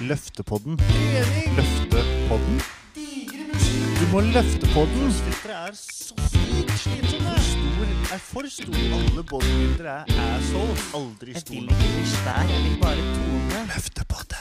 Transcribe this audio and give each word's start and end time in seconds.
Løftepodden. 0.00 0.80
Løftepodden? 1.56 2.60
Du 4.00 4.06
må 4.12 4.20
løfte 4.20 4.66
podden. 4.74 5.12
filteret 5.12 5.68
er 5.68 5.74
så 5.74 6.14
sykt 6.32 6.70
slitsomme. 6.78 7.34
Stor 7.48 8.14
er 8.14 8.18
for 8.18 8.42
stor. 8.48 8.74
Alle 8.96 9.22
bodybuildere 9.30 9.96
er 10.08 10.36
assholes. 10.38 10.94
Aldri 10.94 11.32
Jeg 11.32 11.40
stor 11.40 11.54
vil 11.54 11.62
ikke 11.62 11.74
bli 11.76 12.06
svær, 12.06 12.42
jeg 12.48 12.60
vil 12.64 12.78
bare 12.82 13.02
tone. 13.16 13.58
Løftepodden. 13.74 14.40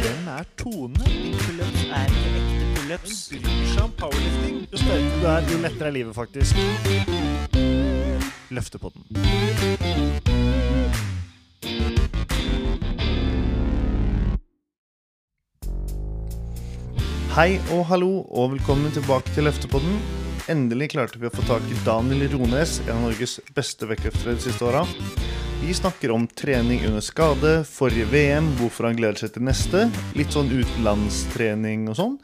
Hvem 0.00 0.28
er 0.28 0.44
Tone? 0.58 1.04
Pullups 1.40 1.82
er 1.84 2.04
ikke 2.04 2.30
ekte 2.36 2.64
Hun 2.64 2.74
pullups. 2.76 3.28
bryr 3.30 3.66
seg 3.72 3.82
om 3.82 3.92
powerlifting. 3.98 4.56
Jo 4.72 4.76
sterkere 4.76 5.20
du 5.20 5.26
er, 5.26 5.52
jo 5.52 5.58
lettere 5.64 5.88
er 5.88 5.90
livet, 5.90 6.14
faktisk. 6.14 6.54
Løftepodden. 8.50 9.02
Hei 17.30 17.60
og 17.70 17.84
hallo, 17.86 18.24
og 18.34 18.56
velkommen 18.56 18.90
tilbake 18.90 19.30
til 19.36 19.44
Løftepodden. 19.46 20.00
Endelig 20.50 20.88
klarte 20.96 21.20
vi 21.22 21.28
å 21.28 21.30
få 21.30 21.44
tak 21.46 21.62
i 21.70 21.76
Daniel 21.86 22.24
Rones, 22.32 22.80
en 22.88 22.96
av 22.96 23.04
Norges 23.04 23.36
beste 23.54 23.86
vektløftere 23.86 24.34
de 24.34 24.42
siste 24.48 24.66
åra. 24.66 24.80
Vi 25.60 25.70
snakker 25.78 26.10
om 26.10 26.26
trening 26.26 26.82
under 26.88 27.04
skade, 27.06 27.52
forrige 27.70 28.10
VM, 28.10 28.50
hvorfor 28.58 28.88
han 28.88 28.98
gleder 28.98 29.22
seg 29.22 29.36
til 29.36 29.46
neste, 29.46 29.86
litt 30.18 30.34
sånn 30.34 30.50
utenlandstrening 30.50 31.86
og 31.92 32.00
sånn, 32.00 32.18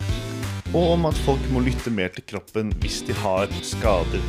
og 0.73 0.97
om 0.97 1.07
at 1.07 1.23
folk 1.23 1.51
må 1.55 1.63
lytte 1.63 1.95
mer 1.95 2.11
til 2.17 2.27
kroppen 2.35 2.75
hvis 2.83 3.05
de 3.07 3.15
har 3.23 3.47
skader. 3.63 4.27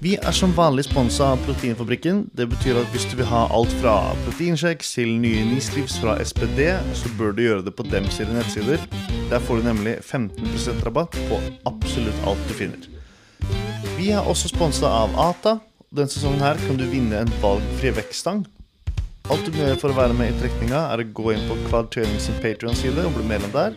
Vi 0.00 0.14
er 0.16 0.32
som 0.32 0.54
vanlig 0.56 0.86
sponsa 0.86 1.26
av 1.34 1.42
Proteinfabrikken. 1.44 2.22
Det 2.32 2.46
betyr 2.48 2.78
at 2.80 2.88
hvis 2.94 3.04
du 3.10 3.18
vil 3.18 3.26
ha 3.28 3.42
alt 3.52 3.72
fra 3.82 4.14
proteinsjekk 4.24 4.80
til 4.80 5.10
nye 5.20 5.42
Nislivs 5.44 5.98
fra 6.00 6.14
SPD, 6.24 6.70
så 6.96 7.10
bør 7.18 7.34
du 7.36 7.42
gjøre 7.44 7.66
det 7.66 7.74
på 7.76 7.84
dem 7.84 8.08
sine 8.08 8.32
nettsider. 8.38 8.80
Der 9.28 9.44
får 9.44 9.60
du 9.60 9.66
nemlig 9.66 9.98
15% 10.00 10.80
rabatt 10.86 11.18
på 11.28 11.42
absolutt 11.68 12.24
alt 12.24 12.48
du 12.48 12.54
finner. 12.56 12.88
Vi 13.98 14.08
er 14.08 14.24
også 14.24 14.48
sponsa 14.48 14.88
av 15.02 15.20
Ata. 15.20 15.58
Denne 15.92 16.08
sesongen 16.08 16.40
her 16.46 16.56
kan 16.64 16.80
du 16.80 16.86
vinne 16.88 17.20
en 17.20 17.36
valgfri 17.44 17.92
vektstang. 18.00 18.46
Alt 19.28 19.44
du 19.44 19.52
må 19.52 19.66
gjøre 19.66 19.82
for 19.84 19.92
å 19.92 20.00
være 20.00 20.16
med 20.16 20.32
i 20.32 20.40
trekninga, 20.40 20.80
er 20.94 21.04
å 21.04 21.10
gå 21.12 21.34
inn 21.34 21.44
på 21.44 21.60
Quad 21.68 21.92
sin 22.24 22.40
Patreon-side 22.40 23.04
og 23.04 23.20
bli 23.20 23.28
medlem 23.34 23.52
der. 23.52 23.76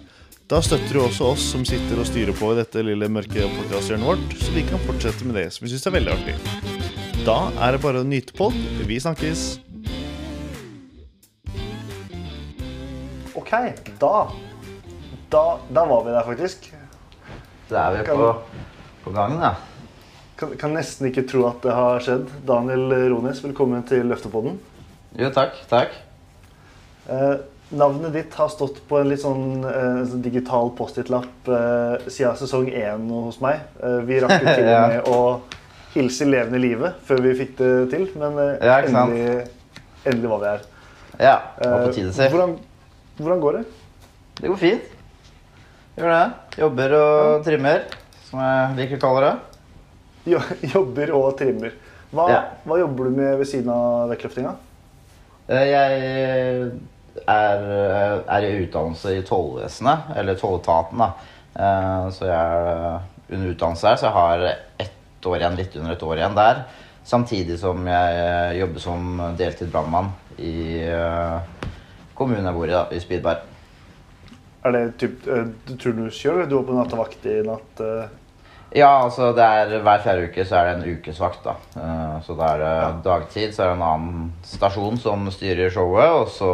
Da 0.54 0.60
støtter 0.62 0.94
du 0.94 1.00
også 1.02 1.32
oss 1.34 1.44
som 1.50 1.64
sitter 1.66 1.98
og 1.98 2.06
styrer 2.06 2.36
på 2.38 2.52
i 2.54 2.58
dette 2.60 2.82
lille 2.86 3.08
mørke 3.10 3.42
podkasthjørnet 3.56 4.06
vårt, 4.06 4.34
så 4.38 4.52
vi 4.54 4.62
kan 4.68 4.82
fortsette 4.86 5.26
med 5.26 5.34
det 5.40 5.48
som 5.56 5.64
vi 5.66 5.72
syns 5.72 5.88
er 5.90 5.94
veldig 5.96 6.12
artig. 6.14 6.36
Da 7.26 7.38
er 7.66 7.74
det 7.74 7.80
bare 7.82 8.04
å 8.04 8.06
nyte 8.06 8.36
på. 8.38 8.52
Vi 8.86 9.00
snakkes. 9.02 9.42
Ok, 13.34 13.50
da 14.04 14.12
Da, 15.34 15.42
da 15.74 15.86
var 15.90 16.04
vi 16.06 16.14
der, 16.14 16.28
faktisk. 16.28 16.68
Da 17.72 17.88
er 17.88 17.98
vi 17.98 18.04
Kan- 18.12 18.22
på, 18.22 18.28
på 19.08 19.14
gangen, 19.16 19.40
da. 19.42 19.56
Kan, 20.38 20.54
kan 20.62 20.76
nesten 20.78 21.10
ikke 21.10 21.24
tro 21.34 21.48
at 21.50 21.66
det 21.66 21.74
har 21.74 21.98
skjedd. 22.06 22.30
Daniel 22.46 22.94
Rones, 23.16 23.42
velkommen 23.42 23.82
til 23.90 24.06
Løftepodden. 24.06 24.60
Jo, 25.18 25.32
takk. 25.34 25.58
Takk. 25.74 25.98
Eh, 27.10 27.42
navnet 27.74 28.14
ditt 28.14 28.34
har 28.38 28.50
stått 28.54 28.80
på 28.90 29.00
en 29.02 29.10
litt 29.10 29.22
sånn 29.24 29.64
eh, 29.66 30.04
sånn 30.10 30.22
digital 30.26 30.70
Post-It-lapp 30.78 31.50
eh, 31.50 32.08
siden 32.08 32.38
sesong 32.40 32.68
én 32.70 33.08
hos 33.10 33.40
meg. 33.44 33.64
Eh, 33.82 34.00
vi 34.08 34.20
rakk 34.24 34.44
jo 34.44 34.54
til 34.56 34.70
og 34.70 34.88
med 34.94 35.10
å 35.10 35.20
hilse 35.94 36.26
levende 36.30 36.62
livet 36.62 37.00
før 37.08 37.22
vi 37.26 37.34
fikk 37.38 37.56
det 37.60 37.72
til, 37.94 38.08
men 38.22 38.38
eh, 38.42 38.54
Ja, 38.66 38.80
endelig, 38.82 39.48
endelig 40.06 40.32
var 40.36 40.44
vi 40.44 40.52
her. 40.52 40.64
Ja, 41.22 41.36
det 41.60 41.70
var 41.70 41.84
på 41.84 41.90
Eh, 41.90 41.96
tide, 42.00 42.14
si. 42.18 42.30
hvordan, 42.34 42.56
hvordan 43.20 43.42
går 43.44 43.58
det? 43.60 43.64
Det 44.42 44.50
går 44.50 44.62
fint. 44.64 44.92
Gjør 45.98 46.10
det. 46.10 46.24
Jobber 46.58 46.96
og 46.98 47.44
trimmer, 47.46 47.84
som 48.30 48.40
jeg 48.42 48.78
liker 48.80 48.98
å 48.98 49.04
kalle 49.04 49.26
det. 49.28 49.34
Jo, 50.34 50.40
jobber 50.76 51.12
og 51.20 51.28
trimmer. 51.42 51.76
Hva, 52.14 52.26
Ja. 52.30 52.40
hva 52.66 52.78
jobber 52.82 53.10
du 53.10 53.18
med 53.18 53.38
ved 53.42 53.50
siden 53.50 53.70
av 53.74 54.10
vektløftinga? 54.14 54.56
Eh, 55.50 55.64
Jeg 55.70 56.72
er, 57.28 57.64
er 58.28 58.46
i 58.48 58.54
utdannelse 58.64 59.14
i 59.18 59.24
tollvesenet, 59.28 60.12
eller 60.18 60.40
tolletaten, 60.40 61.04
da. 61.04 61.12
Eh, 61.54 62.10
Så 62.16 62.26
jeg 62.26 62.40
er 62.40 63.02
under 63.34 63.52
utdannelse 63.54 63.88
her, 63.88 63.96
så 64.00 64.08
jeg 64.10 64.18
har 64.18 64.46
ett 64.80 65.28
år 65.30 65.38
igjen, 65.40 65.58
litt 65.60 65.76
under 65.80 65.94
et 65.96 66.04
år 66.04 66.18
igjen 66.20 66.36
der. 66.38 66.64
Samtidig 67.04 67.60
som 67.60 67.88
jeg 67.88 68.60
jobber 68.62 68.80
som 68.80 69.22
deltid 69.38 69.72
brannmann 69.72 70.12
i 70.40 70.80
eh, 70.88 71.68
kommunen 72.16 72.46
jeg 72.48 72.56
bor 72.56 72.68
i, 72.70 72.76
da, 72.76 72.86
i 72.92 73.02
Spydberg. 73.04 73.50
Er 74.64 74.72
det 74.72 74.84
typ, 75.02 75.28
eh, 75.28 75.48
turnuskjør? 75.76 76.42
eller 76.44 76.50
Du 76.52 76.56
var 76.62 76.68
på 76.70 76.78
nattevakt 76.80 77.26
i 77.28 77.42
natt? 77.48 77.84
Ja, 78.74 79.04
altså 79.04 79.30
det 79.38 79.46
er 79.46 79.84
hver 79.86 80.02
fjerde 80.02 80.30
uke 80.32 80.44
så 80.50 80.58
er 80.58 80.70
det 80.70 80.74
en 80.80 80.96
ukesvakt, 80.98 81.46
da. 81.46 81.54
Uh, 81.78 82.16
Så 82.26 82.34
da 82.38 82.48
er 82.56 82.64
det 82.64 83.04
dagtid, 83.06 83.54
så 83.54 83.64
er 83.64 83.70
det 83.70 83.78
en 83.78 83.86
annen 83.86 84.32
stasjon 84.50 84.98
som 84.98 85.30
styrer 85.32 85.70
showet, 85.74 86.10
og 86.10 86.32
så 86.34 86.50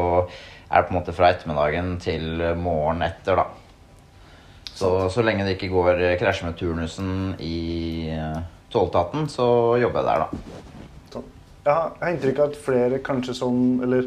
er 0.69 0.81
det 0.81 0.89
på 0.89 0.93
en 0.93 0.99
måte 0.99 1.15
fra 1.15 1.31
ettermiddagen 1.31 1.95
til 2.03 2.43
morgenen 2.59 3.07
etter, 3.07 3.39
da. 3.39 3.47
Så, 4.79 5.09
så 5.11 5.23
lenge 5.23 5.47
det 5.47 5.57
ikke 5.57 5.71
går 5.71 5.97
krasjer 6.19 6.47
med 6.47 6.59
turnusen 6.59 7.09
i 7.43 8.11
eh, 8.15 8.37
tolletaten, 8.71 9.25
så 9.31 9.77
jobber 9.79 10.03
jeg 10.03 10.07
der, 10.07 10.23
da. 10.23 10.59
Sånn. 11.15 11.25
Jeg 11.65 11.73
har, 11.73 11.89
jeg 11.95 12.05
har 12.05 12.13
inntrykk 12.13 12.39
av 12.39 12.51
at 12.51 12.61
flere 12.63 13.01
kanskje 13.03 13.35
som 13.35 13.57
Eller 13.83 14.05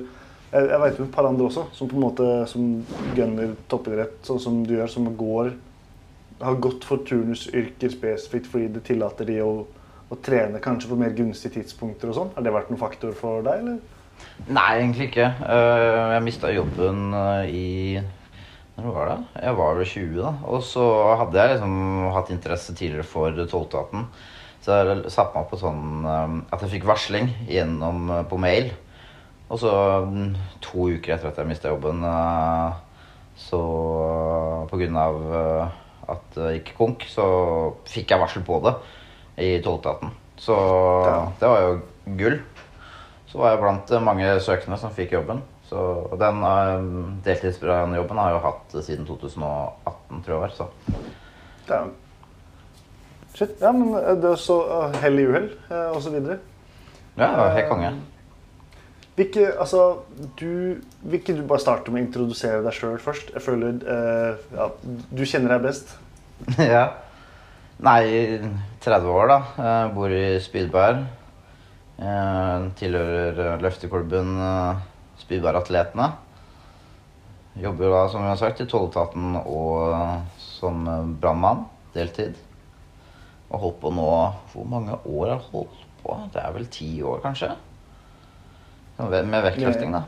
jeg, 0.53 0.69
jeg 0.69 0.81
vet 0.85 1.01
om 1.01 1.09
et 1.09 1.13
par 1.13 1.29
andre 1.29 1.49
også, 1.49 1.67
som 1.77 1.89
på 1.89 1.97
en 1.97 2.07
måte 2.07 2.31
som 2.49 2.71
gunner 3.17 3.53
toppidrett, 3.73 4.19
sånn 4.25 4.41
som 4.41 4.63
du 4.69 4.75
gjør, 4.77 4.89
som 4.93 5.09
går 5.17 5.53
Har 6.43 6.59
gått 6.59 6.85
for 6.89 7.05
turnusyrker 7.07 7.93
spesifikt 7.93 8.49
fordi 8.51 8.69
det 8.75 8.83
tillater 8.89 9.29
de 9.29 9.39
å, 9.45 9.51
å 10.11 10.17
trene 10.27 10.59
kanskje 10.63 10.91
på 10.91 10.99
mer 10.99 11.15
gunstige 11.17 11.61
tidspunkter 11.61 12.11
og 12.11 12.17
sånn. 12.19 12.33
Har 12.35 12.43
det 12.47 12.55
vært 12.55 12.73
noen 12.73 12.81
faktor 12.81 13.15
for 13.17 13.45
deg, 13.47 13.63
eller? 13.63 13.79
Nei, 14.49 14.67
egentlig 14.81 15.09
ikke. 15.11 15.29
Eh, 15.47 16.13
Jeg 16.17 16.25
mista 16.27 16.51
jobben 16.53 17.15
eh, 17.15 17.55
i 17.55 18.03
Når 18.77 18.93
var 18.95 19.09
det? 19.11 19.17
Jeg 19.45 19.57
var 19.59 19.75
vel 19.79 19.89
20, 19.89 20.13
da. 20.19 20.33
Og 20.51 20.63
så 20.67 20.85
hadde 21.21 21.39
jeg 21.39 21.55
liksom 21.55 21.75
hatt 22.17 22.31
interesse 22.35 22.75
tidligere 22.75 23.07
for 23.07 23.43
tolletaten. 23.51 24.07
Så 24.63 24.79
jeg 24.79 25.11
satte 25.11 25.35
meg 25.37 25.49
på 25.51 25.59
sånn 25.61 26.07
eh, 26.07 26.37
at 26.55 26.65
jeg 26.65 26.77
fikk 26.79 26.89
varsling 26.91 27.31
gjennom 27.51 28.11
på 28.31 28.39
mail. 28.41 28.73
Og 29.53 29.61
så 29.61 29.71
mm, 30.09 30.35
to 30.65 30.89
uker 30.97 31.15
etter 31.17 31.29
at 31.29 31.39
jeg 31.43 31.51
mista 31.51 31.69
jobben, 31.69 32.01
så 33.37 33.59
på 34.71 34.79
grunn 34.81 34.97
av 34.97 35.19
at 36.09 36.35
det 36.35 36.51
gikk 36.59 36.75
konk, 36.79 37.07
så 37.09 37.27
fikk 37.89 38.11
jeg 38.15 38.23
varsel 38.23 38.45
på 38.47 38.59
det 38.65 38.75
i 39.43 39.55
tolletaten. 39.63 40.11
Så 40.37 40.57
Ja. 41.07 41.33
det 41.41 41.49
var 41.49 41.61
jo 41.61 41.81
gull. 42.19 42.41
Så 43.31 43.39
var 43.39 43.51
jeg 43.55 43.63
blant 43.63 43.91
eh, 43.91 44.01
mange 44.03 44.41
søkende 44.41 44.79
som 44.79 44.91
fikk 44.93 45.13
jobben. 45.13 45.43
Så 45.73 45.81
den 46.21 46.43
um, 46.45 47.21
deltidsjobben 47.25 48.19
har 48.19 48.29
jeg 48.29 48.37
jo 48.37 48.45
hatt 48.45 48.75
siden 48.85 49.07
2018, 49.09 50.23
tror 50.27 50.35
jeg. 50.35 50.41
var, 50.41 50.49
Så. 50.49 50.67
Er 51.73 51.87
Shit. 53.35 53.55
Ja, 53.63 53.73
men 53.73 53.95
eh, 53.97 54.17
det 54.21 54.29
er 54.29 54.41
så 54.41 54.59
uh, 54.69 54.97
hell 55.01 55.17
i 55.19 55.25
uhell, 55.25 55.49
eh, 55.71 55.89
og 55.95 56.03
så 56.05 56.13
videre. 56.13 56.37
Ja, 57.17 57.49
helt 57.55 57.71
konge. 57.71 57.93
Hvilke, 59.13 59.51
altså, 59.61 59.99
du, 60.41 60.81
vil 61.03 61.19
ikke 61.19 61.35
du 61.37 61.43
bare 61.45 61.61
starte 61.61 61.93
med 61.93 62.01
å 62.01 62.07
introdusere 62.07 62.63
deg 62.65 62.73
sjøl 62.73 63.01
først? 63.03 63.33
Jeg 63.35 63.45
føler 63.45 63.83
uh, 63.85 64.39
ja, 64.57 64.69
Du 65.13 65.25
kjenner 65.29 65.53
deg 65.53 65.67
best. 65.67 65.93
ja. 66.75 66.87
Nei, 67.83 68.39
30 68.81 69.11
år, 69.13 69.29
da. 69.29 69.39
Jeg 69.59 69.91
bor 69.97 70.15
i 70.17 70.25
Spydberg. 70.41 71.03
Tilhører 72.79 73.37
eh, 73.43 73.59
løfteklubben 73.63 74.31
eh, 74.43 74.81
Spydberg 75.21 75.61
Atletene. 75.61 76.09
Jobber 77.63 77.93
da, 77.93 78.01
som 78.11 78.25
vi 78.25 78.31
har 78.31 78.39
sagt, 78.41 78.63
i 78.63 78.69
tolletaten 78.71 79.37
og 79.43 79.93
som 80.41 80.87
brannmann. 81.21 81.67
Deltid. 81.93 82.39
Og 83.53 83.67
holdt 83.67 83.83
på 83.83 83.91
nå 83.93 84.09
Hvor 84.55 84.65
mange 84.65 84.97
år 84.97 85.27
har 85.27 85.35
jeg 85.35 85.51
holdt 85.51 85.85
på? 86.01 86.17
Det 86.33 86.41
er 86.41 86.57
vel 86.57 86.71
ti 86.73 86.89
år, 87.05 87.21
kanskje? 87.27 87.53
Med 89.11 89.43
vektløfting, 89.49 89.93
da. 89.93 90.03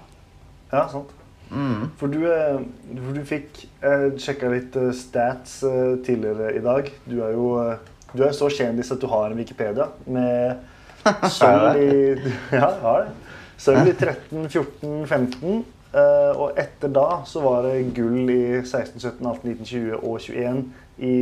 Ja, 0.73 0.87
sant. 0.89 1.11
Mm. 1.51 1.91
For 2.01 2.11
du, 2.11 2.25
eh, 2.27 2.57
for 2.97 3.15
du 3.15 3.21
fikk 3.29 3.61
Jeg 3.83 4.15
sjekka 4.19 4.49
litt 4.51 4.77
eh, 4.81 4.89
stats 4.97 5.59
eh, 5.69 5.99
tidligere 6.07 6.55
i 6.57 6.63
dag. 6.65 6.89
Du 7.07 7.19
er 7.23 7.35
jo 7.37 7.51
eh, 7.63 7.77
du 8.15 8.23
er 8.23 8.33
så 8.35 8.47
kjendis 8.49 8.93
at 8.95 9.01
du 9.03 9.09
har 9.11 9.27
en 9.31 9.37
Wikipedia 9.39 9.89
med 10.07 10.57
sølv 11.35 11.79
i 11.83 12.33
Ja, 12.55 12.71
har 12.81 13.05
det. 13.05 13.13
Sølv 13.59 13.89
i 13.91 13.95
13, 13.99 14.49
14, 14.49 15.07
15. 15.11 15.65
eh, 15.95 16.33
Og 16.39 16.59
etter 16.59 16.91
da 16.95 17.07
så 17.29 17.43
var 17.45 17.67
det 17.69 17.93
gull 17.97 18.31
i 18.31 18.41
16, 18.63 18.99
17, 19.03 19.27
18, 19.27 19.51
19, 19.51 19.65
20 19.67 20.01
og 20.01 20.19
21 20.21 20.65
i 21.05 21.15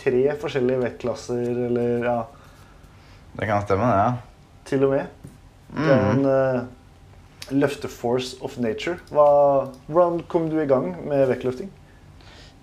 tre 0.00 0.22
forskjellige 0.40 0.80
vektklasser, 0.86 1.46
eller 1.66 2.04
ja, 2.06 2.18
Det 3.36 3.46
kan 3.50 3.62
stemme, 3.66 3.86
det. 3.90 3.98
ja. 3.98 4.12
til 4.70 4.84
og 4.86 4.94
med. 4.94 5.32
Det 5.76 5.90
er 5.94 6.06
en, 6.14 6.24
eh, 6.30 6.60
løfte 7.52 7.88
Force 7.90 8.36
of 8.44 8.56
Nature. 8.62 8.98
Hva, 9.10 9.68
hvordan 9.90 10.22
kom 10.30 10.48
du 10.50 10.58
i 10.62 10.68
gang 10.70 10.92
med 11.08 11.26
vektløfting? 11.30 11.70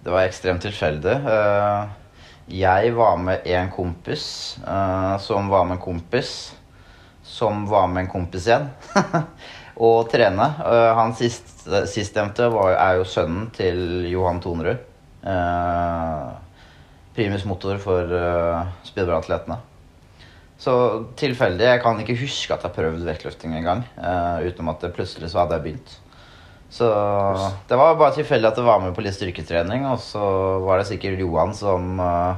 Det 0.04 0.13
var 0.13 0.28
ekstremt 0.28 0.63
tilfeldig. 0.63 1.16
Eh, 1.28 1.88
Jeg 2.48 2.94
var 2.95 3.18
med 3.19 3.44
en 3.51 3.69
kompis 3.75 4.57
eh, 4.63 5.18
som 5.19 5.50
var 5.51 5.66
med 5.68 5.78
en 5.78 5.84
kompis 5.84 6.54
som 7.28 7.66
var 7.68 7.89
med 7.92 8.06
en 8.06 8.12
kompis 8.13 8.48
igjen. 8.48 8.69
og 9.88 10.07
trene. 10.13 10.48
Eh, 10.63 10.92
Han 10.95 11.16
sist, 11.19 11.68
sistnevnte 11.92 12.48
var, 12.54 12.72
er 12.78 13.01
jo 13.01 13.07
sønnen 13.10 13.50
til 13.57 14.07
Johan 14.07 14.39
Tonerud. 14.44 14.80
Primus 17.18 17.44
motor 17.50 17.80
for 17.81 18.13
speedball-atletene. 18.86 19.57
Så 20.57 20.74
tilfeldig. 21.19 21.68
Jeg 21.68 21.81
kan 21.83 22.00
ikke 22.01 22.18
huske 22.18 22.54
at 22.54 22.63
jeg 22.65 22.71
har 22.71 22.75
prøvd 22.75 23.06
vektløfting 23.06 23.54
en 23.56 23.68
gang. 23.68 23.88
eh, 24.01 24.48
utenom 24.50 24.74
at 24.74 24.81
det 24.81 24.94
plutselig 24.95 25.30
så 25.31 25.44
hadde 25.44 25.59
jeg 25.59 25.65
begynt. 25.68 25.98
Så 26.69 26.88
det 27.69 27.77
var 27.80 27.95
bare 27.95 28.15
tilfeldig 28.18 28.50
at 28.50 28.57
det 28.59 28.65
var 28.68 28.81
med 28.83 28.95
på 28.95 29.04
litt 29.06 29.15
styrketrening. 29.15 29.86
Og 29.88 30.00
så 30.04 30.21
var 30.65 30.80
det 30.81 30.89
sikkert 30.89 31.21
Johan 31.21 31.54
som 31.56 32.00
uh, 32.00 32.36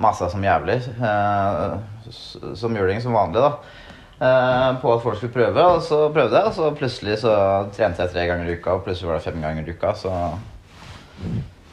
masa 0.00 0.28
som 0.32 0.44
jævlig. 0.44 0.80
Uh, 1.00 1.78
som 2.10 2.76
juling 2.76 3.00
som 3.00 3.16
vanlig, 3.16 3.40
da. 3.40 3.52
Uh, 4.20 4.80
på 4.82 4.92
at 4.92 5.02
folk 5.02 5.16
skulle 5.16 5.32
prøve. 5.32 5.64
Og 5.64 5.82
så 5.86 6.02
prøvde 6.12 6.36
jeg, 6.36 6.50
og 6.50 6.58
så 6.58 6.72
plutselig 6.76 7.20
så 7.22 7.36
trente 7.76 8.04
jeg 8.04 8.12
tre 8.12 8.26
ganger 8.28 8.50
i 8.50 8.58
uka. 8.58 8.76
Og 8.76 8.84
plutselig 8.84 9.08
var 9.08 9.20
det 9.20 9.28
fem 9.30 9.40
ganger 9.40 9.64
i 9.64 9.76
uka. 9.76 9.94
Så 9.96 10.12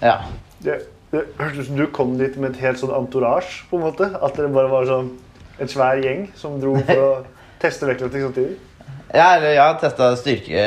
ja. 0.02 0.22
Det, 0.64 0.80
det 1.12 1.28
hørtes 1.38 1.60
ut 1.60 1.72
som 1.74 1.82
du 1.82 1.88
kom 1.92 2.16
dit 2.20 2.40
med 2.40 2.54
et 2.54 2.64
helt 2.64 2.80
sånn 2.80 2.96
entourage, 2.96 3.66
på 3.68 3.82
en 3.82 3.90
måte. 3.90 4.14
At 4.16 4.40
dere 4.40 4.54
bare 4.54 4.72
var 4.72 4.88
sånn 4.88 5.12
en 5.60 5.72
svær 5.72 6.02
gjeng 6.04 6.28
som 6.38 6.60
dro 6.62 6.76
for 6.80 7.04
å 7.04 7.12
teste 7.64 7.90
vektløfting 7.90 8.28
samtidig. 8.28 8.58
Ja, 9.16 9.38
eller 9.38 9.54
jeg 9.54 9.64
har 9.64 9.78
testa 9.80 10.12
styrke, 10.20 10.64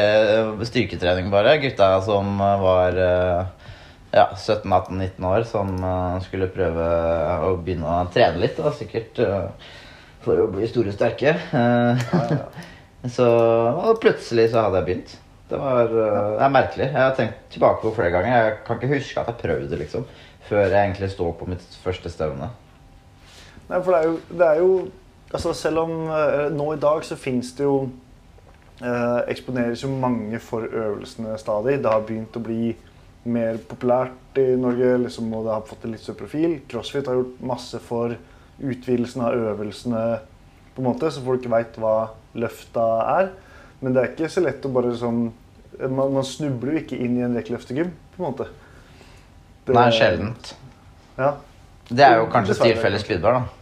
styrketrening 0.65 1.29
bare. 1.33 1.59
Gutta 1.61 1.91
som 2.07 2.39
var 2.41 2.97
eh, 2.97 3.51
ja, 4.17 4.31
17-18-19 4.33 5.27
år, 5.29 5.45
som 5.49 5.75
eh, 5.77 6.17
skulle 6.25 6.49
prøve 6.53 6.87
å 7.47 7.53
begynne 7.61 7.87
å 7.87 8.09
trene 8.15 8.41
litt. 8.41 8.57
Da, 8.59 8.73
sikkert 8.77 9.21
eh, 9.23 9.75
for 10.25 10.41
å 10.41 10.49
bli 10.53 10.69
store 10.71 10.93
og 10.93 10.97
sterke. 10.97 11.37
Eh, 11.37 12.07
Så 13.09 13.25
og 13.25 13.97
plutselig 14.03 14.51
så 14.53 14.67
hadde 14.67 14.81
jeg 14.83 14.87
begynt. 14.91 15.13
Det 15.49 15.59
var 15.59 15.87
det 15.89 16.09
er 16.45 16.51
merkelig. 16.53 16.89
Jeg 16.91 17.01
har 17.01 17.15
tenkt 17.17 17.39
tilbake 17.55 17.81
på 17.81 17.95
flere 17.97 18.13
ganger. 18.13 18.35
Jeg 18.35 18.59
kan 18.67 18.77
ikke 18.77 18.91
huske 18.93 19.23
at 19.23 19.31
jeg 19.31 19.41
prøvde 19.41 19.79
liksom, 19.81 20.05
før 20.51 20.67
jeg 20.67 20.77
egentlig 20.77 21.09
står 21.15 21.33
på 21.39 21.49
mitt 21.49 21.65
første 21.81 22.13
stevne. 22.13 22.51
Nei, 23.71 23.79
for 23.87 23.95
det 23.95 24.01
er 24.01 24.09
jo, 24.11 24.15
det 24.35 24.47
er 24.47 24.61
jo 24.65 24.71
altså 25.31 25.53
Selv 25.55 25.85
om 25.85 25.93
eh, 26.11 26.49
nå 26.51 26.73
i 26.75 26.79
dag 26.83 27.05
så 27.07 27.15
fins 27.21 27.53
det 27.55 27.63
jo 27.69 27.75
eh, 28.83 29.21
Eksponeres 29.31 29.85
jo 29.85 29.91
mange 29.95 30.41
for 30.43 30.67
øvelsene 30.67 31.37
stadig. 31.39 31.77
Det 31.85 31.91
har 31.93 32.03
begynt 32.09 32.35
å 32.37 32.43
bli 32.43 32.73
mer 33.31 33.59
populært 33.69 34.39
i 34.41 34.47
Norge, 34.59 34.95
liksom, 35.05 35.29
og 35.37 35.45
det 35.47 35.53
har 35.55 35.67
fått 35.69 35.85
en 35.85 35.93
litt 35.95 36.03
større 36.03 36.23
profil. 36.23 36.55
Crossfit 36.71 37.07
har 37.11 37.19
gjort 37.21 37.43
masse 37.45 37.79
for 37.85 38.15
utvidelsen 38.61 39.23
av 39.27 39.37
øvelsene, 39.53 40.03
på 40.75 40.81
en 40.83 40.87
måte, 40.89 41.11
så 41.13 41.23
folk 41.25 41.45
veit 41.53 41.77
hva 41.81 41.95
løfta 42.41 42.87
er. 43.19 43.31
Men 43.81 43.95
det 43.95 44.03
er 44.03 44.11
ikke 44.15 44.31
så 44.33 44.43
lett 44.45 44.65
å 44.67 44.73
bare 44.75 44.97
sånn 44.99 45.29
Man, 45.81 46.11
man 46.13 46.25
snubler 46.27 46.75
jo 46.75 46.81
ikke 46.83 46.97
inn 47.01 47.15
i 47.17 47.23
en 47.25 47.37
vektløftegym, 47.39 47.93
på 48.17 48.21
en 48.21 48.27
måte. 48.27 48.49
Det- 49.65 49.73
Nei, 49.77 49.87
sjeldent. 49.95 50.51
Ja. 51.17 51.31
Det 51.89 52.05
er 52.05 52.19
jo 52.19 52.27
kanskje 52.33 52.57
tilfellet 52.59 53.01
Spydberg, 53.01 53.39
da. 53.39 53.60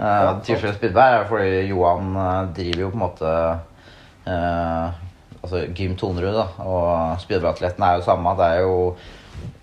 Ja. 0.00 0.34
tilfellet 0.46 0.78
Spydberg 0.78 1.14
er 1.18 1.26
fordi 1.28 1.56
Johan 1.68 2.14
eh, 2.16 2.50
driver 2.56 2.80
jo 2.86 2.90
på 2.90 2.96
en 2.96 3.02
måte 3.04 3.32
eh, 4.24 4.98
Altså 5.40 5.62
Gym 5.76 5.94
Tonerud, 5.96 6.36
da. 6.36 6.46
Og 6.68 7.20
Spydberg-atletten 7.22 7.84
er 7.84 7.94
jo 7.96 8.04
samme. 8.04 8.32
Det 8.36 8.46
er 8.46 8.58
jo 8.60 8.74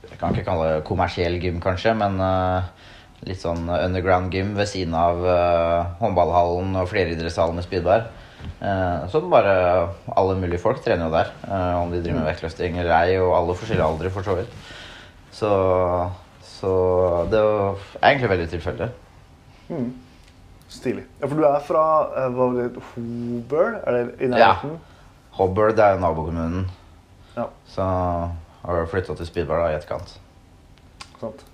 Jeg 0.10 0.18
kan 0.18 0.34
ikke 0.34 0.48
kalle 0.48 0.70
det 0.72 0.86
kommersiell 0.88 1.36
gym, 1.42 1.60
kanskje, 1.62 1.94
men 1.98 2.18
eh, 2.22 2.88
litt 3.30 3.42
sånn 3.42 3.68
underground 3.70 4.34
gym 4.34 4.56
ved 4.58 4.70
siden 4.70 4.96
av 4.98 5.22
eh, 5.22 5.92
håndballhallen 6.00 6.74
og 6.82 6.90
fleridrettshallen 6.90 7.62
i 7.62 7.66
Spydberg. 7.66 8.08
Uh, 8.62 9.06
så 9.10 9.22
bare 9.30 9.54
alle 10.18 10.36
mulige 10.40 10.62
folk 10.62 10.82
trener 10.82 11.06
jo 11.06 11.14
der. 11.14 11.30
eh, 11.46 11.76
om 11.82 11.92
de 11.92 12.02
driver 12.02 12.20
med 12.20 12.30
vektløfting 12.32 12.78
eller 12.78 12.94
ei, 13.04 13.20
og 13.22 13.36
alle 13.38 13.56
forskjellige 13.58 13.86
aldre, 13.86 14.10
for 14.14 14.26
så 14.26 14.38
vidt. 14.38 14.54
Så, 15.32 15.52
så 16.42 16.74
det 17.30 17.42
er 17.42 18.10
egentlig 18.10 18.30
veldig 18.30 18.50
tilfeldig. 18.50 18.90
Mm. 19.70 19.90
Stilig. 20.70 21.06
Ja, 21.22 21.28
for 21.28 21.40
du 21.40 21.46
er 21.48 21.60
fra 21.64 21.84
eh, 22.12 22.30
hva 22.36 22.48
var 22.52 22.58
det, 22.60 22.86
Hobøl? 22.94 23.78
Er 23.84 23.98
det 23.98 24.06
i 24.20 24.32
nærheten? 24.32 24.78
Hobøl 25.38 25.76
det 25.78 25.86
er 25.86 25.96
jo 25.96 26.02
nabokommunen. 26.04 26.66
Ja. 27.38 27.46
Så 27.70 27.84
har 27.84 28.82
jeg 28.82 28.90
flytta 28.92 29.16
til 29.16 29.30
Spydberg 29.30 29.70
i 29.70 29.78
etterkant. 29.78 30.18
Sant. 31.22 31.46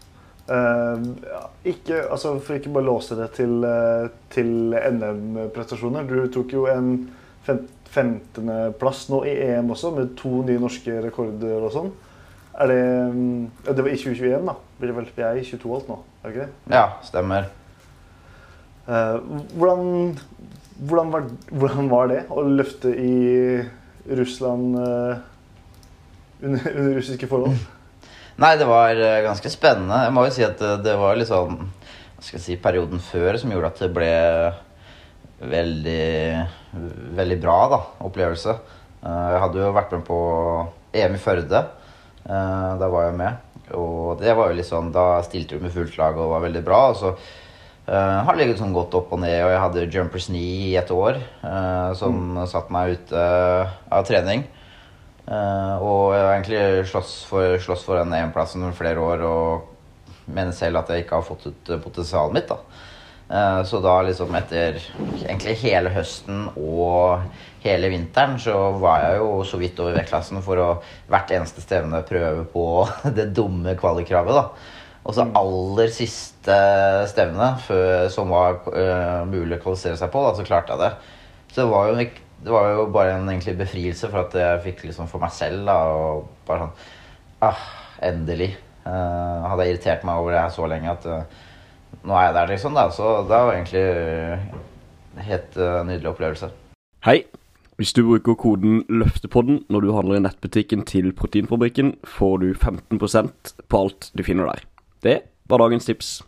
Uh, 0.43 0.99
ja, 1.23 1.43
ikke, 1.71 2.01
altså, 2.11 2.33
for 2.43 2.57
ikke 2.57 2.73
bare 2.73 2.83
låse 2.89 3.15
det 3.15 3.29
til, 3.37 3.63
uh, 3.63 4.09
til 4.33 4.73
NM-prestasjoner. 4.75 6.07
Du 6.09 6.25
tok 6.33 6.55
jo 6.55 6.65
en 6.71 6.89
fem, 7.45 7.61
15.-plass 7.93 9.05
nå 9.13 9.21
i 9.29 9.35
EM 9.45 9.71
også, 9.73 9.93
med 9.95 10.15
to 10.19 10.41
nye 10.47 10.61
norske 10.61 10.97
rekorder 11.05 11.63
og 11.63 11.73
sånn. 11.75 11.91
Er 12.53 12.69
det 12.69 12.81
um, 13.13 13.51
ja, 13.65 13.73
Det 13.73 13.85
var 13.85 13.91
i 13.93 13.99
2021, 13.99 14.47
da. 14.49 14.55
Blir 14.79 14.91
det 14.91 14.97
vel, 14.97 15.11
Vi 15.15 15.25
er 15.25 15.39
i 15.39 15.45
22 15.47 15.75
alt 15.77 15.91
nå, 15.91 15.99
er 16.21 16.25
det 16.25 16.33
ikke 16.33 16.47
det? 16.47 16.73
Ja, 16.75 16.85
stemmer. 17.05 17.51
Eh, 18.83 19.17
hvordan, 19.55 20.17
hvordan, 20.77 21.11
var, 21.13 21.27
hvordan 21.55 21.89
var 21.91 22.09
det 22.11 22.23
å 22.27 22.41
løfte 22.43 22.91
i 22.91 23.61
Russland 24.11 24.75
eh, 24.75 25.21
under, 26.43 26.65
under 26.73 26.97
russiske 26.97 27.29
forhold? 27.31 27.55
Nei, 28.43 28.55
det 28.59 28.67
var 28.67 28.97
eh, 28.97 29.21
ganske 29.23 29.51
spennende. 29.53 30.01
Jeg 30.03 30.15
må 30.15 30.25
jo 30.27 30.33
si 30.35 30.43
at 30.43 30.59
det, 30.83 30.97
var 30.99 31.15
litt 31.15 31.31
sånn 31.31 31.61
Hva 31.61 32.25
skal 32.25 32.39
jeg 32.39 32.43
si 32.43 32.59
Perioden 32.59 32.99
før 33.03 33.39
som 33.39 33.53
gjorde 33.53 33.71
at 33.71 33.81
det 33.85 33.91
ble 33.95 34.11
veldig 35.43 36.03
Veldig 37.13 37.35
bra 37.37 37.57
da, 37.69 37.79
opplevelse. 38.01 38.53
Jeg 39.03 39.41
hadde 39.43 39.59
jo 39.61 39.73
vært 39.75 39.91
med 39.93 40.05
på 40.07 40.17
EM 40.95 41.13
i 41.13 41.19
Førde. 41.21 41.59
Da 42.25 42.87
var 42.89 43.05
jeg 43.05 43.17
med. 43.19 43.51
Og 43.77 44.17
det 44.17 44.33
var 44.33 44.49
jo 44.49 44.57
litt 44.57 44.65
sånn 44.65 44.89
Da 44.95 45.19
stilte 45.27 45.59
vi 45.59 45.67
med 45.67 45.75
fullt 45.75 45.99
lag 45.99 46.17
og 46.17 46.31
var 46.31 46.41
veldig 46.47 46.63
bra. 46.65 46.79
Og 46.89 46.97
så 46.97 47.11
eh, 47.87 48.19
har 48.27 48.39
ligget 48.39 48.61
sånn 48.61 48.75
godt 48.75 48.95
opp 48.99 49.13
og 49.15 49.21
ned, 49.23 49.37
og 49.43 49.53
jeg 49.53 49.61
hadde 49.65 49.87
jumpers 49.91 50.29
knee 50.29 50.71
i 50.71 50.75
et 50.79 50.91
år. 50.93 51.19
Uh, 51.43 51.91
som 51.99 52.39
satte 52.49 52.73
meg 52.73 52.97
ute 52.97 53.27
av 53.91 54.07
trening. 54.07 54.47
Uh, 55.23 55.79
og 55.79 56.01
jeg 56.11 56.23
har 56.23 56.33
egentlig 56.33 56.87
slåss 56.91 57.13
for, 57.29 57.59
slåss 57.63 57.85
for 57.87 58.01
den 58.01 58.11
EM-plassen 58.17 58.65
i 58.67 58.73
flere 58.75 58.99
år 58.99 59.23
og 59.23 59.69
mener 60.25 60.55
selv 60.55 60.81
at 60.81 60.91
jeg 60.91 61.05
ikke 61.05 61.19
har 61.19 61.27
fått 61.27 61.47
ut 61.49 61.71
eh, 61.71 61.81
potensialet 61.83 62.35
mitt. 62.35 62.51
da. 62.51 62.59
Eh, 63.33 63.61
så 63.67 63.79
da 63.83 63.95
liksom 64.05 64.35
etter 64.37 64.79
egentlig 65.23 65.55
hele 65.63 65.91
høsten 65.93 66.45
og 66.53 67.23
hele 67.63 67.91
vinteren 67.93 68.37
så 68.41 68.55
var 68.81 69.03
jeg 69.05 69.19
jo 69.21 69.29
så 69.47 69.59
vidt 69.61 69.79
over 69.83 69.97
vektklassen 69.97 70.43
for 70.45 70.59
å 70.59 70.69
hvert 71.11 71.31
eneste 71.35 71.63
stevne 71.63 72.03
prøve 72.07 72.45
på 72.53 72.67
det 73.17 73.31
dumme 73.35 73.75
kvalikkravet. 73.79 74.39
da. 74.39 74.81
Og 75.03 75.15
så 75.15 75.25
aller 75.35 75.91
siste 75.91 76.57
stevne 77.11 77.49
før, 77.65 78.07
som 78.11 78.31
var 78.31 78.61
uh, 78.71 79.23
mulig 79.27 79.57
å 79.57 79.63
kvalifisere 79.65 79.99
seg 79.99 80.11
på, 80.13 80.21
da, 80.23 80.35
så 80.37 80.47
klarte 80.47 80.75
jeg 80.75 80.83
det. 80.83 80.91
Så 81.51 81.61
det 81.61 81.69
var 81.73 81.89
jo, 81.89 82.05
det 82.45 82.53
var 82.55 82.69
jo 82.71 82.85
bare 82.93 83.17
en 83.17 83.27
egentlig 83.27 83.57
befrielse 83.59 84.07
for 84.07 84.23
at 84.23 84.37
jeg 84.39 84.63
fikk 84.69 84.85
liksom 84.87 85.11
for 85.11 85.23
meg 85.23 85.35
selv. 85.35 85.65
da, 85.67 85.77
og 85.91 86.29
bare 86.47 86.65
sånn 86.65 86.77
ah, 87.49 87.65
Endelig. 88.03 88.53
Uh, 88.83 89.43
hadde 89.47 89.63
jeg 89.63 89.75
irritert 89.75 90.01
meg 90.07 90.19
over 90.19 90.33
det 90.33 90.41
her 90.41 90.55
så 90.55 90.65
lenge 90.67 90.91
at 90.91 91.05
uh, 91.07 91.43
nå 92.03 92.17
er 92.17 92.25
jeg 92.29 92.35
der, 92.39 92.49
liksom. 92.55 92.79
da, 92.79 92.89
Så 92.91 93.13
det 93.27 93.43
var 93.45 93.53
egentlig 93.53 93.85
en 95.13 95.23
helt 95.27 95.55
nydelig 95.87 96.11
opplevelse. 96.15 96.49
Hei! 97.05 97.21
Hvis 97.79 97.93
du 97.95 98.03
bruker 98.05 98.35
koden 98.37 98.83
LØFTEPODDEN 98.91 99.63
når 99.73 99.83
du 99.83 99.93
handler 99.95 100.19
i 100.19 100.23
nettbutikken 100.27 100.83
til 100.87 101.09
Proteinfabrikken, 101.17 101.95
får 102.05 102.37
du 102.43 102.51
15% 102.53 103.55
på 103.67 103.81
alt 103.81 104.11
du 104.13 104.23
finner 104.25 104.51
der. 104.51 104.67
Det 105.03 105.19
var 105.51 105.59
dagens 105.59 105.85
tips. 105.85 106.23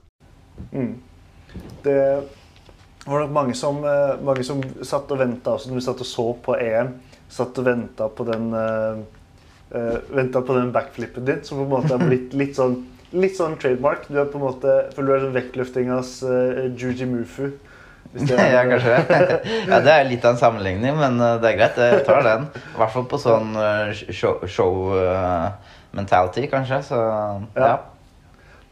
Mm. 0.72 0.96
Det 1.84 2.24
var 3.06 3.20
nok 3.20 3.32
mange 3.32 3.54
som, 3.54 3.84
eh, 3.86 4.16
mange 4.24 4.44
som 4.44 4.64
satt 4.84 5.12
og 5.12 5.20
venta 5.20 5.56
også 5.56 5.70
når 5.70 5.80
vi 5.80 5.86
satt 5.86 6.02
og 6.04 6.10
så 6.10 6.26
på 6.46 6.58
EM. 6.60 6.96
Satt 7.30 7.58
og 7.62 7.66
venta 7.66 8.08
på 8.08 8.26
den 8.28 8.52
uh, 8.54 9.00
Venta 10.14 10.44
på 10.46 10.54
den 10.54 10.70
backflippen 10.72 11.26
din, 11.26 11.40
som 11.44 11.58
på 11.58 11.64
en 11.66 11.72
måte 11.72 11.96
har 11.96 12.04
blitt 12.04 12.36
litt 12.38 12.54
sånn 12.56 12.84
Litt 13.16 13.38
sånn 13.38 13.56
trademark. 13.62 14.10
Du 14.12 14.18
er 14.20 14.28
på 14.28 14.38
en 14.38 14.44
måte, 14.44 14.72
for 14.94 15.08
du 15.08 15.14
er 15.14 15.22
sånn 15.24 15.34
vektløftingas 15.34 16.12
uh, 16.28 16.66
Juji 16.76 17.08
Mufu. 17.08 17.54
Det 18.12 18.36
er- 18.36 18.52
ja, 18.52 18.64
kanskje 18.68 18.98
det. 18.98 19.40
ja, 19.72 19.80
det 19.86 19.94
er 19.94 20.10
litt 20.10 20.26
av 20.26 20.36
en 20.36 20.42
sammenligning, 20.42 21.00
men 21.00 21.18
det 21.22 21.52
er 21.52 21.58
greit. 21.62 21.80
Jeg 21.80 22.04
tar 22.10 22.26
den. 22.28 22.48
I 22.52 22.78
hvert 22.82 22.94
fall 22.98 23.08
på 23.10 23.22
sånn 23.22 23.56
eh, 23.62 24.04
show, 24.12 24.44
kanskje. 26.52 26.82
Så 26.90 27.00
ja. 27.56 27.76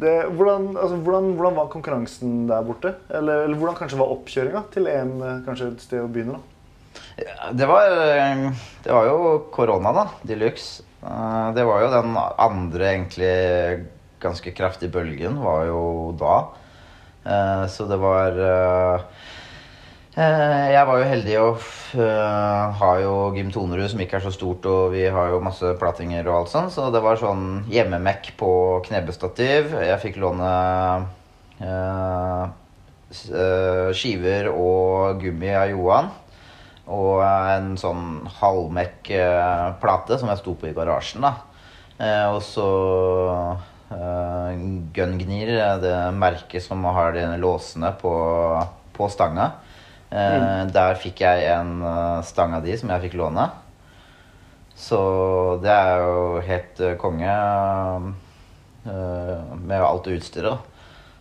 Det, 0.04 0.14
hvordan, 0.38 0.70
altså, 0.76 0.98
hvordan, 1.06 1.30
hvordan 1.38 1.56
var 1.58 1.70
konkurransen 1.72 2.34
der 2.50 2.66
borte? 2.68 2.94
Eller, 3.10 3.46
eller 3.46 3.60
hvordan 3.60 3.78
kanskje 3.80 4.00
var 4.02 4.12
oppkjøringa 4.16 4.62
til 4.74 4.90
EM 4.92 5.14
eh, 5.22 5.38
kanskje 5.46 5.70
et 5.72 5.86
sted 5.86 6.04
å 6.04 6.10
begynne? 6.12 6.40
da? 6.40 7.52
Det 7.56 7.68
var, 7.70 7.94
eh, 8.04 8.44
det 8.86 8.92
var 8.94 9.08
jo 9.10 9.32
korona, 9.54 9.94
da. 9.96 10.06
De 10.28 10.38
luxe. 10.40 10.84
Eh, 11.04 11.48
Det 11.56 11.66
var 11.68 11.84
jo 11.86 11.92
den 11.94 12.18
andre 12.20 12.90
egentlig 12.92 13.34
ganske 14.24 14.54
kraftige 14.56 14.92
bølgen, 14.94 15.40
var 15.44 15.66
jo 15.68 15.82
da. 16.20 16.36
Så 17.72 17.86
det 17.88 17.96
var 18.02 18.36
Jeg 20.14 20.86
var 20.86 21.00
jo 21.02 21.06
heldig 21.10 21.36
f- 21.58 21.96
eh, 21.98 22.74
ha 22.78 22.90
jo 23.02 23.14
Gym 23.34 23.48
Tonerud, 23.50 23.88
som 23.90 24.02
ikke 24.04 24.20
er 24.20 24.22
så 24.28 24.32
stort, 24.36 24.66
og 24.70 24.92
vi 24.94 25.08
har 25.10 25.32
jo 25.32 25.40
masse 25.42 25.72
platinger 25.82 26.28
og 26.30 26.36
alt 26.44 26.52
sånn, 26.52 26.70
så 26.70 26.92
det 26.94 27.02
var 27.02 27.18
sånn 27.18 27.64
hjemmemekk 27.74 28.36
på 28.38 28.50
knebestativ. 28.86 29.74
Jeg 29.82 30.02
fikk 30.04 30.20
låne 30.22 30.52
uh, 31.64 32.44
eh, 33.10 33.90
skiver 33.98 34.52
og 34.54 35.18
gummi 35.24 35.50
av 35.50 35.74
Johan. 35.74 36.12
Og 36.94 37.24
en 37.26 37.74
sånn 37.80 38.28
halvmekk-plate 38.38 40.20
som 40.20 40.30
jeg 40.30 40.42
sto 40.44 40.54
på 40.54 40.70
i 40.70 40.76
garasjen. 40.78 41.26
da. 41.26 41.34
Uh, 41.98 42.36
og 42.36 42.42
så 42.46 42.70
uh, 43.90 44.50
Gungnir, 44.94 45.56
eh, 45.58 45.76
det 45.82 45.98
merket 46.22 46.62
som 46.62 46.86
har 46.86 47.18
de 47.18 47.26
låsene 47.42 47.96
på, 47.98 48.14
på 48.94 49.10
stanga. 49.10 49.56
Eh, 50.14 50.66
Der 50.74 51.00
fikk 51.02 51.24
jeg 51.26 51.48
en 51.50 51.80
eh, 51.82 52.22
stang 52.28 52.54
av 52.54 52.66
de 52.66 52.76
som 52.78 52.92
jeg 52.94 53.08
fikk 53.08 53.18
låne. 53.18 53.48
Så 54.78 55.00
det 55.64 55.74
er 55.74 56.04
jo 56.04 56.44
helt 56.46 56.80
eh, 56.84 56.96
konge 57.02 57.34
med 58.84 59.80
alt 59.80 60.08
utstyret. 60.12 60.70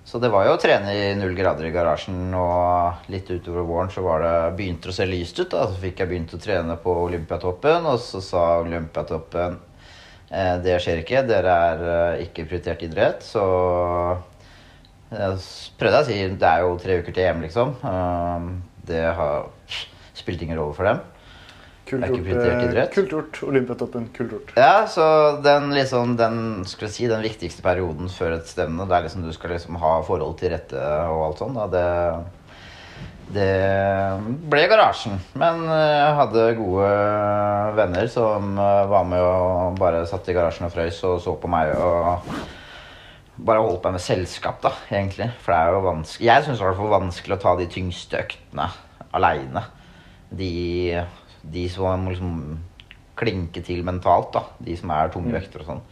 Så 0.04 0.18
det 0.18 0.32
var 0.34 0.48
jo 0.48 0.56
å 0.56 0.58
trene 0.58 0.90
i 0.98 1.12
null 1.14 1.36
grader 1.38 1.68
i 1.68 1.70
garasjen, 1.70 2.32
og 2.34 3.06
litt 3.12 3.28
utover 3.30 3.62
våren 3.68 3.92
så 3.94 4.02
var 4.02 4.24
det, 4.24 4.32
begynte 4.58 4.88
det 4.88 4.94
å 4.94 4.96
se 4.96 5.06
lyst 5.06 5.38
ut. 5.38 5.52
da, 5.52 5.68
Så 5.70 5.78
fikk 5.78 6.02
jeg 6.02 6.10
begynt 6.10 6.34
å 6.34 6.40
trene 6.42 6.74
på 6.82 6.96
Olympiatoppen, 7.04 7.86
og 7.86 8.00
så 8.02 8.18
sa 8.24 8.42
Olympiatoppen 8.64 9.60
eh, 10.28 10.56
det 10.64 10.80
skjer 10.82 11.04
ikke, 11.04 11.22
dere 11.30 11.54
er 11.68 12.24
ikke 12.26 12.48
prioritert 12.50 12.82
idrett. 12.82 13.22
Så 13.22 13.44
jeg 15.12 15.38
prøvde 15.78 16.02
jeg 16.02 16.02
å 16.02 16.10
si 16.10 16.36
det 16.42 16.50
er 16.50 16.66
jo 16.66 16.74
tre 16.82 16.98
uker 16.98 17.14
til 17.14 17.28
EM, 17.28 17.46
liksom. 17.46 17.76
Eh, 18.82 18.86
det 18.86 19.02
har 19.14 19.48
spilt 20.14 20.42
ingen 20.42 20.58
rolle 20.58 20.74
for 20.74 20.84
dem. 20.84 21.00
Kult 21.84 22.06
gjort, 22.06 22.26
eh, 22.74 22.88
kult 22.88 23.10
gjort. 23.10 23.42
Olympiatoppen. 23.42 24.08
Kult 24.16 24.30
gjort. 24.32 24.52
Ja, 24.56 24.86
så 24.86 25.40
den 25.42 25.74
liksom, 25.74 26.16
den, 26.16 26.64
skal 26.64 26.88
si, 26.88 27.08
den 27.10 27.22
viktigste 27.22 27.62
perioden 27.62 28.08
før 28.08 28.38
et 28.38 28.46
stevne, 28.48 28.86
der 28.88 29.02
liksom 29.04 29.26
du 29.26 29.32
skal 29.32 29.52
liksom 29.52 29.76
ha 29.82 29.98
forhold 30.06 30.38
til 30.38 30.54
rette 30.54 30.78
og 31.10 31.26
alt 31.26 31.42
sånt, 31.42 31.58
det, 31.74 31.84
det 33.34 33.50
ble 34.52 34.64
garasjen. 34.70 35.20
Men 35.34 35.66
eh, 35.66 35.98
jeg 35.98 36.16
hadde 36.22 36.48
gode 36.62 36.88
venner 37.76 38.08
som 38.14 38.56
eh, 38.56 38.82
var 38.94 39.06
med 39.08 39.26
og 39.26 39.78
bare 39.82 40.06
satt 40.08 40.30
i 40.30 40.36
garasjen 40.38 40.70
og 40.70 40.74
frøys 40.74 41.02
og 41.08 41.20
så 41.24 41.36
på 41.36 41.50
meg 41.50 41.74
og 41.76 42.32
bare 43.36 43.62
holdt 43.64 43.86
meg 43.86 43.96
med 43.96 44.04
selskap, 44.04 44.60
da, 44.64 44.74
egentlig. 44.90 45.30
For 45.42 45.54
det 45.54 45.60
er 45.60 45.76
jo 45.76 45.84
vanskelig 45.86 46.28
Jeg 46.28 46.44
syns 46.46 46.60
det 46.60 46.66
var 46.68 46.96
vanskelig 46.98 47.36
å 47.36 47.42
ta 47.42 47.54
de 47.58 47.68
tyngste 47.72 48.20
øktene 48.20 48.68
aleine. 49.16 49.64
De, 50.32 50.52
de 51.42 51.64
som 51.72 52.04
må 52.04 52.12
liksom 52.12 52.34
klinke 53.18 53.62
til 53.64 53.84
mentalt, 53.86 54.32
da. 54.34 54.44
De 54.62 54.76
som 54.78 54.92
er 54.94 55.12
tunge 55.12 55.32
vekter 55.34 55.64
og 55.64 55.70
sånn. 55.70 55.82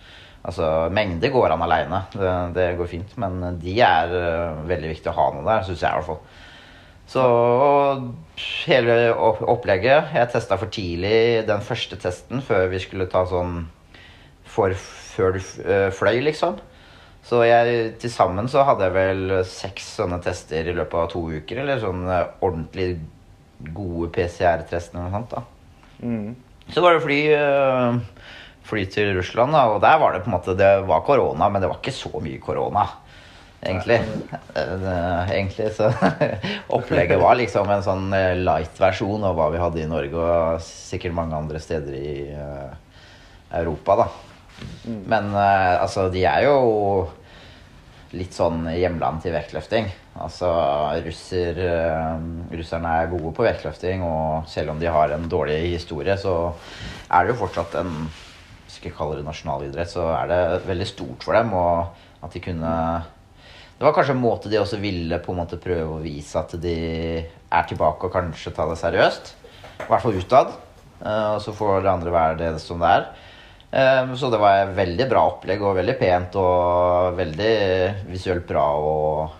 Altså, 0.41 0.67
mengde 0.97 1.29
går 1.33 1.53
an 1.53 1.65
aleine, 1.67 2.05
det, 2.15 2.31
det 2.57 2.69
går 2.79 2.89
fint. 2.89 3.17
Men 3.21 3.59
de 3.61 3.75
er 3.85 4.15
uh, 4.15 4.63
veldig 4.69 4.95
viktig 4.95 5.13
å 5.13 5.17
ha 5.19 5.27
noe 5.35 5.45
der, 5.49 5.67
syns 5.69 5.85
jeg 5.85 5.91
i 5.91 6.01
hvert 6.01 6.09
fall. 6.09 6.23
Så 7.11 7.23
hele 8.69 9.11
opplegget 9.19 10.13
Jeg 10.15 10.31
testa 10.31 10.55
for 10.61 10.71
tidlig 10.71 11.43
den 11.49 11.65
første 11.67 11.97
testen 11.99 12.39
før 12.47 12.69
vi 12.71 12.79
skulle 12.79 13.09
ta 13.11 13.25
sånn 13.27 13.65
for, 14.47 14.77
Før 14.79 15.35
du 15.35 15.41
øh, 15.41 15.89
fløy, 15.95 16.21
liksom. 16.29 16.61
Så 17.31 17.45
jeg 17.47 17.93
til 18.03 18.11
sammen 18.11 18.49
så 18.51 18.65
hadde 18.67 18.89
jeg 18.89 18.97
vel 18.97 19.35
seks 19.47 19.85
sånne 20.01 20.19
tester 20.25 20.67
i 20.67 20.75
løpet 20.75 20.99
av 20.99 21.11
to 21.13 21.23
uker. 21.31 21.61
Eller 21.63 21.79
sånn 21.83 22.03
eh, 22.11 22.25
ordentlig 22.43 22.89
gode 23.71 24.09
PCR-tester 24.17 24.99
eller 24.99 25.07
noe 25.07 25.15
sånt. 25.15 25.37
da. 25.37 25.45
Mm. 26.03 26.33
Så 26.75 26.83
var 26.83 26.97
det 26.97 27.05
fly, 27.05 27.21
øh, 27.37 28.01
fly 28.67 28.83
til 28.91 29.13
Russland, 29.19 29.55
da, 29.55 29.67
og 29.71 29.79
der 29.85 30.01
var 30.03 30.15
det 30.15 30.25
på 30.25 30.31
en 30.31 30.37
måte 30.37 30.57
Det 30.59 30.71
var 30.89 31.07
korona, 31.07 31.49
men 31.49 31.63
det 31.63 31.71
var 31.71 31.79
ikke 31.79 31.95
så 31.95 32.11
mye 32.23 32.41
korona. 32.43 32.89
Egentlig. 33.61 34.01
Eh, 34.57 35.31
Egentlig 35.37 35.69
så 35.77 35.91
Opplegget 36.79 37.21
var 37.21 37.37
liksom 37.37 37.71
en 37.71 37.85
sånn 37.85 38.11
eh, 38.17 38.39
light-versjon 38.41 39.27
av 39.29 39.37
hva 39.37 39.51
vi 39.53 39.61
hadde 39.61 39.83
i 39.85 39.91
Norge, 39.91 40.17
og 40.17 40.65
sikkert 40.65 41.15
mange 41.15 41.39
andre 41.39 41.63
steder 41.63 41.95
i 41.95 42.15
eh, 42.33 42.75
Europa, 43.61 44.01
da. 44.03 44.09
Men 45.07 45.31
eh, 45.37 45.77
altså, 45.77 46.09
de 46.13 46.25
er 46.25 46.49
jo 46.49 46.57
litt 48.17 48.35
sånn 48.35 48.65
hjemland 48.75 49.23
til 49.23 49.35
vektløfting. 49.37 49.87
Altså, 50.21 50.49
russer, 51.05 51.59
eh, 51.63 52.25
russerne 52.59 52.97
er 53.03 53.13
gode 53.13 53.31
på 53.37 53.47
vektløfting, 53.47 54.03
og 54.03 54.49
selv 54.51 54.71
om 54.75 54.81
de 54.81 54.91
har 54.91 55.15
en 55.15 55.29
dårlig 55.31 55.61
historie, 55.77 56.17
så 56.19 56.53
er 57.11 57.25
det 57.25 57.35
jo 57.35 57.47
fortsatt 57.47 57.79
en 57.81 57.95
hvis 58.71 58.85
vi 58.85 58.93
kaller 58.95 59.19
det 59.19 59.27
nasjonalidrett, 59.27 59.91
så 59.91 60.05
er 60.15 60.29
det 60.31 60.67
veldig 60.69 60.87
stort 60.87 61.25
for 61.27 61.35
dem. 61.35 61.51
Og 61.59 61.89
at 62.23 62.37
de 62.37 62.43
kunne 62.45 62.75
Det 63.81 63.87
var 63.87 63.95
kanskje 63.97 64.13
en 64.13 64.21
måte 64.21 64.51
de 64.53 64.59
også 64.61 64.77
ville 64.77 65.19
på 65.25 65.33
en 65.33 65.39
måte 65.41 65.57
prøve 65.57 65.95
å 65.97 66.03
vise 66.03 66.37
at 66.37 66.53
de 66.61 66.75
er 67.25 67.63
tilbake 67.67 68.05
og 68.05 68.13
kanskje 68.13 68.53
ta 68.53 68.67
det 68.69 68.77
seriøst. 68.77 69.31
I 69.81 69.87
hvert 69.89 70.03
fall 70.03 70.19
utad. 70.21 70.51
Eh, 71.01 71.29
Og 71.33 71.41
så 71.41 71.55
får 71.57 71.83
det 71.83 71.91
andre 71.91 72.13
være 72.13 72.37
det 72.37 72.61
som 72.61 72.79
det 72.79 72.91
er. 72.93 73.07
Eh, 73.73 74.15
Så 74.15 74.31
det 74.31 74.39
var 74.43 74.57
et 74.65 74.77
veldig 74.77 75.09
bra 75.11 75.27
opplegg 75.31 75.63
og 75.63 75.77
veldig 75.79 75.99
pent 76.01 76.37
og 76.41 77.17
veldig 77.19 77.53
visuelt 78.11 78.47
bra. 78.49 78.65
Og 78.79 79.31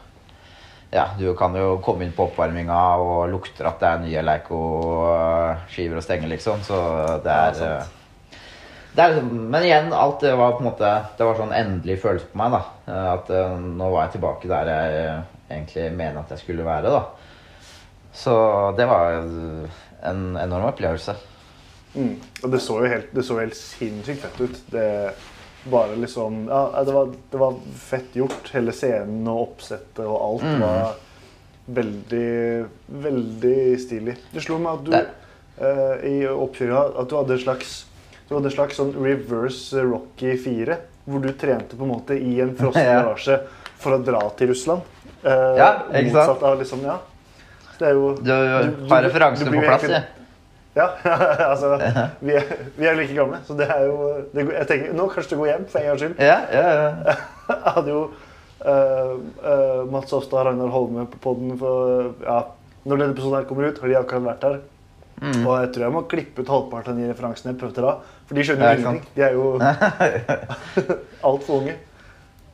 ja, 0.93 1.09
du 1.19 1.33
kan 1.39 1.55
jo 1.55 1.79
komme 1.83 2.05
inn 2.07 2.13
på 2.15 2.29
oppvarminga 2.29 2.79
og 2.99 3.29
lukter 3.31 3.67
at 3.71 3.79
det 3.83 3.89
er 3.89 4.05
nye 4.05 4.23
Leico-skiver 4.27 5.97
og 6.01 6.03
stenger, 6.07 6.29
liksom. 6.33 6.63
Så 6.67 6.79
det 7.25 7.31
er 7.35 7.53
sant. 7.59 7.71
eh, 7.81 7.97
det 8.91 9.03
er 9.05 9.13
liksom, 9.15 9.29
men 9.55 9.63
igjen, 9.63 9.93
alt 9.95 10.19
det 10.25 10.33
var 10.35 10.57
på 10.57 10.65
en 10.65 10.67
måte 10.67 10.89
Det 11.17 11.23
var 11.27 11.37
sånn 11.39 11.53
endelig 11.55 12.01
følelse 12.03 12.27
på 12.33 12.39
meg. 12.43 12.51
da 12.57 12.63
Eh, 12.91 13.13
At 13.13 13.31
eh, 13.31 13.59
nå 13.59 13.91
var 13.93 14.07
jeg 14.09 14.13
tilbake 14.17 14.49
der 14.51 14.67
jeg 14.71 15.23
egentlig 15.51 15.93
mener 15.97 16.21
at 16.21 16.31
jeg 16.31 16.39
skulle 16.39 16.65
være. 16.67 16.91
da 16.91 17.03
Så 18.13 18.35
det 18.77 18.87
var 18.89 19.13
en 20.03 20.37
enorm 20.37 20.65
opplevelse. 20.73 21.15
Mm. 21.95 22.17
Og 22.45 22.51
det 22.53 22.61
så 22.63 22.77
jo 22.85 22.89
helt, 22.93 23.09
det 23.15 23.25
så 23.27 23.39
helt 23.41 23.57
sinnssykt 23.59 24.23
fett 24.23 24.41
ut. 24.41 24.59
Det 24.71 24.87
liksom 26.01 26.47
Ja, 26.49 26.83
det 26.87 26.93
var, 26.95 27.11
det 27.31 27.39
var 27.41 27.55
fett 27.77 28.15
gjort. 28.17 28.51
Hele 28.55 28.73
scenen 28.73 29.27
og 29.29 29.43
oppsettet 29.49 30.05
og 30.07 30.17
alt 30.29 30.43
Mm. 30.47 30.61
var 30.61 30.95
veldig, 31.71 32.67
veldig 32.89 33.59
stilig. 33.81 34.17
Det 34.33 34.43
slo 34.43 34.59
meg 34.59 34.73
at 34.79 34.85
du 34.85 34.95
eh, 34.97 35.97
i 36.09 36.15
oppkjøringa 36.27 36.85
at 37.03 37.09
du 37.11 37.17
hadde 37.19 37.37
en 37.37 37.43
slags 37.45 37.75
du 38.29 38.37
hadde 38.37 38.47
en 38.47 38.55
slags 38.55 38.77
sånn 38.79 38.93
reverse 38.95 39.83
Rocky 39.83 40.37
4, 40.39 40.77
hvor 41.11 41.19
du 41.25 41.33
trente 41.35 41.75
på 41.77 41.83
en 41.83 41.91
måte 41.91 42.15
i 42.15 42.37
en 42.41 42.53
frossen 42.59 42.87
garasje 42.87 43.41
for 43.81 43.97
å 43.97 44.03
dra 44.07 44.21
til 44.39 44.53
Russland. 44.53 44.83
Eh, 45.25 45.57
Ja, 45.59 45.71
ikke 45.91 46.13
sant? 46.15 46.15
Motsatt 46.15 46.43
av 46.47 46.59
liksom, 46.61 46.85
ja. 46.87 46.99
Så 47.75 47.79
det 47.83 47.89
er 47.89 47.99
jo 47.99 48.15
Du 48.23 48.31
har 48.93 49.03
referansene 49.03 49.51
på 49.51 49.65
plass, 49.67 49.83
jeg. 49.83 49.91
ja, 49.91 50.03
altså, 51.51 51.77
vi 52.21 52.35
er, 52.39 52.51
vi 52.77 52.89
er 52.89 52.99
like 52.99 53.15
gamle, 53.17 53.41
så 53.47 53.57
det 53.59 53.69
er 53.71 53.85
jo 53.89 54.09
det, 54.35 54.47
Jeg 54.55 54.69
tenker, 54.71 54.97
Nå 54.97 55.07
kanskje 55.13 55.35
det 55.35 55.39
går 55.41 55.51
hjem, 55.51 55.69
for 55.71 55.81
en 55.81 55.89
gangs 55.91 56.05
skyld. 56.05 56.19
Ja, 56.23 56.39
ja, 56.55 56.67
ja. 56.75 57.17
Jeg 57.51 57.75
hadde 57.77 57.95
jo 57.95 58.03
uh, 58.65 59.15
uh, 59.45 59.83
Mats 59.93 60.15
Hofstad 60.15 60.41
og 60.41 60.47
Ragnar 60.51 60.75
Holme 60.75 61.07
på 61.11 61.23
podden 61.25 61.57
for 61.61 62.13
ja, 62.25 62.43
Når 62.85 63.03
denne 63.03 63.17
episoden 63.17 63.39
her 63.41 63.49
kommer 63.49 63.69
ut, 63.69 63.81
har 63.83 63.93
de 63.93 63.99
akkurat 64.01 64.29
vært 64.31 64.49
her. 64.49 64.61
Mm. 65.21 65.43
Og 65.45 65.53
jeg 65.59 65.73
tror 65.75 65.85
jeg 65.85 65.93
må 65.93 66.03
klippe 66.09 66.41
ut 66.41 66.51
halvparten 66.55 66.95
av 66.95 67.03
de 67.03 67.11
referansene 67.11 67.53
jeg 67.53 67.61
prøvde 67.61 67.85
da. 67.85 67.95
For 68.29 68.39
de 68.39 68.47
skjønner 68.47 68.67
Ja, 68.67 68.73
jo 68.73 68.81
ingenting. 68.81 69.15
De 69.17 69.27
er 69.27 69.37
jo 69.37 69.47
altfor 71.31 71.61
unge. 71.61 71.77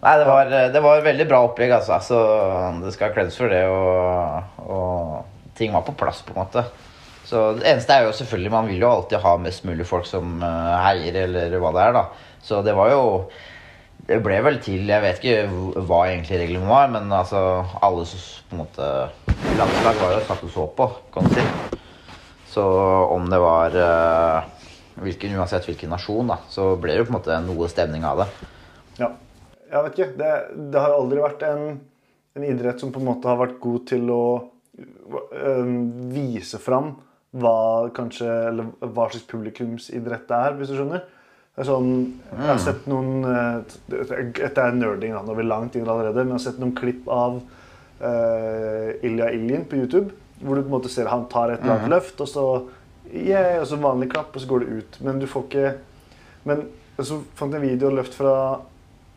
Nei, 0.06 0.14
det 0.20 0.26
var, 0.28 0.50
det 0.74 0.82
var 0.82 0.98
et 0.98 1.06
veldig 1.06 1.26
bra 1.30 1.38
opplegg, 1.46 1.72
altså. 1.78 2.00
Så 2.04 2.18
det 2.82 2.92
skal 2.94 3.14
kledes 3.14 3.38
for 3.38 3.50
det. 3.52 3.62
Og, 3.70 4.66
og 4.66 5.54
ting 5.58 5.72
var 5.74 5.86
på 5.86 5.94
plass, 5.98 6.20
på 6.26 6.34
en 6.34 6.42
måte. 6.42 6.66
Så 7.26 7.42
det 7.58 7.66
eneste 7.66 7.94
er 7.94 8.06
jo 8.06 8.14
selvfølgelig 8.14 8.54
Man 8.54 8.70
vil 8.70 8.84
jo 8.84 8.92
alltid 8.92 9.22
ha 9.24 9.34
mest 9.42 9.66
mulig 9.66 9.86
folk 9.88 10.06
som 10.08 10.38
eh, 10.46 10.72
heier, 10.84 11.22
eller 11.26 11.58
hva 11.62 11.72
det 11.74 11.84
er, 11.84 11.96
da. 11.96 12.32
Så 12.46 12.62
det 12.66 12.76
var 12.78 12.92
jo 12.92 13.02
Det 14.06 14.20
ble 14.22 14.38
vel 14.46 14.60
til 14.62 14.86
Jeg 14.86 15.02
vet 15.02 15.22
ikke 15.22 15.82
hva 15.88 16.04
egentlig 16.06 16.40
reglene 16.44 16.70
var, 16.70 16.90
men 16.92 17.10
altså 17.10 17.40
alle 17.82 18.06
som 18.08 18.22
på 18.46 18.56
en 18.56 18.62
måte 18.62 18.90
Landslag 19.56 19.98
var 20.02 20.14
jo 20.14 20.24
satt 20.28 20.44
og 20.46 20.52
så 20.52 20.64
på, 20.76 20.86
kan 21.14 21.26
du 21.26 21.34
si. 21.34 21.42
Så 22.50 22.64
om 23.12 23.26
det 23.30 23.38
var 23.40 23.74
eh, 23.76 24.66
hvilken, 25.02 25.34
Uansett 25.36 25.66
hvilken 25.68 25.92
nasjon, 25.92 26.28
da, 26.30 26.38
så 26.52 26.70
ble 26.80 26.94
det 26.94 27.02
jo 27.02 27.06
på 27.08 27.12
en 27.12 27.16
måte 27.18 27.38
noe 27.44 27.68
stemning 27.72 28.04
av 28.08 28.22
det. 28.22 28.26
Ja. 29.00 29.10
Jeg 29.66 29.82
vet 29.86 29.96
ikke. 29.98 30.08
Det, 30.20 30.32
det 30.72 30.82
har 30.82 30.94
aldri 30.94 31.20
vært 31.24 31.42
en, 31.48 31.64
en 32.36 32.46
idrett 32.46 32.80
som 32.80 32.92
på 32.94 33.02
en 33.02 33.08
måte 33.10 33.28
har 33.28 33.40
vært 33.40 33.58
god 33.64 33.86
til 33.90 34.12
å 34.12 34.22
øhm, 34.76 35.76
vise 36.14 36.60
fram 36.62 36.94
hva 37.40 37.90
kanskje 37.96 38.28
Eller 38.50 38.70
hva 38.80 39.08
slags 39.10 39.26
publikumsidrett 39.30 40.26
det 40.28 40.40
er, 40.48 40.56
hvis 40.58 40.72
du 40.72 40.76
skjønner. 40.78 41.04
Det 41.56 41.64
er 41.64 41.68
sånn, 41.70 41.92
jeg 42.28 42.48
har 42.50 42.58
sett 42.60 42.88
noen 42.90 43.24
eh, 43.30 43.76
Dette 43.88 44.60
er 44.60 44.74
nerding, 44.76 45.14
da, 45.16 45.22
er 45.24 45.38
vi 45.38 45.46
langt 45.46 45.78
inn 45.78 45.88
allerede, 45.88 46.24
men 46.24 46.34
jeg 46.34 46.42
har 46.42 46.46
sett 46.50 46.60
noen 46.60 46.74
klipp 46.76 47.08
av 47.08 47.38
uh, 47.40 48.88
Ilja 49.00 49.30
Iljin 49.32 49.64
på 49.64 49.78
YouTube. 49.80 50.12
Hvor 50.42 50.58
du 50.58 50.66
på 50.66 50.68
en 50.68 50.74
måte 50.74 50.92
ser 50.92 51.08
han 51.08 51.24
tar 51.32 51.54
et 51.54 51.62
eller 51.64 51.78
annet 51.78 51.94
løft, 51.94 52.20
og 52.20 52.28
så 52.28 52.46
yeah, 53.08 53.56
og 53.62 53.70
så 53.70 53.80
vanlig 53.80 54.10
klapp, 54.12 54.36
og 54.36 54.44
så 54.44 54.50
går 54.50 54.66
det 54.66 54.80
ut. 54.80 54.98
Men 55.06 55.22
du 55.22 55.28
får 55.30 55.46
ikke 55.48 55.76
Men 56.46 56.66
så 57.00 57.22
fant 57.36 57.52
jeg 57.52 57.62
en 57.62 57.68
video 57.70 57.88
løft 57.90 58.14
fra 58.14 58.34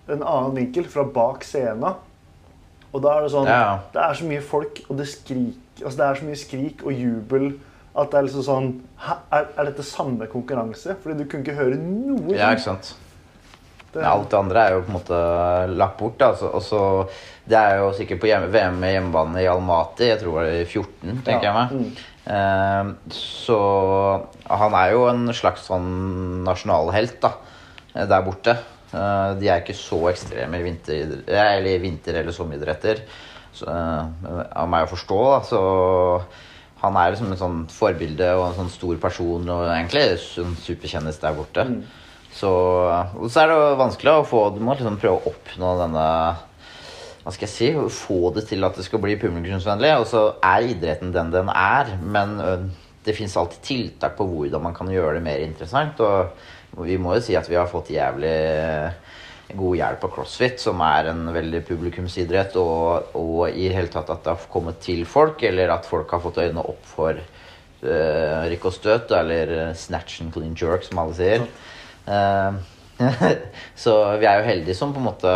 en 0.10 0.24
annen 0.24 0.56
vinkel, 0.56 0.88
fra 0.90 1.04
bak 1.04 1.44
scenen. 1.46 2.00
Og 2.90 3.04
da 3.04 3.18
er 3.18 3.26
det 3.26 3.34
sånn 3.36 3.52
Ja. 3.52 3.80
Det 3.94 4.02
er 4.02 4.16
så 4.18 4.30
mye 4.32 4.42
folk, 4.42 4.80
og 4.88 4.98
det 4.98 5.12
skrik 5.12 5.66
Altså 5.80 5.96
det 5.96 6.06
er 6.06 6.18
så 6.20 6.26
mye 6.28 6.40
skrik 6.40 6.82
og 6.84 6.92
jubel 6.92 7.52
at 7.96 8.12
det 8.12 8.18
er 8.20 8.24
liksom 8.28 8.44
sånn 8.46 8.68
er, 9.32 9.48
er 9.58 9.66
dette 9.72 9.84
samme 9.84 10.28
konkurranse? 10.28 10.96
Fordi 11.02 11.18
du 11.18 11.26
kunne 11.30 11.44
ikke 11.44 11.56
høre 11.58 11.78
noe. 11.80 12.36
Ja, 12.36 12.52
ikke 12.54 12.62
sant. 12.68 12.94
Det- 13.92 14.04
Ja, 14.04 14.12
alt 14.14 14.30
det 14.30 14.38
andre 14.38 14.60
er 14.68 14.72
jo 14.76 14.82
på 14.82 14.92
en 14.94 15.00
måte 15.00 15.78
lagt 15.78 15.98
bort. 15.98 16.22
Altså. 16.22 16.40
så- 16.50 16.54
Og 16.56 16.62
så 16.62 17.10
Det 17.50 17.58
er 17.58 17.78
jo 17.80 17.92
sikkert 17.94 18.20
på 18.22 18.28
hjemme, 18.28 18.48
VM 18.52 18.80
med 18.80 18.94
hjemmebane 18.94 19.42
i 19.42 19.48
Almaty, 19.48 20.04
jeg 20.06 20.20
tror 20.20 20.44
det 20.44 20.52
var 20.52 20.62
i 20.62 20.66
14, 20.66 21.22
tenker 21.26 21.42
Ja, 21.42 21.68
jeg 21.68 21.80
meg. 21.80 21.98
Eh, 22.28 22.94
så 23.10 24.26
han 24.48 24.74
er 24.76 24.92
jo 24.92 25.08
en 25.08 25.28
slags 25.34 25.66
sånn 25.68 26.44
nasjonalhelt 26.46 27.20
da, 27.20 27.32
eh, 27.96 28.06
der 28.06 28.22
borte. 28.22 28.56
Eh, 28.94 29.34
de 29.40 29.48
er 29.50 29.62
ikke 29.64 29.74
så 29.74 30.12
ekstreme 30.12 30.60
i 30.60 30.62
vinter, 30.62 31.24
eller 31.28 31.80
vinter- 31.80 32.20
eller 32.20 32.32
sommeridretter, 32.32 33.02
så, 33.52 33.68
eh, 33.68 34.44
av 34.56 34.70
meg 34.70 34.88
å 34.88 34.92
forstå. 34.94 35.20
da, 35.32 35.40
så 35.42 36.24
han 36.80 36.98
er 37.00 37.14
liksom 37.14 37.32
en 37.34 37.40
sånn 37.40 37.64
forbilde 37.74 38.28
og 38.38 38.46
en 38.48 38.60
sånn 38.62 38.72
stor 38.72 39.00
person 39.02 39.50
og 39.52 39.66
egentlig 39.68 40.06
en 40.42 40.54
superkjendis 40.64 41.20
der 41.22 41.36
borte. 41.36 41.66
Så, 42.40 42.52
og 43.20 43.26
så 43.32 43.42
er 43.44 43.52
det 43.52 43.58
vanskelig 43.80 44.12
å 44.14 44.26
få 44.28 44.44
Du 44.54 44.60
må 44.62 44.76
liksom 44.78 45.00
prøve 45.02 45.18
å 45.18 45.32
oppnå 45.32 45.72
denne 45.80 46.04
Hva 47.24 47.34
skal 47.34 47.48
jeg 47.48 47.54
si? 47.56 47.70
Få 47.96 48.30
det 48.36 48.46
til 48.52 48.68
at 48.68 48.78
det 48.78 48.86
skal 48.86 49.02
bli 49.04 49.18
publikumsvennlig. 49.20 49.96
Og 49.98 50.06
så 50.12 50.22
er 50.46 50.70
idretten 50.70 51.12
den 51.16 51.34
den 51.34 51.50
er, 51.52 51.96
men 52.00 52.38
det 53.06 53.16
fins 53.18 53.36
alltid 53.40 53.66
tiltak 53.66 54.16
på 54.18 54.28
hvordan 54.30 54.64
man 54.68 54.78
kan 54.78 54.92
gjøre 54.92 55.18
det 55.18 55.26
mer 55.26 55.44
interessant. 55.44 56.00
Og 56.00 56.86
vi 56.86 57.00
må 57.02 57.18
jo 57.18 57.26
si 57.26 57.36
at 57.36 57.50
vi 57.50 57.58
har 57.58 57.70
fått 57.70 57.92
jævlig 57.96 58.38
god 59.58 59.78
hjelp 59.80 60.04
av 60.06 60.12
CrossFit, 60.14 60.60
som 60.62 60.82
er 60.86 61.10
en 61.12 61.24
veldig 61.34 61.62
publikumsidrett, 61.68 62.58
og, 62.62 63.16
og 63.18 63.50
i 63.50 63.70
hele 63.74 63.92
tatt 63.92 64.12
at 64.14 64.24
det 64.26 64.34
har 64.36 64.50
kommet 64.52 64.82
til 64.84 65.06
folk, 65.10 65.42
eller 65.48 65.74
at 65.74 65.88
folk 65.90 66.12
har 66.14 66.22
fått 66.24 66.42
øynene 66.44 66.66
opp 66.70 66.84
for 66.90 67.18
uh, 67.18 68.44
rykk 68.52 68.68
og 68.70 68.76
støt, 68.76 69.16
eller 69.18 69.74
snatch 69.78 70.22
and 70.24 70.36
clean 70.36 70.54
jerk, 70.58 70.86
som 70.86 71.02
alle 71.02 71.18
sier. 71.18 71.48
Uh, 72.06 72.60
så 73.84 73.96
vi 74.20 74.30
er 74.30 74.42
jo 74.42 74.50
heldige 74.52 74.78
som 74.78 74.94
på 74.94 75.02
en 75.02 75.10
måte 75.10 75.34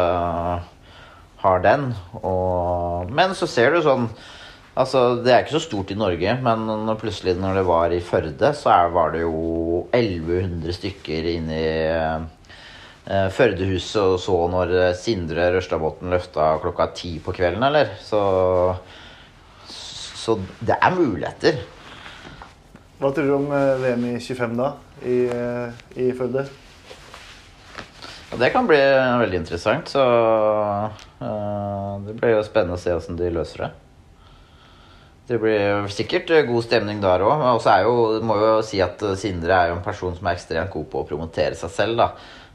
har 1.43 1.65
den. 1.65 1.89
Og, 2.21 3.11
men 3.11 3.35
så 3.37 3.49
ser 3.49 3.75
du 3.75 3.83
sånn 3.85 4.09
Altså, 4.73 5.19
Det 5.21 5.29
er 5.29 5.43
ikke 5.43 5.53
så 5.53 5.67
stort 5.67 5.91
i 5.93 5.97
Norge, 5.97 6.31
men 6.41 6.63
når 6.65 6.95
plutselig 6.97 7.35
når 7.37 7.59
det 7.59 7.63
var 7.67 7.93
i 7.93 7.99
Førde, 8.01 8.49
så 8.57 8.71
er, 8.73 8.87
var 8.95 9.11
det 9.13 9.19
jo 9.21 9.83
1100 9.93 10.73
stykker 10.73 11.27
inni 11.29 11.59
eh, 11.61 12.23
Førdehuset 13.03 13.99
og 13.99 14.19
så 14.23 14.35
når 14.47 14.73
eh, 14.79 14.95
Sindre 14.95 15.49
Rørstadbotn 15.51 16.11
løfta 16.13 16.53
klokka 16.63 16.87
ti 16.95 17.17
på 17.23 17.33
kvelden, 17.35 17.65
eller? 17.67 17.97
Så, 17.99 18.21
så 19.67 20.37
det 20.63 20.77
er 20.79 20.95
muligheter. 20.95 21.59
Hva 23.01 23.11
tror 23.11 23.27
du 23.27 23.35
om 23.35 23.49
eh, 23.51 23.81
VM 23.83 24.05
i 24.13 24.17
25 24.23 24.55
da, 24.55 24.69
i, 25.03 25.17
eh, 25.27 25.81
i 25.99 26.11
Førde? 26.15 26.45
Det 28.33 28.49
kan 28.49 28.65
bli 28.65 28.79
veldig 28.79 29.37
interessant, 29.43 29.91
så 29.93 30.03
uh, 31.21 31.91
det 32.01 32.15
blir 32.17 32.31
jo 32.33 32.45
spennende 32.47 32.79
å 32.79 32.81
se 32.81 32.89
hvordan 32.95 33.19
de 33.19 33.27
løser 33.29 33.61
det. 33.61 33.67
Det 35.29 35.37
blir 35.39 35.85
sikkert 35.93 36.31
god 36.47 36.65
stemning 36.65 37.03
der 37.03 37.21
òg. 37.23 37.43
Og 37.53 37.61
så 37.61 37.75
må 38.25 38.39
jo 38.41 38.55
si 38.65 38.81
at 38.83 39.03
Sindre 39.21 39.53
er 39.53 39.69
jo 39.69 39.77
en 39.77 39.85
person 39.85 40.17
som 40.17 40.25
er 40.25 40.39
ekstremt 40.39 40.73
god 40.73 40.89
på 40.89 41.03
å 41.03 41.07
promotere 41.07 41.53
seg 41.59 41.75
selv, 41.75 42.01
da. 42.01 42.09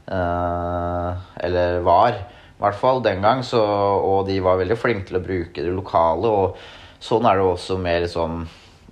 Eh, 0.09 1.11
eller 1.45 1.79
var, 1.85 2.15
i 2.17 2.61
hvert 2.63 2.79
fall 2.79 3.01
den 3.05 3.21
gang. 3.23 3.43
Så, 3.45 3.61
og 3.61 4.25
de 4.29 4.39
var 4.43 4.59
veldig 4.61 4.77
flinke 4.79 5.09
til 5.09 5.19
å 5.19 5.25
bruke 5.25 5.65
det 5.65 5.73
lokale. 5.73 6.31
Og 6.31 7.03
sånn 7.03 7.27
er 7.29 7.39
det 7.39 7.47
også 7.47 7.79
med 7.79 8.05
liksom 8.07 8.41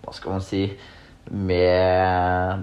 Hva 0.05 0.13
skal 0.15 0.37
man 0.37 0.43
si 0.45 0.61
Med 1.35 2.61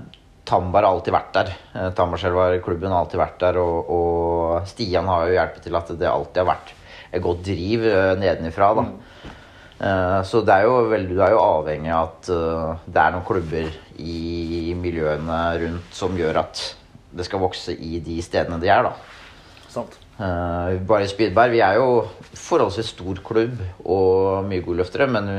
Tambar 0.48 0.86
har 0.86 0.94
alltid 0.94 1.12
vært 1.16 1.34
der. 1.36 1.52
Eh, 1.74 1.90
Tambarselva-klubben 1.96 2.92
har 2.92 3.04
alltid 3.04 3.20
vært 3.20 3.38
der, 3.40 3.58
og, 3.60 3.90
og 3.92 4.68
Stian 4.68 5.08
har 5.08 5.26
jo 5.28 5.38
hjulpet 5.38 5.66
til 5.66 5.78
at 5.78 5.92
det 6.00 6.10
alltid 6.10 6.42
har 6.42 6.50
vært 6.52 6.74
et 7.14 7.22
godt 7.24 7.44
driv 7.46 7.86
eh, 7.88 8.12
nedenifra. 8.20 8.74
da. 8.80 8.86
Så 10.24 10.40
det 10.46 10.54
er 10.54 10.68
jo 10.68 10.76
veldig, 10.88 11.16
du 11.16 11.18
er 11.20 11.32
jo 11.34 11.40
avhengig 11.42 11.90
av 11.92 12.04
at 12.06 12.28
det 12.86 13.00
er 13.02 13.10
noen 13.12 13.24
klubber 13.26 13.66
i 14.00 14.70
miljøene 14.78 15.40
rundt 15.60 15.98
som 15.98 16.14
gjør 16.16 16.38
at 16.44 16.62
det 17.16 17.26
skal 17.26 17.42
vokse 17.42 17.74
i 17.74 18.00
de 18.04 18.18
stedene 18.24 18.60
de 18.62 18.70
er. 18.72 18.88
da. 18.88 18.94
Sant. 19.72 19.98
Uh, 20.14 20.78
bare 20.86 21.08
Spydberg. 21.10 21.54
Vi 21.54 21.62
er 21.64 21.78
jo 21.80 22.04
forholdsvis 22.38 22.92
stor 22.94 23.20
klubb 23.26 23.58
og 23.82 24.46
mye 24.46 24.62
gode 24.62 24.82
løftere, 24.82 25.08
men 25.10 25.30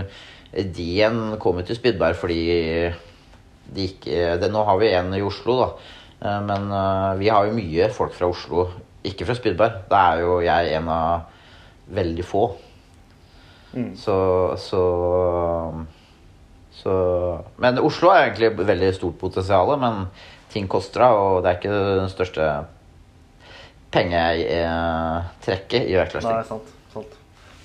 de 0.51 0.85
igjen 0.85 1.37
kom 1.41 1.59
jo 1.59 1.67
til 1.67 1.79
Spydberg 1.79 2.17
fordi 2.19 2.41
de 3.75 3.87
ikke 3.89 4.35
det, 4.39 4.51
Nå 4.53 4.61
har 4.67 4.77
vi 4.77 4.91
en 4.93 5.15
i 5.17 5.23
Oslo, 5.25 5.57
da. 5.61 5.69
Uh, 6.21 6.41
men 6.47 6.69
uh, 6.71 7.15
vi 7.19 7.31
har 7.31 7.47
jo 7.47 7.57
mye 7.57 7.89
folk 7.95 8.15
fra 8.15 8.29
Oslo, 8.31 8.69
ikke 9.05 9.27
fra 9.27 9.37
Spydberg. 9.37 9.85
Da 9.91 10.05
er 10.11 10.25
jo 10.25 10.39
jeg 10.43 10.77
en 10.79 10.91
av 10.91 11.31
veldig 11.95 12.25
få. 12.25 12.47
Så, 13.99 14.15
så 14.55 14.81
så 16.75 16.93
Men 17.57 17.79
Oslo 17.79 18.11
er 18.11 18.27
egentlig 18.27 18.53
veldig 18.67 18.93
stort 18.95 19.17
potensial, 19.19 19.71
men 19.79 20.05
ting 20.55 20.67
koster, 20.71 21.03
da, 21.03 21.09
og 21.19 21.43
det 21.43 21.51
er 21.51 21.57
ikke 21.59 21.75
det 21.75 22.09
største 22.15 22.43
pengetrekket 23.95 25.87
i 25.89 25.95
Nei, 25.95 26.43
sant, 26.47 26.69
sant. 26.93 27.13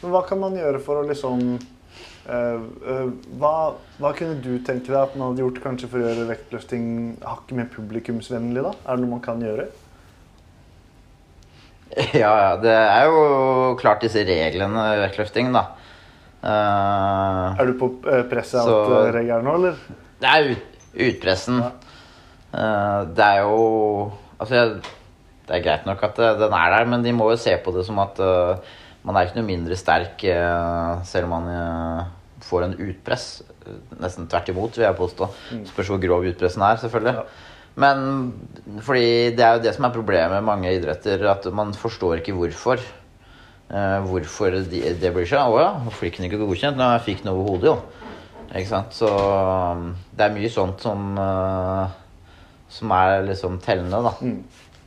Men 0.00 0.14
hva 0.14 0.22
kan 0.26 0.38
man 0.42 0.56
gjøre 0.58 0.80
for 0.82 1.00
å 1.00 1.06
liksom 1.08 1.40
eh, 1.58 2.58
eh, 2.94 3.08
hva, 3.40 3.52
hva 4.00 4.10
kunne 4.16 4.38
du 4.42 4.52
tenke 4.66 4.88
deg 4.92 5.00
at 5.00 5.16
man 5.18 5.30
hadde 5.32 5.42
gjort 5.44 5.60
kanskje 5.64 5.90
for 5.92 5.98
å 6.00 6.06
gjøre 6.08 6.28
vektløfting 6.30 6.84
hakket 7.24 7.56
mer 7.58 7.68
publikumsvennlig? 7.74 8.62
da? 8.68 8.72
Er 8.86 8.96
det 8.96 9.04
noe 9.04 9.14
man 9.16 9.24
kan 9.26 9.42
gjøre? 9.44 9.68
Ja, 12.14 12.30
ja. 12.38 12.50
Det 12.62 12.70
er 12.70 13.08
jo 13.10 13.74
klart 13.80 14.04
disse 14.04 14.22
reglene 14.22 14.82
i 14.94 15.00
vektløfting, 15.02 15.48
da. 15.56 15.64
Uh, 16.40 17.58
Er 17.60 17.66
du 17.68 17.74
på 17.80 17.88
eh, 18.08 18.22
presset 18.30 18.62
Så- 18.64 18.76
out 18.86 19.10
regelen 19.12 19.44
nå, 19.44 19.56
eller? 19.58 19.74
det 20.22 20.28
er 20.30 20.46
ut, 20.54 20.78
utpressen. 21.08 21.58
Eh, 21.66 21.89
det 22.50 23.26
er 23.26 23.44
jo 23.44 24.10
Altså, 24.40 24.80
det 25.50 25.58
er 25.58 25.64
greit 25.64 25.88
nok 25.88 26.04
at 26.06 26.20
eh, 26.22 26.38
den 26.40 26.54
er 26.56 26.72
der, 26.72 26.86
men 26.88 27.04
de 27.04 27.12
må 27.12 27.26
jo 27.32 27.40
se 27.40 27.56
på 27.60 27.74
det 27.74 27.84
som 27.86 27.98
at 28.00 28.20
eh, 28.22 28.72
man 29.04 29.16
er 29.16 29.26
ikke 29.26 29.40
noe 29.40 29.48
mindre 29.48 29.78
sterk 29.78 30.24
eh, 30.28 31.02
selv 31.08 31.28
om 31.28 31.34
man 31.34 31.48
eh, 31.52 32.10
får 32.46 32.66
en 32.66 32.76
utpress. 32.86 33.26
Nesten 34.00 34.28
tvert 34.30 34.48
imot, 34.52 34.78
vil 34.78 34.86
jeg 34.86 34.98
påstå. 34.98 35.28
Spørs 35.68 35.90
hvor 35.92 36.00
grov 36.02 36.26
utpressen 36.30 36.64
er, 36.64 36.80
selvfølgelig. 36.80 37.26
Men 37.80 38.00
fordi 38.84 39.34
det 39.36 39.44
er 39.44 39.56
jo 39.56 39.64
det 39.66 39.74
som 39.76 39.86
er 39.86 39.94
problemet 39.94 40.32
med 40.38 40.48
mange 40.48 40.72
idretter, 40.74 41.22
at 41.30 41.46
man 41.54 41.74
forstår 41.76 42.20
ikke 42.20 42.36
hvorfor. 42.38 42.82
Eh, 43.70 43.98
hvorfor 44.06 44.56
de, 44.70 44.84
det 45.02 45.12
blir 45.14 45.28
sånn. 45.28 45.50
Å 45.50 45.60
ja, 45.60 45.70
hvorfor 45.84 46.06
fikk 46.06 46.20
den 46.20 46.30
ikke 46.30 46.40
godkjent? 46.42 46.78
Nei, 46.80 46.94
jeg 46.96 47.06
fikk 47.10 47.24
den 47.24 47.34
over 47.34 47.52
hodet, 47.52 47.74
jo. 47.74 48.06
Ikke 48.50 48.70
sant? 48.70 48.94
Så 48.96 49.10
det 50.16 50.26
er 50.26 50.34
mye 50.34 50.50
sånt 50.50 50.82
som 50.82 51.12
Som 52.70 52.94
er 52.94 53.24
liksom 53.26 53.58
tellende, 53.64 54.00
da. 54.06 54.14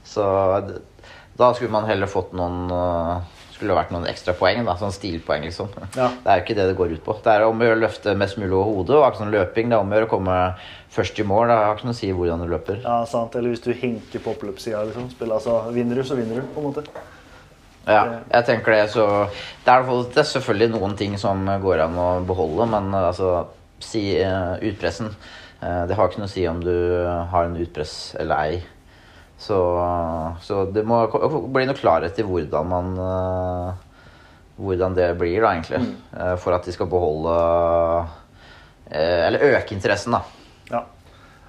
Så 0.08 0.26
da 1.38 1.54
skulle 1.54 1.72
man 1.74 1.88
heller 1.90 2.10
fått 2.10 2.34
noen 2.38 2.70
uh, 2.70 3.24
Skulle 3.54 3.72
det 3.72 3.78
vært 3.80 3.94
noen 3.96 4.08
ekstra 4.10 4.36
poeng, 4.38 4.64
da. 4.68 4.76
Sånn 4.80 4.94
stilpoeng, 4.94 5.46
liksom. 5.48 5.72
Ja. 5.96 6.10
Det 6.24 6.30
er 6.30 6.40
jo 6.40 6.44
ikke 6.46 6.58
det 6.58 6.68
det 6.70 6.78
går 6.78 6.96
ut 6.98 7.04
på. 7.06 7.16
Det 7.24 7.34
er 7.34 7.46
om 7.48 7.62
å 7.62 7.68
gjøre 7.68 7.80
å 7.80 7.84
løfte 7.84 8.16
mest 8.20 8.40
mulig 8.42 8.52
over 8.52 8.70
hodet. 8.70 8.98
Og 8.98 9.20
sånn 9.20 9.34
løping, 9.34 9.70
det 9.70 9.78
er 9.78 9.86
om 9.86 9.94
å 9.94 9.98
gjøre 9.98 10.10
å 10.10 10.14
komme 10.14 10.38
først 10.94 11.22
i 11.22 11.26
mål. 11.30 11.48
Det 11.50 11.58
har 11.62 11.78
ikke 11.78 11.90
noe 11.90 11.96
å 11.96 12.00
si 12.02 12.12
hvordan 12.18 12.44
du 12.44 12.50
løper. 12.52 12.82
Ja, 12.84 12.98
sant. 13.10 13.38
Eller 13.40 13.54
hvis 13.54 13.64
du 13.66 13.72
hinker 13.78 14.24
på 14.26 14.34
oppløpssida, 14.34 14.84
liksom. 14.90 15.10
Spiller, 15.14 15.38
altså, 15.40 15.60
vinner 15.76 16.02
du, 16.02 16.06
så 16.08 16.18
vinner 16.20 16.42
du, 16.42 16.50
på 16.54 16.64
en 16.64 16.70
måte. 16.72 16.86
Ja, 17.84 18.04
jeg 18.32 18.46
tenker 18.48 18.72
det, 18.72 18.84
så 18.94 19.06
Det 19.66 19.74
er, 19.74 19.82
det 19.84 20.22
er 20.22 20.28
selvfølgelig 20.30 20.70
noen 20.72 20.94
ting 20.96 21.18
som 21.20 21.42
går 21.44 21.82
an 21.84 21.98
å 22.00 22.10
beholde, 22.24 22.68
men 22.72 22.94
uh, 22.96 23.10
altså 23.10 23.34
Si 23.84 24.14
uh, 24.16 24.56
utpressen. 24.64 25.10
Uh, 25.64 25.84
det 25.88 25.96
har 25.96 26.10
ikke 26.10 26.20
noe 26.20 26.30
å 26.30 26.34
si 26.34 26.44
om 26.50 26.60
du 26.64 26.76
har 27.32 27.48
en 27.48 27.58
utpress 27.64 27.96
eller 28.20 28.52
ei. 28.52 28.62
Så, 29.40 29.58
så 30.44 30.64
det 30.72 30.84
må 30.88 31.02
bli 31.52 31.66
noe 31.68 31.80
klarhet 31.80 32.20
i 32.22 32.28
hvordan 32.28 32.70
man 32.70 32.94
uh, 33.00 33.90
Hvordan 34.54 34.94
det 34.94 35.08
blir, 35.18 35.40
da, 35.42 35.56
egentlig. 35.56 35.80
Mm. 35.82 36.36
for 36.38 36.54
at 36.54 36.68
de 36.68 36.72
skal 36.76 36.86
beholde 36.86 37.32
Eller 38.94 39.42
øke 39.50 39.74
interessen, 39.74 40.14
da. 40.14 40.22
Ja. 40.70 40.84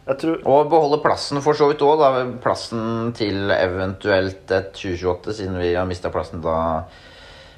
Jeg 0.04 0.20
tror 0.20 0.48
Og 0.48 0.70
beholde 0.72 1.00
plassen 1.04 1.40
for 1.44 1.56
så 1.56 1.70
vidt 1.70 1.84
òg, 1.84 2.00
da. 2.00 2.24
Plassen 2.44 3.12
til 3.16 3.52
eventuelt 3.56 4.52
et 4.52 4.72
2028, 4.76 5.36
siden 5.38 5.60
vi 5.60 5.74
har 5.76 5.88
mista 5.88 6.12
plassen 6.12 6.44
da 6.44 6.56
eh, 6.82 7.02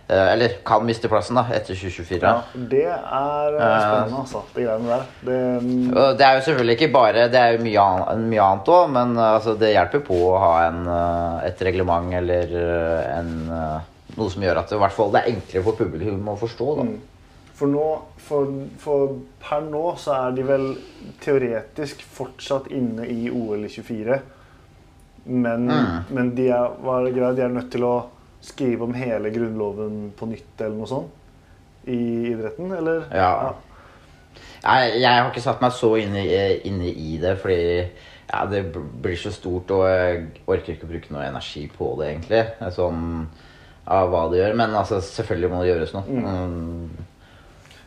Eller 0.09 0.53
kan 0.63 0.85
miste 0.87 1.09
plassen, 1.11 1.35
da, 1.35 1.43
etter 1.51 1.75
2024. 1.75 2.21
ja, 2.23 2.43
Det 2.55 2.85
er 2.87 3.57
eh, 3.57 3.73
spennende, 3.83 4.21
altså. 4.21 4.43
Det 4.55 4.67
greiene 4.67 4.93
der. 4.93 5.09
Det, 5.27 5.39
Det 6.21 6.27
er 6.29 6.37
jo 6.37 6.45
selvfølgelig 6.47 6.77
ikke 6.79 6.93
bare 6.95 7.25
Det 7.33 7.41
er 7.41 7.57
jo 7.57 7.65
mye, 7.65 7.89
mye 8.23 8.45
annet 8.45 8.71
òg, 8.77 8.93
men 8.95 9.19
altså, 9.19 9.57
det 9.59 9.73
hjelper 9.75 10.05
på 10.07 10.21
å 10.29 10.39
ha 10.45 10.53
en, 10.69 10.81
et 11.49 11.67
reglement 11.67 12.15
eller 12.21 12.55
en, 13.17 13.35
noe 14.17 14.31
som 14.31 14.47
gjør 14.47 14.63
at 14.63 14.71
det, 14.71 14.79
i 14.79 14.85
hvert 14.85 14.95
fall 14.95 15.13
det 15.13 15.25
er 15.25 15.35
enklere 15.35 15.67
for 15.67 15.81
publikum 15.83 16.31
å 16.31 16.39
forstå. 16.39 16.71
Da. 16.79 16.87
For 17.57 17.73
nå, 17.73 17.85
for, 18.29 18.51
for 18.79 19.19
per 19.43 19.63
nå 19.65 19.85
så 19.99 20.15
er 20.21 20.35
de 20.37 20.47
vel 20.47 20.67
teoretisk 21.25 22.03
fortsatt 22.05 22.71
inne 22.71 23.07
i 23.11 23.31
OL 23.33 23.65
i 23.65 23.71
24. 23.73 24.19
Men, 25.27 25.67
men 26.15 26.35
de, 26.37 26.51
er, 26.55 26.77
hva 26.85 27.01
er 27.01 27.09
det 27.09 27.17
greia? 27.17 27.33
de 27.35 27.43
er 27.43 27.55
nødt 27.57 27.73
til 27.75 27.87
å 27.89 27.95
skrive 28.47 28.87
om 28.87 28.95
hele 28.97 29.31
grunnloven 29.35 29.97
på 30.19 30.29
nytt 30.31 30.61
eller 30.63 30.77
noe 30.79 30.91
sånt 30.91 31.87
i 31.87 31.99
idretten, 32.33 32.73
eller? 32.75 33.05
Ja. 33.15 33.53
Jeg, 34.67 35.01
jeg 35.01 35.11
har 35.23 35.29
ikke 35.31 35.43
satt 35.45 35.61
meg 35.63 35.75
så 35.77 35.93
inne, 36.01 36.23
i- 36.27 36.61
inne 36.67 36.89
i 36.91 37.17
det, 37.23 37.37
fordi 37.39 37.59
ja, 38.27 38.41
det 38.51 38.65
blir 38.75 39.15
så 39.21 39.31
stort, 39.31 39.71
og 39.71 39.85
jeg 39.87 40.25
orker 40.51 40.73
ikke 40.75 40.89
å 40.89 40.91
bruke 40.91 41.13
noe 41.15 41.29
energi 41.29 41.67
på 41.71 41.93
det, 42.01 42.09
egentlig. 42.11 42.41
Sånn 42.75 43.05
av 43.87 44.09
hva 44.11 44.25
det 44.33 44.41
gjør. 44.41 44.57
Men 44.59 44.75
altså, 44.75 44.99
selvfølgelig 44.99 45.51
må 45.53 45.61
det 45.63 45.71
gjøres 45.71 45.95
noe. 45.95 46.03
Mm. 46.11 47.07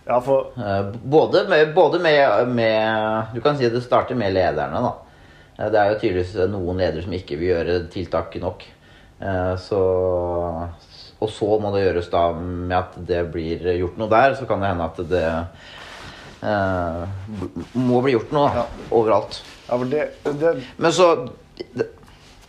Ja, 0.08 0.20
for 0.26 0.54
Eh, 0.58 0.94
Både, 1.04 1.44
med, 1.52 1.74
både 1.76 2.00
med, 2.02 2.48
med 2.56 3.34
Du 3.36 3.42
kan 3.46 3.58
si 3.60 3.66
at 3.68 3.74
det 3.76 3.84
starter 3.84 4.16
med 4.18 4.34
lederne, 4.34 4.80
da. 4.82 4.94
Eh, 5.60 5.70
Det 5.70 5.80
er 5.82 5.92
jo 5.92 6.00
tydeligvis 6.00 6.36
noen 6.50 6.78
ledere 6.80 7.04
som 7.04 7.14
ikke 7.14 7.38
vil 7.38 7.52
gjøre 7.52 7.76
tiltak 7.92 8.40
nok. 8.42 8.64
Eh, 9.22 9.56
Så, 9.60 9.80
og 11.20 11.30
så 11.36 11.48
må 11.60 11.72
det 11.76 11.84
gjøres 11.84 12.10
da 12.14 12.22
med 12.40 12.78
at 12.78 12.94
det 13.08 13.26
blir 13.34 13.66
gjort 13.80 13.98
noe 14.00 14.10
der. 14.12 14.36
Så 14.40 14.48
kan 14.48 14.62
det 14.64 14.70
hende 14.72 14.86
at 14.88 15.02
det 15.10 15.24
eh, 16.48 17.06
må 17.76 18.02
bli 18.06 18.14
gjort 18.16 18.32
noe 18.36 18.52
Ja. 18.56 18.66
overalt. 18.92 19.42
Ja, 19.70 19.78
for 19.78 19.86
det, 19.86 20.06
det 20.24 20.56
Men 20.78 20.92
så 20.92 21.10
Det, 21.60 21.90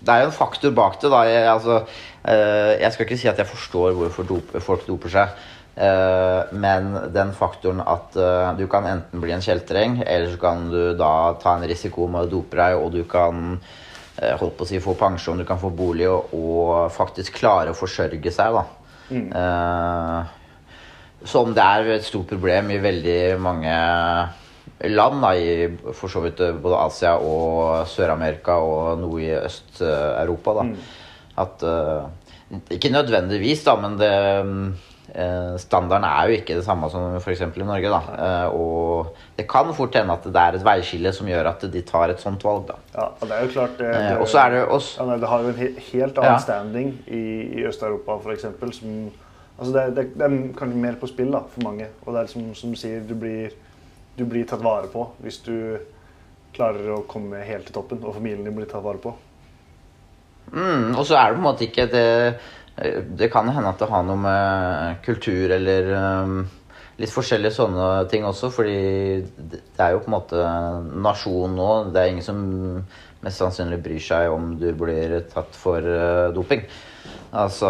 det 0.00 0.08
er 0.14 0.20
jo 0.22 0.26
en 0.30 0.32
faktor 0.36 0.70
bak 0.70 1.00
det, 1.02 1.10
da. 1.10 1.24
Jeg, 1.26 1.46
altså, 1.50 1.80
eh, 2.24 2.78
jeg 2.80 2.92
skal 2.92 3.06
ikke 3.06 3.18
si 3.18 3.28
at 3.28 3.38
jeg 3.38 3.46
forstår 3.50 3.92
hvorfor 3.98 4.22
dope, 4.28 4.60
folk 4.60 4.86
doper 4.86 5.08
seg. 5.10 5.28
eh, 5.76 6.44
men 6.52 6.94
den 7.12 7.32
faktoren 7.32 7.80
at 7.80 8.14
eh, 8.16 8.54
du 8.58 8.66
kan 8.70 8.86
enten 8.86 9.20
bli 9.20 9.32
en 9.32 9.40
kjeltring, 9.42 10.02
eller 10.06 10.30
så 10.30 10.38
kan 10.40 10.70
du 10.70 10.94
da 10.96 11.34
ta 11.42 11.56
en 11.56 11.66
risiko 11.68 12.06
med 12.06 12.26
å 12.28 12.30
dope 12.30 12.56
deg, 12.56 12.76
og 12.78 12.92
du 12.92 13.02
kan 13.04 13.58
holdt 14.40 14.56
på 14.58 14.66
å 14.66 14.68
si, 14.68 14.80
få 14.82 14.94
pensjon, 14.98 15.40
du 15.40 15.46
kan 15.48 15.60
få 15.60 15.70
bolig 15.72 16.08
og, 16.10 16.34
og 16.36 16.92
faktisk 16.92 17.38
klare 17.40 17.72
å 17.72 17.78
forsørge 17.78 18.32
seg. 18.34 18.58
da. 18.58 18.66
Eh, 19.40 20.36
som 21.30 21.50
det 21.56 21.64
er 21.64 21.90
et 21.96 22.06
stort 22.06 22.30
problem 22.30 22.70
i 22.72 22.80
veldig 22.80 23.20
mange 23.42 23.74
land, 24.88 25.20
da, 25.20 25.34
i 25.36 25.92
for 25.96 26.12
så 26.12 26.22
vidt 26.24 26.40
eh, 26.44 26.56
både 26.56 26.84
Asia 26.86 27.16
og 27.18 27.88
Sør-Amerika 27.90 28.56
og 28.64 29.00
noe 29.02 29.20
i 29.24 29.32
Øst-Europa. 29.36 30.60
da. 30.60 30.68
At 31.44 31.66
eh, 31.66 32.06
Ikke 32.76 32.92
nødvendigvis, 32.92 33.64
da, 33.66 33.76
men 33.80 33.98
det 34.00 34.14
eh, 34.14 34.54
Standarden 35.60 36.04
er 36.06 36.28
jo 36.30 36.36
ikke 36.38 36.56
det 36.58 36.64
samme 36.64 36.90
som 36.90 37.16
f.eks. 37.18 37.40
i 37.42 37.64
Norge. 37.66 37.90
da. 37.90 38.00
Eh, 38.14 38.54
og 38.54 39.14
det 39.36 39.46
kan 39.50 39.72
fort 39.74 39.94
hende 39.98 40.12
at 40.14 40.24
det 40.28 40.42
er 40.42 40.58
et 40.58 40.64
veiskille 40.64 41.12
som 41.12 41.26
gjør 41.28 41.48
at 41.50 41.64
de 41.72 41.82
tar 41.82 42.10
et 42.14 42.20
sånt 42.22 42.44
valg. 42.44 42.66
da. 42.68 42.76
Ja, 42.94 43.06
og 43.20 43.24
det 43.28 43.36
er 43.36 43.46
jo 43.46 43.52
klart 43.56 43.78
det, 43.78 43.88
Eh, 43.90 44.08
det, 44.10 44.18
og 44.18 44.34
er 44.44 44.50
det 44.50 44.64
også 44.68 45.00
ja, 45.00 45.06
nei, 45.10 45.18
det 45.20 45.28
har 45.28 45.40
jo 45.42 45.48
en 45.48 45.60
he 45.60 45.68
helt 45.92 46.18
annen 46.18 46.32
Ja. 46.32 46.38
standing 46.38 46.92
i, 47.06 47.24
i 47.60 47.64
Øst-Europa 47.66 48.18
f.eks. 48.24 48.44
Altså 49.60 49.72
det, 49.74 49.96
det, 49.96 50.04
det 50.16 50.24
er 50.24 50.36
kanskje 50.56 50.76
mer 50.80 50.94
på 51.00 51.06
spill 51.10 51.32
da, 51.32 51.42
for 51.52 51.62
mange. 51.66 51.86
Og 52.06 52.12
det 52.14 52.18
er 52.20 52.28
liksom, 52.28 52.54
som 52.54 52.70
du 52.70 52.78
sier, 52.80 53.00
du 53.04 53.14
blir, 53.14 53.50
du 54.16 54.24
blir 54.24 54.46
tatt 54.48 54.62
vare 54.64 54.88
på 54.88 55.08
hvis 55.20 55.42
du 55.44 55.76
klarer 56.56 56.94
å 56.94 57.02
komme 57.06 57.42
helt 57.46 57.66
til 57.68 57.74
toppen, 57.76 58.00
og 58.02 58.14
familien 58.16 58.44
din 58.46 58.56
blir 58.56 58.66
tatt 58.70 58.82
vare 58.82 58.98
på. 59.02 59.12
Mm, 60.50 60.96
og 60.98 61.04
så 61.06 61.14
er 61.14 61.28
det 61.30 61.36
på 61.36 61.42
en 61.42 61.46
måte 61.46 61.66
ikke 61.68 61.84
det 61.92 62.06
Det 62.80 63.28
kan 63.32 63.48
hende 63.52 63.68
at 63.68 63.82
det 63.82 63.90
har 63.90 64.04
noe 64.08 64.16
med 64.16 65.00
kultur 65.04 65.52
eller 65.52 65.90
um, 65.92 66.38
litt 67.00 67.12
forskjellige 67.12 67.52
sånne 67.52 67.88
ting 68.12 68.24
også, 68.28 68.48
fordi 68.52 68.76
det 69.52 69.60
er 69.80 69.94
jo 69.94 70.00
på 70.00 70.08
en 70.08 70.16
måte 70.16 70.44
nasjon 71.04 71.56
nå. 71.56 71.70
Det 71.92 72.00
er 72.00 72.12
ingen 72.12 72.24
som 72.24 72.40
mest 73.20 73.40
sannsynlig 73.42 73.82
bryr 73.84 74.00
seg 74.00 74.32
om 74.32 74.54
du 74.60 74.70
blir 74.76 75.18
tatt 75.32 75.56
for 75.60 75.84
uh, 75.84 76.30
doping. 76.36 76.64
Altså 77.36 77.68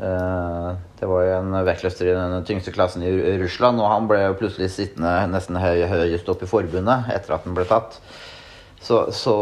uh, 0.00 0.70
Det 0.96 1.10
var 1.12 1.26
jo 1.26 1.36
en 1.36 1.60
vektløfter 1.68 2.08
i 2.08 2.16
den 2.16 2.48
tyngste 2.48 2.72
klassen 2.72 3.04
i 3.04 3.36
Russland, 3.42 3.84
og 3.84 3.92
han 3.92 4.08
ble 4.08 4.22
jo 4.24 4.38
plutselig 4.40 4.72
sittende 4.72 5.12
nesten 5.28 5.60
høy, 5.60 5.84
høyest 5.92 6.32
opp 6.32 6.44
i 6.44 6.50
forbundet 6.50 7.12
etter 7.12 7.36
at 7.36 7.44
han 7.44 7.56
ble 7.56 7.68
tatt. 7.68 8.00
Så, 8.80 9.08
så 9.12 9.36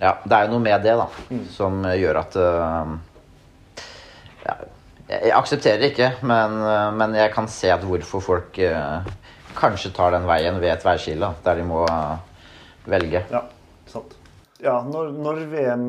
ja, 0.00 0.14
det 0.24 0.36
er 0.36 0.46
jo 0.46 0.54
noe 0.54 0.62
med 0.64 0.82
det 0.82 0.94
da, 0.98 1.06
som 1.54 1.84
gjør 1.86 2.18
at 2.18 2.36
uh, 2.40 2.94
ja, 4.44 4.56
jeg, 5.08 5.34
aksepterer 5.36 5.86
ikke, 5.90 6.10
men, 6.26 6.56
uh, 6.64 6.90
men 6.96 7.14
jeg 7.18 7.30
kan 7.34 7.48
se 7.50 7.70
at 7.70 7.84
hvorfor 7.86 8.24
folk 8.24 8.58
uh, 8.66 9.06
kanskje 9.54 9.92
tar 9.94 10.16
den 10.16 10.26
veien 10.26 10.58
ved 10.58 10.72
et 10.72 10.86
veiskille, 10.86 11.30
der 11.44 11.60
de 11.60 11.66
må 11.68 11.84
velge. 12.90 13.22
Ja, 13.30 13.44
sant. 13.90 14.16
Ja, 14.64 14.80
når, 14.86 15.12
når 15.20 15.38
VM 15.50 15.86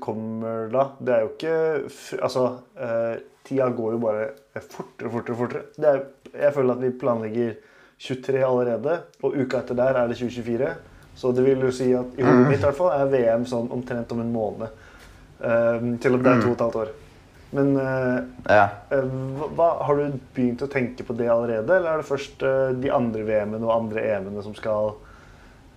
kommer 0.00 0.70
da 0.72 0.84
Det 0.96 1.12
er 1.12 1.24
jo 1.26 1.30
ikke 1.34 1.56
Altså, 2.24 2.44
tida 3.44 3.66
går 3.74 3.96
jo 3.96 3.98
bare 4.00 4.28
fortere 4.62 5.10
og 5.10 5.16
fortere. 5.18 5.34
og 5.34 5.40
fortere. 5.42 5.64
Det 5.76 5.90
er, 5.90 6.00
jeg 6.46 6.54
føler 6.54 6.74
at 6.74 6.82
vi 6.82 6.90
planlegger 7.02 7.52
23 8.00 8.40
allerede, 8.44 8.96
og 9.22 9.36
uka 9.36 9.60
etter 9.60 9.78
der 9.78 10.00
er 10.00 10.08
det 10.10 10.16
2024. 10.18 10.72
Så 11.14 11.30
det 11.32 11.44
vil 11.46 11.62
jo 11.62 11.70
si 11.74 11.92
at 11.94 12.18
i 12.18 12.24
hodet 12.26 12.48
mitt 12.48 12.58
i 12.58 12.66
hvert 12.66 12.78
fall 12.78 12.92
er 12.96 13.10
VM 13.12 13.46
sånn 13.46 13.70
omtrent 13.74 14.10
om 14.12 14.20
en 14.24 14.32
måned. 14.34 14.82
Uh, 15.38 15.94
til 16.02 16.14
og 16.14 16.20
med 16.20 16.26
det 16.26 16.32
er 16.32 16.42
to 16.42 16.50
og 16.50 16.56
et 16.56 16.64
halvt 16.64 16.78
år. 16.82 16.92
Men 17.54 17.76
uh, 17.78 18.18
Ja. 18.50 18.64
uh, 18.90 19.46
hva, 19.54 19.68
har 19.86 20.00
du 20.00 20.18
begynt 20.34 20.64
å 20.64 20.70
tenke 20.70 21.06
på 21.06 21.14
det 21.18 21.30
allerede, 21.30 21.70
eller 21.70 21.92
er 21.92 22.02
det 22.02 22.08
først 22.08 22.42
eh, 22.42 22.74
de 22.82 22.90
andre 22.90 23.22
VM-ene 23.26 23.62
og 23.62 23.76
andre 23.76 24.02
EM-ene 24.02 24.42
som 24.42 24.56
skal 24.58 24.96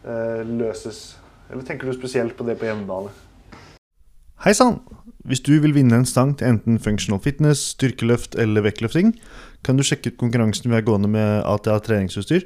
eh, 0.05 0.41
løses? 0.47 1.17
Eller 1.51 1.63
tenker 1.67 1.87
du 1.87 1.93
spesielt 1.93 2.33
på 2.37 2.47
det 2.47 2.57
på 2.57 2.65
hjemmebane? 2.67 3.13
Hei 4.45 4.53
sann! 4.57 4.79
Hvis 5.27 5.43
du 5.43 5.57
vil 5.59 5.73
vinne 5.75 5.99
en 5.99 6.07
stang 6.07 6.33
til 6.39 6.47
enten 6.53 6.79
functional 6.79 7.19
fitness, 7.21 7.61
styrkeløft 7.75 8.37
eller 8.39 8.63
vektløfting, 8.63 9.13
kan 9.67 9.77
du 9.77 9.83
sjekke 9.83 10.13
ut 10.13 10.19
konkurransen 10.21 10.71
vi 10.71 10.77
har 10.77 10.85
gående 10.87 11.09
med 11.11 11.43
ATA 11.43 11.77
treningsutstyr. 11.83 12.45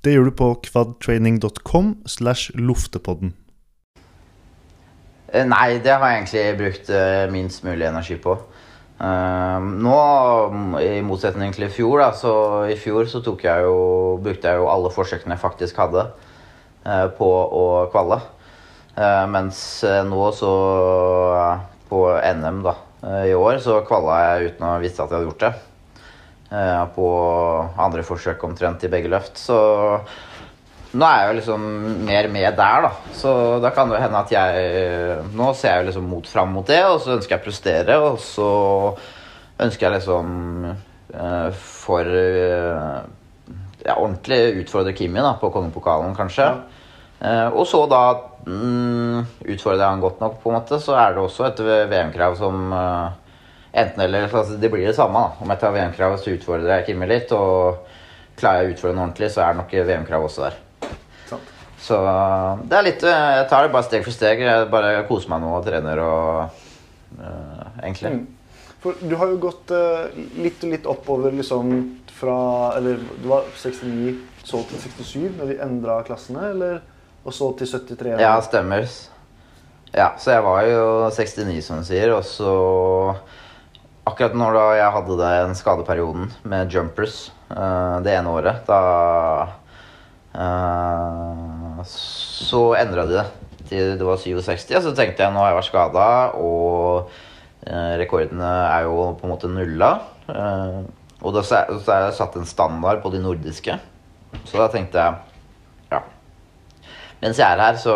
Det 0.00 0.14
gjør 0.14 0.30
du 0.30 0.32
på 0.32 0.46
kvadtraining.com 0.64 1.90
slash 2.08 2.54
loftepodden. 2.56 3.34
Eh, 5.28 5.44
Nei, 5.44 5.76
det 5.84 5.92
har 5.92 6.06
jeg 6.08 6.22
egentlig 6.22 6.44
brukt 6.56 6.88
eh, 6.88 7.26
minst 7.28 7.66
mulig 7.66 7.84
energi 7.84 8.16
på. 8.16 8.38
Eh, 8.96 9.68
nå, 9.84 9.98
mm, 10.54 10.78
i 10.80 11.04
motsetning 11.04 11.52
til 11.52 11.68
i 11.68 11.70
fjor, 11.74 12.00
da, 12.00 12.08
så 12.16 12.32
i 12.72 12.78
fjor 12.80 13.12
så 13.12 13.20
tok 13.26 13.44
jeg 13.44 13.68
jo, 13.68 13.76
brukte 14.24 14.48
jeg 14.48 14.62
jo 14.62 14.70
alle 14.72 14.94
forsøkene 14.94 15.36
jeg 15.36 15.44
faktisk 15.44 15.84
hadde 15.84 16.08
på 17.18 17.26
å 17.28 17.64
kvalle. 17.92 18.16
Mens 19.28 19.58
nå 20.08 20.30
så 20.32 20.52
på 21.90 21.98
NM 22.40 22.62
da, 22.64 22.72
i 23.28 23.34
år 23.36 23.60
så 23.60 23.82
kvalla 23.84 24.16
jeg 24.22 24.54
uten 24.54 24.64
å 24.64 24.78
vite 24.80 24.96
at 24.96 25.12
jeg 25.12 25.18
hadde 25.18 25.28
gjort 25.28 25.44
det. 25.44 25.50
Eh, 26.50 26.84
på 26.96 27.08
andre 27.78 28.02
forsøk 28.02 28.42
omtrent 28.42 28.82
i 28.82 28.90
begge 28.90 29.10
løft. 29.12 29.38
Så 29.38 29.56
nå 30.98 31.06
er 31.06 31.20
jeg 31.20 31.28
jo 31.28 31.36
liksom 31.36 31.66
mer 32.08 32.26
med 32.32 32.56
der, 32.58 32.88
da. 32.88 32.90
Så 33.14 33.34
da 33.62 33.70
kan 33.74 33.92
det 33.92 34.00
hende 34.02 34.18
at 34.18 34.32
jeg 34.34 35.28
Nå 35.38 35.52
ser 35.54 35.76
jeg 35.76 35.84
jo 35.84 35.88
liksom 35.92 36.08
mot 36.10 36.26
fram 36.26 36.50
mot 36.56 36.66
det, 36.66 36.82
og 36.88 36.98
så 37.04 37.14
ønsker 37.14 37.36
jeg 37.36 37.42
å 37.42 37.46
prestere, 37.46 38.00
og 38.02 38.18
så 38.24 38.50
ønsker 39.62 39.86
jeg 39.86 39.96
liksom 40.00 40.34
eh, 40.66 41.48
for 41.54 42.10
eh, 42.18 42.98
ja, 43.84 43.94
ordentlig 43.94 44.40
utfordre 44.64 44.96
Kimi 44.98 45.22
da, 45.22 45.36
på 45.38 45.52
kongepokalen, 45.54 46.18
kanskje. 46.18 46.50
Eh, 47.20 47.46
og 47.52 47.62
så 47.68 47.84
da 47.86 48.02
mm, 48.48 49.22
utfordrer 49.54 49.84
jeg 49.84 49.86
han 49.86 50.02
godt 50.02 50.22
nok, 50.24 50.40
på 50.42 50.50
en 50.50 50.58
måte, 50.58 50.82
så 50.82 50.98
er 50.98 51.14
det 51.14 51.22
også 51.22 51.46
et 51.46 51.62
VM-krav 51.92 52.34
som 52.40 52.74
eh, 52.74 53.19
Enten 53.72 54.02
eller. 54.02 54.26
Altså, 54.28 54.56
det 54.58 54.70
blir 54.72 54.86
det 54.86 54.96
samme. 54.96 55.18
da. 55.18 55.44
Om 55.44 55.52
jeg 55.54 55.62
tar 55.62 55.74
VM-krav, 55.74 56.16
så 56.18 56.34
utfordrer 56.34 56.74
jeg 56.78 56.86
Kimi 56.90 57.08
litt. 57.10 57.32
Og 57.36 57.86
klarer 58.40 58.64
jeg 58.64 58.70
å 58.70 58.74
utfordre 58.74 58.96
den 58.96 59.04
ordentlig, 59.04 59.30
så 59.30 59.44
er 59.44 59.54
det 59.54 59.60
nok 59.60 59.76
VM-krav 59.90 60.26
også 60.26 60.48
der. 60.48 60.58
Sant? 61.30 61.54
Så 61.80 62.00
det 62.68 62.76
er 62.76 62.84
litt 62.84 63.04
eh, 63.08 63.28
Jeg 63.38 63.46
tar 63.48 63.64
det 63.64 63.72
bare 63.72 63.88
steg 63.88 64.04
for 64.04 64.16
steg. 64.16 64.42
Jeg 64.44 64.68
bare 64.72 65.06
koser 65.08 65.32
meg 65.32 65.44
nå 65.44 65.54
og 65.56 65.64
trener 65.66 66.02
og 66.04 66.60
eh, 67.20 67.66
Egentlig. 67.84 68.14
Mm. 68.18 68.28
For 68.80 68.96
du 69.04 69.14
har 69.20 69.28
jo 69.28 69.40
gått 69.40 69.72
eh, 69.76 70.20
litt 70.40 70.62
og 70.64 70.72
litt 70.72 70.86
oppover 70.88 71.34
liksom 71.36 71.72
fra 72.16 72.36
Eller 72.76 73.00
du 73.20 73.28
var 73.28 73.48
69 73.56 74.16
så 74.44 74.62
til 74.68 74.80
67 74.80 75.36
når 75.36 75.52
de 75.52 75.56
endra 75.62 75.98
klassene, 76.04 76.50
eller? 76.54 76.80
og 77.24 77.34
så 77.36 77.50
til 77.58 77.68
73. 77.68 78.14
Ja, 78.20 78.34
stemmer. 78.40 78.86
Ja, 79.92 80.12
så 80.18 80.36
jeg 80.36 80.44
var 80.46 80.62
jo 80.64 80.84
69, 81.10 81.60
som 81.66 81.82
du 81.82 81.88
sier, 81.88 82.12
og 82.14 82.24
så 82.24 82.52
Akkurat 84.08 84.32
når 84.36 84.56
da 84.56 84.66
jeg 84.78 84.92
hadde 84.94 85.16
den 85.20 85.56
skadeperioden 85.58 86.30
med 86.48 86.72
jumpers 86.72 87.28
uh, 87.52 88.00
det 88.04 88.14
ene 88.16 88.32
året, 88.32 88.62
da 88.64 88.80
uh, 90.32 91.82
Så 91.84 92.62
endra 92.80 93.04
de 93.08 93.18
det 93.18 93.26
til 93.70 93.98
det 94.00 94.06
var 94.06 94.18
67. 94.18 94.72
Og 94.74 94.86
så 94.86 94.94
tenkte 94.96 95.22
jeg 95.22 95.34
nå 95.34 95.42
har 95.42 95.52
jeg 95.52 95.58
vært 95.60 95.68
skada, 95.68 96.06
og 96.40 97.10
uh, 97.68 97.92
rekordene 98.00 98.48
er 98.70 98.88
jo 98.88 99.10
på 99.20 99.28
en 99.28 99.34
måte 99.34 99.50
nulla. 99.52 99.92
Og 101.20 101.34
da 101.36 101.42
så 101.44 101.64
er 101.68 102.06
det 102.06 102.16
satt 102.16 102.38
en 102.38 102.48
standard 102.48 103.02
på 103.02 103.12
de 103.12 103.20
nordiske. 103.22 103.76
Så 104.46 104.56
da 104.56 104.70
tenkte 104.72 105.02
jeg 105.02 105.12
ja. 105.92 106.00
Mens 107.20 107.38
jeg 107.38 107.46
er 107.46 107.60
her, 107.60 107.76
så 107.76 107.94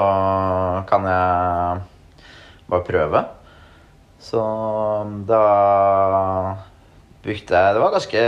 kan 0.90 1.08
jeg 1.08 1.80
bare 2.68 2.86
prøve. 2.86 3.24
Så 4.24 4.42
da 5.28 5.42
brukte 7.24 7.56
jeg 7.56 7.74
Det 7.76 7.82
var 7.82 7.94
ganske 7.94 8.22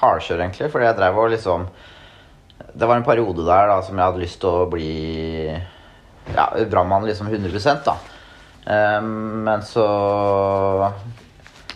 hardkjør, 0.00 0.42
egentlig, 0.44 0.70
fordi 0.72 0.88
jeg 0.88 0.98
drev 0.98 1.20
og 1.20 1.30
liksom 1.32 1.66
Det 2.72 2.88
var 2.88 3.00
en 3.00 3.06
periode 3.06 3.46
der 3.46 3.70
da 3.70 3.78
som 3.84 3.96
jeg 3.98 4.06
hadde 4.10 4.24
lyst 4.24 4.40
til 4.42 4.50
å 4.52 4.68
bli 4.70 4.92
ja, 6.32 6.46
brannmann 6.70 7.04
liksom 7.08 7.26
100 7.28 7.80
da. 7.84 7.96
Eh, 8.64 9.00
men 9.02 9.64
så 9.66 9.86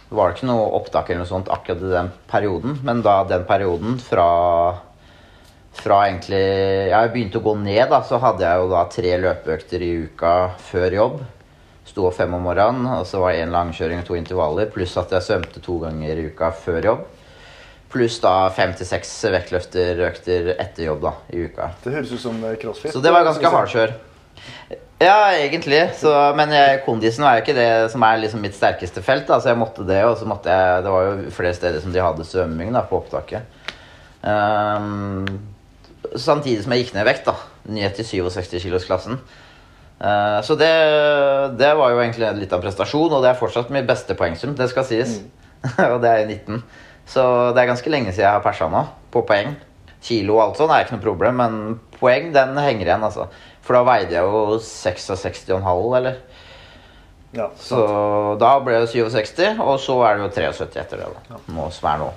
var 0.09 0.29
det 0.31 0.37
ikke 0.37 0.49
noe 0.49 0.69
opptak 0.79 1.11
eller 1.11 1.25
noe 1.25 1.29
sånt 1.29 1.51
akkurat 1.51 1.83
i 1.83 1.91
den 1.91 2.11
perioden. 2.31 2.79
Men 2.87 3.03
da 3.05 3.19
den 3.29 3.45
perioden 3.49 3.99
fra 4.01 4.29
fra 5.77 6.07
egentlig 6.07 6.39
Jeg 6.89 7.11
begynte 7.13 7.41
å 7.43 7.45
gå 7.45 7.53
ned, 7.61 7.83
da, 7.91 8.01
så 8.07 8.17
hadde 8.23 8.47
jeg 8.47 8.63
jo 8.63 8.69
da 8.71 8.85
tre 8.89 9.17
løpeøkter 9.27 9.83
i 9.85 9.91
uka 10.07 10.33
før 10.71 10.97
jobb. 11.01 11.19
Sto 11.87 12.09
opp 12.09 12.17
fem 12.19 12.33
om 12.35 12.43
morgenen, 12.43 12.89
og 12.99 13.05
så 13.07 13.21
var 13.23 13.33
det 13.33 13.45
én 13.45 13.55
langkjøring 13.55 14.03
og 14.03 14.09
to 14.09 14.17
intervaller. 14.19 14.71
Pluss 14.75 14.97
at 14.99 15.13
jeg 15.15 15.23
svømte 15.23 15.63
to 15.63 15.79
ganger 15.85 16.19
i 16.19 16.27
uka 16.33 16.51
før 16.65 16.91
jobb. 16.91 17.07
Pluss 17.93 18.19
da 18.21 18.49
fem 18.51 18.75
til 18.77 18.89
seks 18.89 19.13
vektløfterøkter 19.31 20.57
etter 20.57 20.89
jobb 20.89 21.05
da, 21.07 21.15
i 21.31 21.47
uka. 21.47 21.71
Det 21.85 21.95
høres 21.95 22.11
ut 22.11 22.25
som 22.25 22.43
eh, 22.43 22.59
crossfit. 22.59 22.91
Så 22.93 23.03
det 23.05 23.15
var 23.15 23.25
ganske 23.29 23.53
hardkjør. 23.55 23.95
Ja, 24.99 25.31
egentlig. 25.37 25.81
Så, 26.01 26.11
men 26.37 26.51
jeg, 26.57 26.83
kondisen 26.87 27.25
var 27.25 27.39
jo 27.39 27.45
ikke 27.45 27.57
det 27.57 27.71
som 27.93 28.03
er 28.09 28.19
liksom 28.25 28.43
mitt 28.43 28.59
sterkeste 28.59 29.05
felt. 29.07 29.29
Da. 29.31 29.39
Så 29.39 29.53
jeg 29.53 29.61
måtte 29.61 29.87
det, 29.87 30.03
og 30.09 30.19
så 30.19 30.27
måtte 30.29 30.51
jeg 30.51 30.85
Det 30.85 30.93
var 30.97 31.07
jo 31.07 31.35
flere 31.39 31.55
steder 31.55 31.85
som 31.85 31.95
de 31.95 32.03
hadde 32.03 32.27
svømming 32.27 32.75
da, 32.75 32.83
på 32.89 32.99
opptaket. 32.99 33.47
Um, 34.27 35.23
samtidig 36.19 36.65
som 36.65 36.75
jeg 36.75 36.87
gikk 36.87 36.97
ned 36.97 37.07
i 37.07 37.11
vekt, 37.13 37.29
da. 37.29 37.37
Ned 37.77 37.95
til 37.95 38.09
67 38.27 38.57
kilos-klassen. 38.67 39.21
Eh, 39.21 39.46
så 39.97 40.57
det, 40.61 40.73
det 41.57 41.71
var 41.79 41.93
jo 41.93 42.03
egentlig 42.03 42.29
litt 42.37 42.53
av 42.53 42.61
en 42.61 42.67
prestasjon, 42.67 43.15
og 43.17 43.23
det 43.25 43.31
er 43.31 43.39
fortsatt 43.41 43.71
mitt 43.73 43.87
beste 43.89 44.17
poengsum, 44.19 44.53
det 44.59 44.69
skal 44.73 44.85
sies. 44.89 45.21
og 45.93 46.01
det 46.03 46.11
er 46.11 46.25
i 46.25 46.37
19. 46.37 46.61
Så 47.07 47.23
det 47.55 47.63
er 47.63 47.71
ganske 47.71 47.93
lenge 47.93 48.13
siden 48.13 48.27
jeg 48.27 48.35
har 48.35 48.45
persa 48.45 48.69
nå, 48.71 48.83
på 49.15 49.23
poeng. 49.29 49.55
Kilo 50.07 50.37
og 50.37 50.43
alt 50.43 50.61
sånt 50.61 50.75
er 50.75 50.85
ikke 50.85 50.99
noe 50.99 51.07
problem, 51.07 51.41
men 51.41 51.79
poeng 51.97 52.29
den 52.35 52.59
henger 52.61 52.91
igjen, 52.91 53.07
altså. 53.07 53.29
For 53.67 53.79
da 53.79 53.87
veide 53.87 54.15
jeg 54.15 54.27
jo 54.27 54.59
66,5, 54.63 55.57
eller? 55.99 56.21
Ja, 57.37 57.49
Så 57.59 57.81
da 58.41 58.53
ble 58.65 58.79
det 58.85 58.93
67, 58.93 59.59
og 59.61 59.81
så 59.83 59.97
er 60.07 60.17
det 60.17 60.29
jo 60.29 60.31
73 60.37 60.79
etter 60.83 61.03
det. 61.03 61.09
da. 61.29 61.41
Nå, 61.53 61.67
som 61.75 61.91
er 61.91 62.05
nå. 62.05 62.13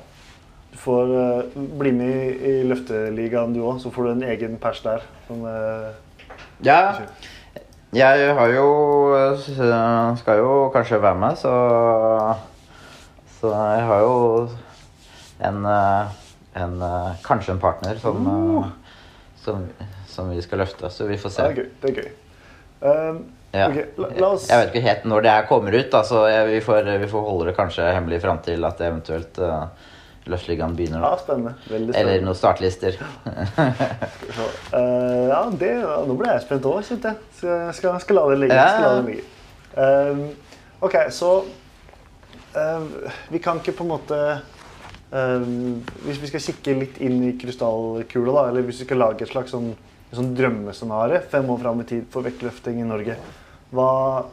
Du 0.69 0.77
får 0.79 1.09
uh, 1.15 1.57
bli 1.79 1.91
med 1.95 2.45
i, 2.45 2.53
løfteligaen 2.69 3.55
du 3.55 3.63
òg, 3.65 3.81
så 3.81 3.91
får 3.91 4.05
du 4.05 4.11
en 4.13 4.27
egen 4.29 4.55
pers 4.61 4.83
der. 4.85 5.03
Sånn, 5.27 5.43
uh, 5.43 5.89
Ja, 6.63 6.99
jeg 7.93 8.35
har 8.35 8.47
jo 8.47 8.67
øh, 9.17 10.17
Skal 10.17 10.37
jo 10.37 10.69
kanskje 10.69 11.01
være 11.01 11.15
med, 11.15 11.35
så 11.35 11.53
Så 13.39 13.53
jeg 13.53 13.85
har 13.85 13.99
jo 13.99 14.49
en, 15.39 15.65
øh, 15.65 16.05
en 16.63 16.81
øh, 16.81 17.09
Kanskje 17.25 17.53
en 17.53 17.59
partner 17.59 17.97
som, 17.97 18.27
uh. 18.27 18.65
som, 19.37 19.65
som 20.07 20.31
vi 20.31 20.41
skal 20.41 20.57
løfte. 20.57 20.89
Så 20.89 21.07
vi 21.07 21.17
får 21.17 21.29
se. 21.29 21.41
det 21.41 21.49
er 21.49 21.55
gøy. 21.55 21.69
Det 21.81 21.89
er 21.89 22.01
gøy. 22.01 22.09
Um, 22.81 23.25
Ja. 23.49 23.65
okay, 23.65 23.85
la, 23.97 24.07
la 24.13 24.27
oss 24.35 24.43
Jeg 24.45 24.61
vet 24.61 24.75
ikke 24.75 24.85
helt 24.85 25.05
når 25.09 25.23
det 25.25 25.31
her 25.33 25.45
kommer 25.49 25.73
ut, 25.73 25.87
da, 25.89 26.03
så 26.05 26.19
jeg, 26.29 26.49
vi, 26.51 26.59
får, 26.61 26.89
vi 27.01 27.07
får 27.09 27.23
holde 27.25 27.47
det 27.47 27.55
kanskje 27.57 27.87
hemmelig 27.95 28.19
fram 28.21 28.41
til 28.45 28.65
at 28.67 28.77
det 28.77 28.89
eventuelt 28.91 29.39
uh, 29.41 29.63
Løftligaen 30.29 30.75
begynner. 30.77 31.01
Ja, 31.03 31.09
Da. 31.15 31.17
spennende. 31.23 31.53
Veldig 31.69 31.95
Eller 31.99 32.21
noen 32.25 32.35
startlister. 32.37 32.97
Eh, 34.73 35.27
ja, 35.29 35.41
det, 35.59 35.71
nå 36.07 36.15
ble 36.19 36.29
jeg 36.31 36.43
spent 36.45 36.65
òg, 36.69 36.79
kjente 36.87 37.11
jeg. 37.11 37.17
Så 37.39 37.47
jeg 37.49 37.73
skal, 37.79 37.97
skal 38.03 38.17
la 38.19 38.23
det 38.31 38.37
ligge. 38.43 38.55
Ja, 38.57 38.69
la 38.83 38.91
det 38.99 39.09
ligge. 39.09 39.25
Um, 39.79 40.21
ok, 40.85 40.95
så 41.13 41.29
uh, 42.55 42.87
Vi 43.29 43.41
kan 43.43 43.59
ikke 43.61 43.75
på 43.77 43.85
en 43.85 43.91
måte 43.91 44.17
um, 45.13 45.83
Hvis 46.07 46.17
vi 46.23 46.31
skal 46.31 46.41
kikke 46.47 46.73
litt 46.79 46.97
inn 47.05 47.19
i 47.27 47.35
krystallkula, 47.39 48.33
da, 48.39 48.45
eller 48.49 48.65
hvis 48.67 48.81
vi 48.83 48.87
skal 48.89 49.01
lage 49.03 49.25
et 49.27 49.31
slags 49.33 49.53
sånn, 49.53 49.69
sånn 50.15 50.31
drømmescenario 50.37 51.21
fem 51.31 51.49
år 51.53 51.61
fram 51.61 51.83
i 51.83 51.87
tid 51.91 52.07
for 52.13 52.25
vektløfting 52.25 52.81
i 52.81 52.87
Norge, 52.89 53.17
hva, 53.69 53.89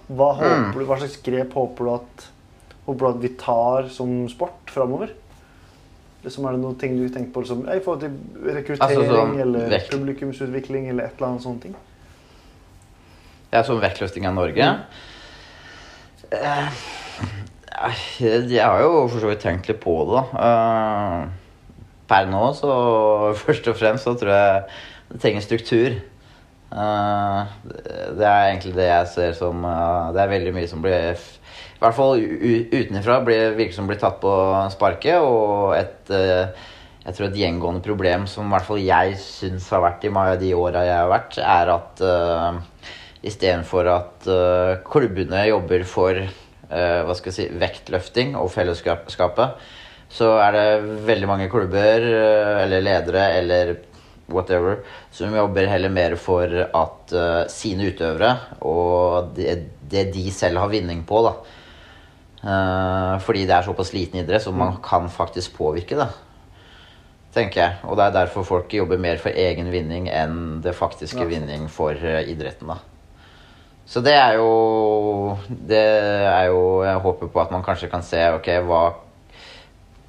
hva, 0.08 0.30
Mm. 0.40 0.70
du, 0.72 0.80
hva 0.88 0.96
slags 1.02 1.18
grep 1.26 1.52
håper 1.52 1.84
du 1.84 1.92
at, 1.98 2.26
håper 2.86 3.02
du 3.04 3.10
at 3.12 3.22
vi 3.26 3.32
tar 3.42 3.90
som 3.92 4.14
sport 4.32 4.72
framover? 4.72 5.12
Liksom, 6.26 6.46
er 6.48 6.56
det 6.56 6.60
noen 6.64 6.78
ting 6.80 6.96
du 6.98 7.04
tenker 7.06 7.30
på 7.30 7.44
liksom, 7.44 7.60
i 7.70 7.78
forhold 7.84 8.00
til 8.02 8.54
rekruttering 8.56 8.98
Altså, 8.98 9.18
sånn 9.20 9.36
eller 9.44 9.68
vekt. 9.70 9.92
publikumsutvikling 9.92 10.88
eller 10.90 11.06
et 11.06 11.20
eller 11.20 11.28
annet 11.28 11.44
sånne 11.44 11.62
ting? 11.62 11.76
Ja, 13.52 13.60
som 13.62 13.78
vektløfting 13.78 14.26
av 14.26 14.34
Norge. 14.34 14.66
Eh, 16.34 16.80
jeg 18.18 18.58
har 18.64 18.82
jo 18.82 19.06
for 19.06 19.22
så 19.22 19.30
vidt 19.30 19.44
tenkt 19.44 19.70
litt 19.70 19.78
på 19.84 19.94
det, 20.08 20.18
da. 20.18 20.42
Eh, 20.48 21.70
per 22.10 22.26
nå, 22.30 22.42
så 22.58 22.74
først 23.44 23.70
og 23.70 23.78
fremst 23.78 24.08
så 24.08 24.16
tror 24.18 24.34
jeg 24.34 24.60
det 25.12 25.22
trenger 25.22 25.46
struktur. 25.46 25.98
Eh, 26.74 27.56
det 28.18 28.26
er 28.26 28.48
egentlig 28.50 28.74
det 28.74 28.88
jeg 28.90 29.10
ser 29.14 29.36
som 29.38 29.62
Det 29.62 30.18
er 30.24 30.32
veldig 30.34 30.56
mye 30.56 30.66
som 30.66 30.82
blir 30.82 31.14
I 31.76 31.82
hvert 31.82 31.96
fall 31.96 32.22
utenfra 32.72 33.20
virker 33.26 33.74
som 33.76 33.88
blir 33.88 34.00
tatt 34.00 34.18
på 34.22 34.32
sparket. 34.72 35.20
Og 35.20 35.76
et 35.76 36.12
eh, 36.14 36.64
jeg 37.06 37.14
tror 37.14 37.28
et 37.28 37.38
gjengående 37.38 37.84
problem 37.84 38.24
som 38.26 38.48
i 38.48 38.50
hvert 38.50 38.66
fall 38.66 38.82
jeg 38.82 39.14
syns 39.22 39.68
har 39.70 39.84
vært 39.84 40.06
i 40.08 40.10
mange 40.10 40.32
av 40.34 40.40
de 40.40 40.48
åra 40.58 40.82
jeg 40.82 40.98
har 40.98 41.10
vært, 41.12 41.36
er 41.38 41.70
at 41.70 42.00
uh, 42.02 42.88
istedenfor 43.22 43.90
at 43.92 44.26
uh, 44.26 44.72
klubbene 44.82 45.44
jobber 45.46 45.84
for 45.86 46.18
uh, 46.18 47.00
hva 47.06 47.14
skal 47.14 47.30
jeg 47.30 47.36
si, 47.36 47.46
vektløfting 47.62 48.34
og 48.40 48.50
fellesskapet, 48.50 49.68
så 50.10 50.32
er 50.42 50.56
det 50.56 50.96
veldig 51.06 51.28
mange 51.30 51.46
klubber 51.50 52.04
eh, 52.06 52.60
eller 52.62 52.82
ledere 52.84 53.24
eller 53.40 53.72
whatever 54.30 54.80
som 55.14 55.34
jobber 55.34 55.66
heller 55.66 55.90
mer 55.90 56.14
for 56.18 56.50
at 56.64 57.14
uh, 57.14 57.42
sine 57.50 57.88
utøvere 57.90 58.32
og 58.66 59.32
det, 59.38 59.56
det 59.90 60.08
de 60.14 60.26
selv 60.34 60.62
har 60.62 60.70
vinning 60.74 61.02
på, 61.06 61.22
da. 61.26 61.34
Eh, 62.46 63.14
fordi 63.26 63.42
det 63.48 63.56
er 63.56 63.66
såpass 63.66 63.90
liten 63.96 64.20
idrett, 64.22 64.42
så 64.44 64.52
man 64.54 64.76
kan 64.82 65.08
faktisk 65.10 65.56
påvirke 65.58 65.96
det. 65.98 66.08
Tenker 67.34 67.60
jeg. 67.60 67.72
Og 67.84 67.96
det 67.98 68.04
er 68.06 68.14
derfor 68.20 68.46
folk 68.46 68.72
jobber 68.72 69.00
mer 69.02 69.18
for 69.20 69.34
egen 69.34 69.68
vinning 69.72 70.06
enn 70.08 70.60
det 70.64 70.76
faktiske 70.78 71.18
Ja. 71.20 71.26
vinning 71.28 71.66
for 71.68 71.90
eh, 71.92 72.22
idretten, 72.30 72.68
da. 72.70 72.78
Så 73.86 74.00
det 74.02 74.14
er 74.18 74.32
jo 74.34 75.38
Det 75.48 75.78
er 75.78 76.46
jo 76.48 76.82
Jeg 76.82 76.98
håper 77.04 77.28
på 77.30 77.40
at 77.40 77.52
man 77.52 77.62
kanskje 77.62 77.88
kan 77.90 78.02
se 78.02 78.18
ok, 78.34 78.48
hva 78.66 78.94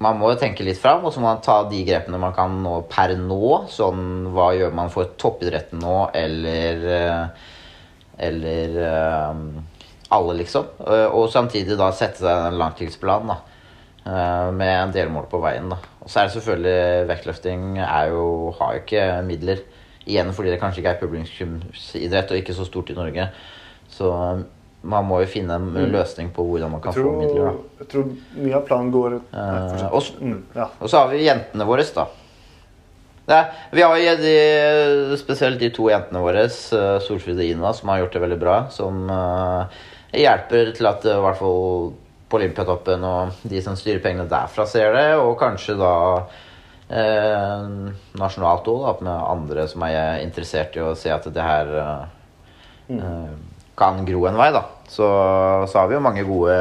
Man 0.00 0.18
må 0.18 0.30
jo 0.32 0.38
tenke 0.38 0.64
litt 0.64 0.78
fram, 0.78 1.04
og 1.04 1.12
så 1.12 1.20
må 1.20 1.26
man 1.28 1.40
ta 1.42 1.62
de 1.68 1.84
grepene 1.84 2.18
man 2.18 2.32
kan 2.34 2.62
nå 2.62 2.80
per 2.90 3.14
nå. 3.16 3.66
Sånn 3.68 4.32
hva 4.32 4.52
gjør 4.54 4.72
man 4.74 4.90
for 4.90 5.04
toppidretten 5.18 5.78
nå, 5.82 6.10
eller 6.14 6.86
eh, 6.98 7.26
Eller 8.18 8.78
alle, 10.10 10.34
liksom. 10.40 10.64
Eh, 10.86 11.06
Og 11.14 11.28
samtidig 11.32 11.76
da 11.78 11.90
sette 11.92 12.22
seg 12.24 12.46
en 12.52 12.58
langtidsplan, 12.60 13.26
da. 13.28 13.38
eh, 14.06 14.50
Med 14.52 14.74
en 14.82 14.92
delmål 14.94 15.26
på 15.30 15.40
veien, 15.42 15.68
da. 15.68 15.76
Og 16.02 16.08
så 16.10 16.20
er 16.20 16.28
det 16.28 16.36
selvfølgelig 16.38 17.08
Vektløfting 17.10 17.78
er 17.84 18.08
jo, 18.14 18.54
har 18.60 18.74
jo 18.76 18.84
ikke 18.84 19.08
midler. 19.26 19.58
Igjen 20.08 20.30
fordi 20.32 20.50
det 20.54 20.60
kanskje 20.62 20.80
ikke 20.80 20.94
er 20.96 21.00
publikumsidrett 21.02 22.30
og 22.32 22.38
ikke 22.40 22.54
så 22.56 22.64
stort 22.64 22.88
i 22.90 22.96
Norge. 22.96 23.26
Så 23.92 24.08
eh, 24.12 24.46
man 24.88 25.04
må 25.04 25.18
jo 25.20 25.26
finne 25.28 25.56
en 25.58 25.74
løsning 25.92 26.30
på 26.32 26.44
hvordan 26.46 26.70
man 26.70 26.80
kan 26.80 26.94
tror, 26.94 27.10
få 27.10 27.18
midler. 27.18 27.44
da. 27.50 27.82
jeg 27.82 27.88
tror 27.92 28.06
mye 28.38 28.54
av 28.56 28.64
planen 28.68 28.92
går 28.94 29.16
Eh, 29.18 29.84
og 29.90 30.02
mm, 30.22 30.40
ja. 30.54 30.68
Og 30.80 30.88
så 30.88 31.02
har 31.02 31.08
vi 31.12 31.24
jentene 31.26 31.66
våre, 31.68 31.84
da. 31.94 32.06
Det 33.28 33.36
er, 33.36 33.48
vi 33.76 33.82
har 33.84 33.98
jo 34.00 34.12
de, 34.22 35.16
spesielt 35.20 35.60
de 35.60 35.68
to 35.76 35.90
jentene 35.90 36.22
våre, 36.24 36.46
Solfrid 36.48 37.36
og 37.36 37.44
Ina, 37.44 37.74
som 37.76 37.90
har 37.92 37.98
gjort 38.00 38.14
det 38.16 38.22
veldig 38.22 38.38
bra. 38.40 38.54
Som 38.72 39.02
eh, 39.12 39.82
hjelper 40.12 40.72
til 40.76 40.88
at 40.88 41.04
eh, 41.06 41.18
i 41.18 41.24
hvert 41.24 41.40
fall 41.40 41.90
på 42.28 42.36
Olympiatoppen 42.36 43.04
og 43.08 43.40
de 43.48 43.60
som 43.64 43.76
styrer 43.76 44.02
pengene 44.04 44.28
derfra, 44.28 44.66
ser 44.68 44.92
det. 44.96 45.06
Og 45.20 45.36
kanskje 45.40 45.78
da 45.80 45.92
eh, 46.92 47.68
nasjonalt 48.20 48.68
òg, 48.72 49.02
med 49.04 49.14
andre 49.14 49.68
som 49.70 49.84
er 49.88 50.22
interessert 50.24 50.76
i 50.76 50.84
å 50.84 50.94
se 50.98 51.12
at 51.14 51.28
det 51.32 51.44
her 51.44 51.72
eh, 51.82 52.04
eh, 52.98 53.32
kan 53.78 54.04
gro 54.04 54.26
en 54.28 54.38
vei, 54.40 54.50
da. 54.54 54.64
Så, 54.88 55.08
så 55.68 55.80
har 55.80 55.88
vi 55.88 55.96
jo 55.98 56.04
mange 56.04 56.24
gode 56.26 56.54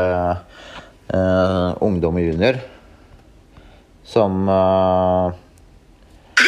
eh, 1.11 1.69
ungdom 1.83 2.19
og 2.19 2.25
junior 2.25 2.59
som 4.07 4.47
eh, 4.47 5.31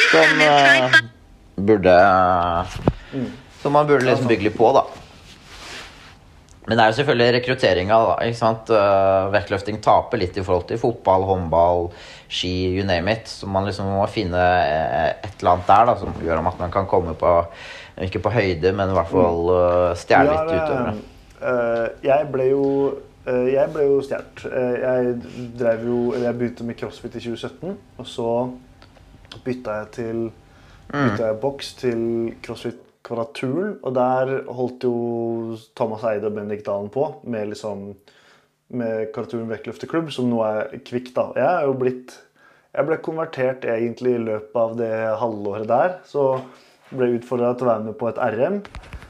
Som 0.10 0.42
eh, 0.44 1.00
burde 1.60 1.96
Som 3.60 3.76
man 3.76 3.88
burde 3.88 4.06
liksom 4.06 4.30
bygge 4.30 4.48
litt 4.48 4.58
på, 4.60 4.70
da. 4.76 4.86
Men 6.70 6.78
det 6.78 6.84
er 6.84 6.92
jo 6.92 6.98
selvfølgelig 7.00 7.34
rekrutteringa. 7.34 7.96
Uh, 8.70 9.32
vektløfting 9.34 9.80
taper 9.82 10.22
litt 10.22 10.36
i 10.38 10.44
forhold 10.46 10.68
til 10.70 10.78
fotball, 10.78 11.26
håndball, 11.26 11.88
ski, 12.30 12.52
you 12.76 12.86
name 12.86 13.10
it. 13.16 13.26
Så 13.26 13.50
man 13.50 13.66
liksom 13.66 13.90
må 13.90 14.04
finne 14.14 14.38
eh, 14.38 15.16
et 15.18 15.40
eller 15.40 15.56
annet 15.56 15.72
der 15.72 15.88
da, 15.90 15.96
som 15.98 16.20
gjør 16.22 16.44
at 16.44 16.60
man 16.62 16.74
kan 16.74 16.86
komme 16.90 17.16
på 17.18 17.36
Ikke 18.06 18.22
på 18.24 18.32
høyde, 18.32 18.72
men 18.72 18.94
i 18.94 18.96
hvert 18.96 19.10
fall 19.12 19.50
uh, 19.50 19.96
stjele 19.98 20.32
litt 20.32 20.52
utøvere. 20.54 20.94
eh, 21.42 21.88
jeg 22.06 22.28
ble 22.32 22.46
jo 22.52 22.66
eh, 23.26 23.48
jeg 23.56 23.74
ble 23.74 23.88
jo 23.90 23.98
stjålet. 24.06 24.46
Eh, 24.48 24.78
jeg 24.84 25.50
drev 25.60 25.84
jo 25.90 25.98
Jeg 26.22 26.38
begynte 26.38 26.68
med 26.70 26.78
crossfit 26.80 27.18
i 27.18 27.24
2017, 27.26 27.74
og 27.98 28.08
så 28.08 28.30
bytta 29.44 29.82
jeg 29.82 29.90
til 29.98 30.22
bytta 30.94 31.32
jeg 31.32 31.42
boks 31.42 31.74
til 31.82 32.06
crossfit 32.46 32.86
Kvadraturen, 33.08 33.78
og 33.84 33.94
der 33.96 34.32
holdt 34.52 34.84
jo 34.84 35.58
Thomas 35.78 36.04
Eide 36.10 36.28
og 36.28 36.36
Bendik 36.36 36.66
Dalen 36.66 36.90
på 36.94 37.06
med 37.24 37.54
liksom 37.54 37.94
med 38.70 39.10
Kvadraturen 39.16 39.50
vektløfteklubb, 39.50 40.12
som 40.14 40.30
nå 40.30 40.42
er 40.46 40.82
Kvikk, 40.86 41.14
da. 41.16 41.30
Jeg 41.40 41.48
er 41.50 41.70
jo 41.70 41.78
blitt 41.80 42.18
Jeg 42.70 42.86
ble 42.86 43.00
konvertert 43.02 43.64
egentlig 43.66 44.12
i 44.14 44.22
løpet 44.22 44.60
av 44.62 44.76
det 44.78 44.94
halvåret 45.18 45.66
der. 45.68 45.96
Så 46.06 46.36
ble 46.92 47.08
jeg 47.08 47.24
utfordra 47.24 47.56
til 47.58 47.66
å 47.66 47.70
være 47.72 47.86
med 47.88 47.96
på 47.98 48.10
et 48.12 48.20
RM. 48.36 48.60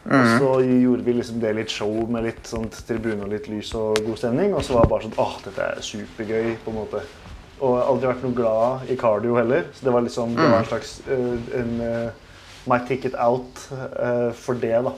Og 0.07 0.29
så 0.39 0.53
gjorde 0.63 1.03
vi 1.03 1.15
liksom 1.17 1.41
det 1.43 1.51
litt 1.57 1.73
show 1.73 1.91
med 2.07 2.23
litt 2.23 2.47
sånn 2.47 2.69
tribune 2.71 3.25
og 3.25 3.33
litt 3.33 3.49
lys 3.51 3.73
og 3.75 3.99
god 4.05 4.21
stemning. 4.21 4.55
Og 4.55 4.63
så 4.63 4.77
var 4.77 4.87
det 4.87 4.93
bare 4.93 5.05
sånn 5.09 5.19
åh, 5.19 5.35
dette 5.43 5.67
er 5.73 5.83
supergøy, 5.85 6.53
på 6.63 6.71
en 6.71 6.79
måte. 6.79 7.03
Og 7.59 7.75
jeg 7.75 7.81
har 7.81 7.91
aldri 7.91 8.09
vært 8.13 8.23
noe 8.23 8.37
glad 8.37 8.87
i 8.87 8.97
cardio 9.03 9.35
heller. 9.35 9.67
Så 9.75 9.85
det 9.85 9.93
var 9.97 10.07
liksom 10.07 10.39
det 10.39 10.47
var 10.47 10.61
en 10.61 10.71
slags 10.71 10.95
eh, 11.11 11.53
en, 11.59 11.73
eh, 11.83 12.28
My 12.69 12.79
ticket 12.87 13.17
out 13.17 13.63
uh, 13.73 14.29
for 14.37 14.59
det, 14.61 14.75
da. 14.85 14.93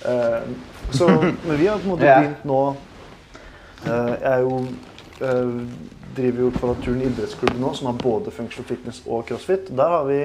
Uh, 0.00 0.50
så, 0.90 1.08
men 1.46 1.56
vi 1.56 1.68
har 1.70 1.78
på 1.78 1.86
en 1.86 1.92
måte 1.92 2.06
begynt 2.08 2.44
nå 2.48 2.60
eh, 3.84 4.14
Jeg 4.14 4.30
er 4.30 4.38
jo 4.40 4.54
driver 6.16 6.46
jo 6.46 6.52
Kvadraturen 6.54 7.02
idrettsklubb 7.04 7.58
nå, 7.60 7.72
som 7.76 7.90
har 7.90 7.98
både 8.00 8.32
functional 8.34 8.68
fitness 8.68 9.02
og 9.06 9.26
crossfit. 9.28 9.70
Der 9.76 9.94
har 9.94 10.06
vi 10.08 10.20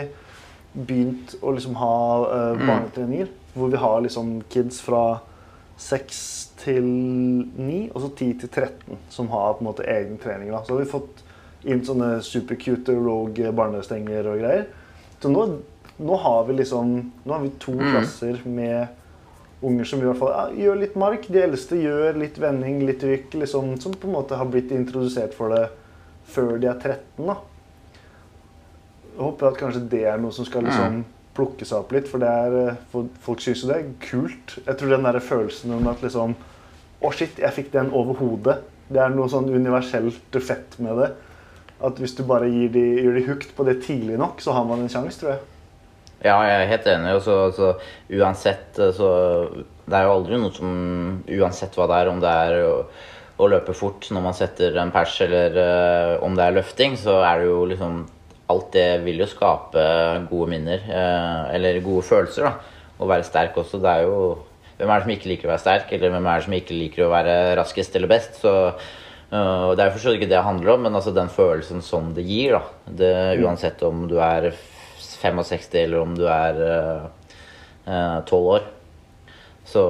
begynt 0.76 1.36
å 1.42 1.54
liksom 1.56 1.78
ha 1.80 1.98
eh, 2.26 2.64
barnetreninger, 2.66 3.30
hvor 3.56 3.72
vi 3.72 3.82
har 3.82 4.02
liksom 4.04 4.40
kids 4.52 4.82
fra 4.84 5.20
6 5.80 6.24
til 6.64 6.88
9, 6.88 7.78
og 7.94 8.02
så 8.02 8.10
10 8.10 8.34
til 8.42 8.50
13 8.50 9.06
som 9.12 9.30
har 9.32 9.56
på 9.56 9.64
en 9.64 9.70
måte 9.70 9.88
egen 9.92 10.18
trening. 10.22 10.52
Da. 10.52 10.64
Så 10.64 10.76
har 10.76 10.84
vi 10.84 10.92
fått 10.92 11.24
inn 11.66 11.84
sånne 11.86 12.18
supercute 12.24 12.96
rogue 12.96 13.54
barnestenger 13.56 14.28
og 14.32 14.42
greier. 14.44 14.68
Så 15.22 15.32
nå, 15.32 15.48
nå 15.98 16.16
har 16.20 16.44
vi 16.48 16.54
liksom 16.58 16.94
Nå 17.24 17.34
har 17.34 17.44
vi 17.44 17.50
to 17.60 17.76
klasser 17.78 18.42
med 18.44 18.88
unger 19.66 19.88
som 19.88 20.02
i 20.02 20.06
hvert 20.06 20.20
fall 20.20 20.34
ja, 20.34 20.66
gjør 20.66 20.80
litt 20.82 20.96
mark. 21.00 21.26
De 21.32 21.42
eldste 21.42 21.80
gjør 21.80 22.20
litt 22.20 22.38
vending, 22.42 22.84
litt 22.86 23.04
rykk, 23.04 23.38
liksom, 23.42 23.76
som 23.82 23.96
på 23.98 24.10
en 24.10 24.16
måte 24.18 24.38
har 24.38 24.50
blitt 24.52 24.74
introdusert 24.76 25.34
for 25.34 25.56
det 25.56 25.64
før 26.30 26.58
de 26.62 26.70
er 26.70 26.78
13. 26.78 27.26
da. 27.26 27.38
Jeg 29.16 29.24
håper 29.24 29.48
at 29.48 29.60
kanskje 29.62 29.86
det 29.94 30.04
er 30.12 30.20
noe 30.20 30.36
som 30.36 30.48
skal 30.48 30.68
liksom 30.68 31.04
plukke 31.36 31.68
seg 31.68 31.82
opp 31.82 31.94
litt, 31.96 32.08
for, 32.12 32.24
det 32.24 32.30
er, 32.32 32.58
eh, 32.62 32.84
for 32.92 33.08
folk 33.24 33.42
syns 33.44 33.64
jo 33.64 33.72
det 33.72 33.78
er 33.80 33.90
kult. 34.04 34.58
Jeg 34.66 34.80
tror 34.80 34.92
den 34.92 35.08
der 35.08 35.20
følelsen 35.24 35.76
om 35.78 35.90
at 35.92 36.04
liksom 36.06 36.36
Å, 37.06 37.10
shit, 37.14 37.38
jeg 37.38 37.54
fikk 37.54 37.74
den 37.74 37.92
over 37.94 38.16
hodet. 38.18 38.56
Det 38.88 39.02
er 39.04 39.12
noe 39.14 39.28
sånn 39.30 39.50
universelt 39.52 40.38
fett 40.42 40.78
med 40.82 40.96
det. 40.98 41.10
At 41.86 42.00
hvis 42.02 42.16
du 42.18 42.24
bare 42.26 42.48
gir 42.50 42.72
de, 42.74 42.82
gjør 43.04 43.20
de 43.20 43.26
hooked 43.28 43.52
på 43.58 43.66
det 43.68 43.76
tidlig 43.84 44.16
nok, 44.18 44.40
så 44.42 44.56
har 44.56 44.66
man 44.66 44.82
en 44.82 44.90
sjanse, 44.90 45.20
tror 45.20 45.34
jeg. 45.36 45.44
Ja, 46.26 46.40
jeg 46.42 46.62
er 46.64 46.72
helt 46.72 46.88
enig. 46.90 47.12
Og 47.20 47.22
så, 47.26 47.36
så 47.54 47.74
uansett 48.18 48.80
eh, 48.82 48.94
så 48.96 49.10
Det 49.86 49.98
er 49.98 50.08
jo 50.08 50.16
aldri 50.16 50.40
noe 50.42 50.54
som 50.56 50.72
Uansett 51.30 51.78
hva 51.78 51.86
det 51.92 52.00
er, 52.02 52.10
om 52.10 52.24
det 52.24 52.32
er 52.48 52.58
å, 52.66 52.74
å 53.38 53.50
løpe 53.52 53.76
fort 53.78 54.08
når 54.10 54.26
man 54.26 54.38
setter 54.38 54.80
en 54.82 54.94
pers, 54.96 55.20
eller 55.26 55.60
uh, 55.60 56.24
om 56.26 56.38
det 56.38 56.46
er 56.46 56.56
løfting, 56.56 56.96
så 56.98 57.20
er 57.28 57.44
det 57.44 57.50
jo 57.52 57.62
liksom 57.70 58.04
Alt 58.54 58.76
det 58.76 58.90
vil 59.02 59.24
jo 59.24 59.26
skape 59.30 59.84
gode 60.30 60.52
minner. 60.54 60.84
uh, 60.86 61.54
eller 61.54 61.82
gode 61.86 62.06
følelser, 62.06 62.46
da. 62.46 62.84
Å 62.96 63.08
være 63.10 63.26
sterk 63.28 63.58
også. 63.58 63.82
Det 63.84 63.92
er 63.92 64.06
jo 64.06 64.20
Hvem 64.76 64.92
er 64.92 65.00
det 65.00 65.06
som 65.06 65.14
ikke 65.14 65.30
liker 65.32 65.48
å 65.48 65.54
være 65.54 65.64
sterk, 65.64 65.92
eller 65.96 66.12
hvem 66.12 66.26
er 66.28 66.40
det 66.40 66.46
som 66.46 66.54
ikke 66.58 66.76
liker 66.76 67.06
å 67.06 67.12
være 67.14 67.36
raskest 67.56 67.94
eller 67.96 68.12
best? 68.12 68.42
Så 68.42 68.54
uh, 68.74 69.70
Det 69.76 69.82
er 69.82 69.88
jo 69.88 69.94
for 69.94 70.02
så 70.02 70.14
vidt 70.14 70.24
ikke 70.24 70.32
det 70.32 70.40
det 70.40 70.48
handler 70.50 70.74
om, 70.74 70.88
men 70.88 70.98
altså 70.98 71.14
den 71.16 71.30
følelsen 71.32 71.86
som 71.86 72.16
det 72.18 72.26
gir, 72.26 72.58
da. 72.58 72.64
Det, 73.02 73.14
uansett 73.46 73.86
om 73.86 74.08
du 74.10 74.18
er 74.20 74.50
65 75.22 75.80
eller 75.84 76.02
om 76.02 76.16
du 76.18 76.26
er 76.30 76.62
tolv 78.26 78.52
år. 78.58 78.70
Så 79.66 79.82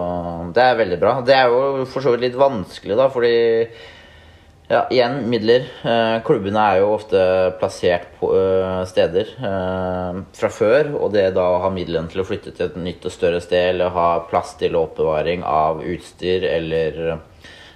det 0.55 0.63
er 0.63 0.79
veldig 0.79 0.97
bra. 1.01 1.17
Det 1.25 1.35
er 1.35 1.51
jo 1.51 1.85
for 1.89 2.03
så 2.03 2.13
vidt 2.13 2.29
litt 2.29 2.39
vanskelig, 2.39 2.95
da, 2.95 3.09
fordi 3.11 3.35
ja, 4.67 4.85
igjen, 4.89 5.19
midler. 5.29 5.67
Eh, 5.85 6.15
klubbene 6.25 6.61
er 6.71 6.79
jo 6.81 6.93
ofte 6.95 7.19
plassert 7.59 8.07
på 8.17 8.31
eh, 8.33 8.79
steder 8.89 9.29
eh, 9.38 10.21
fra 10.39 10.49
før, 10.49 10.89
og 10.97 11.11
det 11.13 11.27
da 11.35 11.43
å 11.53 11.59
ha 11.61 11.69
midlene 11.73 12.09
til 12.09 12.23
å 12.23 12.25
flytte 12.25 12.55
til 12.55 12.71
et 12.71 12.79
nytt 12.81 13.05
og 13.05 13.13
større 13.13 13.43
sted, 13.45 13.75
eller 13.75 13.93
ha 13.93 14.07
plass 14.29 14.55
til 14.57 14.77
oppbevaring 14.79 15.45
av 15.45 15.83
utstyr, 15.85 16.47
eller 16.55 17.01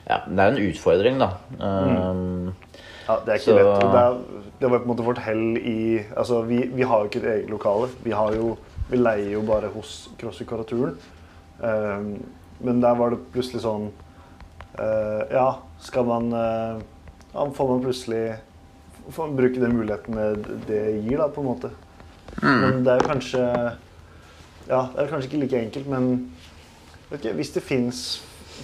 Ja, 0.09 0.23
det 0.25 0.41
er 0.41 0.47
jo 0.47 0.55
en 0.55 0.71
utfordring, 0.71 1.19
da. 1.21 1.29
Eh, 1.61 2.68
Ja, 3.09 3.15
Det 3.25 3.29
er 3.33 3.39
ikke 3.39 3.45
Så- 3.45 3.55
lett. 3.57 3.81
Det, 3.81 3.99
er, 3.99 4.17
det 4.61 4.69
var 4.69 4.79
på 4.79 4.85
en 4.85 4.91
måte 4.91 5.05
vårt 5.05 5.17
hell 5.25 5.57
i 5.57 6.05
Altså, 6.15 6.41
vi, 6.45 6.59
vi 6.73 6.83
har 6.85 6.99
jo 6.99 7.09
ikke 7.09 7.21
et 7.23 7.31
eget 7.33 7.49
lokale. 7.49 7.87
Vi, 8.03 8.11
har 8.11 8.35
jo, 8.35 8.51
vi 8.89 8.97
leier 8.97 9.31
jo 9.33 9.41
bare 9.47 9.71
hos 9.73 10.09
Crossfit-karaturen. 10.19 10.95
Um, 11.59 12.23
men 12.61 12.81
der 12.81 12.93
var 12.95 13.09
det 13.11 13.19
plutselig 13.33 13.63
sånn 13.65 13.89
uh, 14.79 15.23
Ja, 15.31 15.47
skal 15.83 16.05
man 16.07 16.29
uh, 16.31 16.79
Ja, 17.33 17.43
får 17.51 17.67
man 17.73 17.81
plutselig 17.83 18.37
får 19.09 19.27
man 19.27 19.35
bruke 19.39 19.59
den 19.59 19.73
muligheten 19.75 20.15
det 20.67 21.01
gir, 21.03 21.17
da, 21.17 21.27
på 21.33 21.41
en 21.41 21.47
måte. 21.49 21.71
Men 22.43 22.83
det 22.85 22.93
er 22.93 22.99
jo 23.01 23.09
kanskje 23.09 23.41
Ja, 24.69 24.83
det 24.93 25.01
er 25.01 25.09
kanskje 25.09 25.31
ikke 25.31 25.41
like 25.41 25.61
enkelt, 25.65 25.87
men 25.89 26.11
vet 27.09 27.23
ikke, 27.25 27.35
hvis 27.39 27.51
det 27.55 27.63
fins 27.65 28.03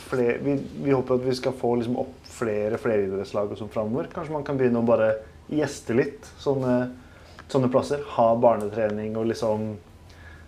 flere 0.09 0.37
vi, 0.43 0.57
vi 0.85 0.91
håper 0.93 1.15
at 1.19 1.25
vi 1.25 1.35
skal 1.37 1.55
få 1.57 1.75
liksom 1.79 1.97
opp 2.03 2.13
flere 2.35 2.77
fleridrettslag 2.81 3.51
og 3.53 3.59
sånn 3.59 3.71
framover. 3.73 4.09
Kanskje 4.13 4.33
man 4.35 4.43
kan 4.47 4.57
begynne 4.59 4.81
å 4.81 4.87
bare 4.87 5.13
gjeste 5.51 5.95
litt 5.95 6.27
sånne, 6.41 6.77
sånne 7.51 7.69
plasser. 7.73 8.01
Ha 8.17 8.29
barnetrening 8.41 9.15
og 9.19 9.29
liksom 9.31 9.75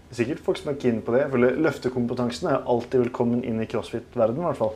Sikkert 0.07 0.39
folk 0.39 0.55
som 0.55 0.69
er 0.71 0.77
keen 0.79 1.01
på 1.03 1.11
det. 1.11 1.25
Føler 1.33 1.57
Løftekompetansen 1.59 2.47
er 2.47 2.61
alltid 2.71 3.01
velkommen 3.01 3.41
inn 3.43 3.57
i 3.59 3.65
crossfit-verdenen, 3.67 4.39
i 4.39 4.45
hvert 4.47 4.59
fall. 4.61 4.75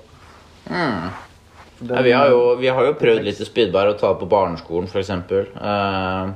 Mm. 0.68 1.06
den- 1.80 1.96
Ja, 1.96 2.02
vi, 2.04 2.12
har 2.12 2.28
jo, 2.30 2.42
vi 2.60 2.68
har 2.68 2.84
jo 2.86 2.98
prøvd 3.00 3.24
litt 3.24 3.40
i 3.40 3.48
spydbar 3.48 3.88
å 3.88 3.98
ta 3.98 4.12
på 4.14 4.28
barneskolen, 4.28 4.90
f.eks. 4.92 5.10
Uh, 5.56 6.34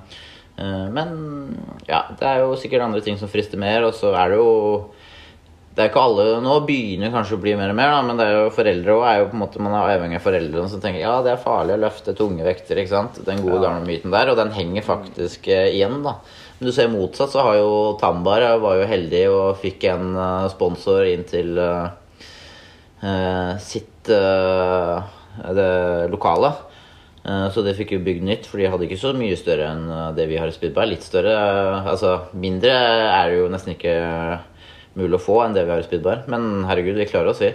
men 0.95 1.11
ja, 1.89 2.05
det 2.15 2.23
er 2.23 2.39
jo 2.45 2.55
sikkert 2.55 2.85
andre 2.87 3.01
ting 3.03 3.17
som 3.19 3.27
frister 3.27 3.59
mer. 3.59 3.83
Og 3.83 3.93
så 3.99 4.13
er 4.15 4.31
det 4.31 4.39
jo 4.39 4.93
det 5.75 5.83
er 5.83 5.89
ikke 5.89 6.03
alle, 6.07 6.25
Nå 6.43 6.53
begynner 6.67 7.11
kanskje 7.11 7.35
å 7.35 7.41
bli 7.43 7.55
mer 7.59 7.73
og 7.73 7.77
mer, 7.77 7.91
da, 7.91 8.01
men 8.07 8.19
det 8.19 8.25
er 8.29 8.37
jo 8.37 8.53
foreldre 8.55 8.93
også, 8.95 9.07
er 9.09 9.19
jo 9.19 9.27
på 9.31 9.35
en 9.35 9.41
måte, 9.43 9.61
man 9.63 9.75
er 9.75 9.95
avhengig 9.97 10.19
av 10.19 10.25
foreldrene 10.25 10.71
som 10.71 10.83
tenker 10.83 11.01
ja, 11.03 11.15
det 11.25 11.33
er 11.33 11.41
farlig 11.43 11.75
å 11.75 11.81
løfte 11.83 12.15
tunge 12.15 12.47
vekter. 12.47 12.79
ikke 12.79 12.93
sant? 12.93 13.19
Den 13.27 13.43
gode 13.43 13.59
gamle 13.65 13.83
myten 13.87 14.13
der, 14.15 14.31
og 14.31 14.39
den 14.39 14.53
henger 14.55 14.87
faktisk 14.87 15.49
eh, 15.51 15.73
igjen. 15.75 15.99
da. 16.05 16.15
Men 16.59 16.69
du 16.69 16.71
ser 16.75 16.87
motsatt, 16.93 17.33
så 17.33 17.43
har 17.43 17.59
jo 17.59 17.73
Tambar 17.99 18.45
jeg 18.45 18.63
var 18.63 18.79
jo 18.79 18.87
heldig 18.87 19.25
og 19.33 19.59
fikk 19.59 19.83
en 19.91 20.13
uh, 20.15 20.47
sponsor 20.53 21.03
inn 21.11 21.27
til 21.27 21.59
uh, 21.59 21.89
uh, 23.03 23.51
sitt 23.59 24.07
eh, 24.15 25.11
det 25.59 25.71
lokale. 26.13 26.53
Eh, 27.25 27.47
Så 27.51 27.63
det 27.65 27.75
fikk 27.77 27.95
jo 27.95 28.03
bygd 28.05 28.23
nytt, 28.23 28.47
for 28.47 28.61
de 28.61 28.69
hadde 28.69 28.85
ikke 28.85 29.01
så 29.01 29.11
mye 29.17 29.37
større 29.39 29.71
enn 29.73 29.85
eh, 29.89 30.09
det 30.17 30.27
vi 30.29 30.37
har 30.37 30.47
i 30.49 30.53
Spydberg. 30.55 30.91
Litt 30.93 31.05
større, 31.05 31.33
eh, 31.33 31.87
altså 31.95 32.11
mindre 32.37 32.71
er 32.71 33.31
det 33.31 33.39
jo 33.39 33.47
nesten 33.51 33.73
ikke 33.73 33.95
mulig 34.95 35.17
å 35.19 35.23
få 35.23 35.39
enn 35.45 35.55
det 35.55 35.65
vi 35.65 35.73
har 35.73 35.83
i 35.83 35.87
speedbar. 35.87 36.25
Men 36.31 36.65
herregud, 36.69 36.97
vi 36.99 37.07
klarer 37.09 37.31
oss, 37.31 37.41
vi. 37.43 37.51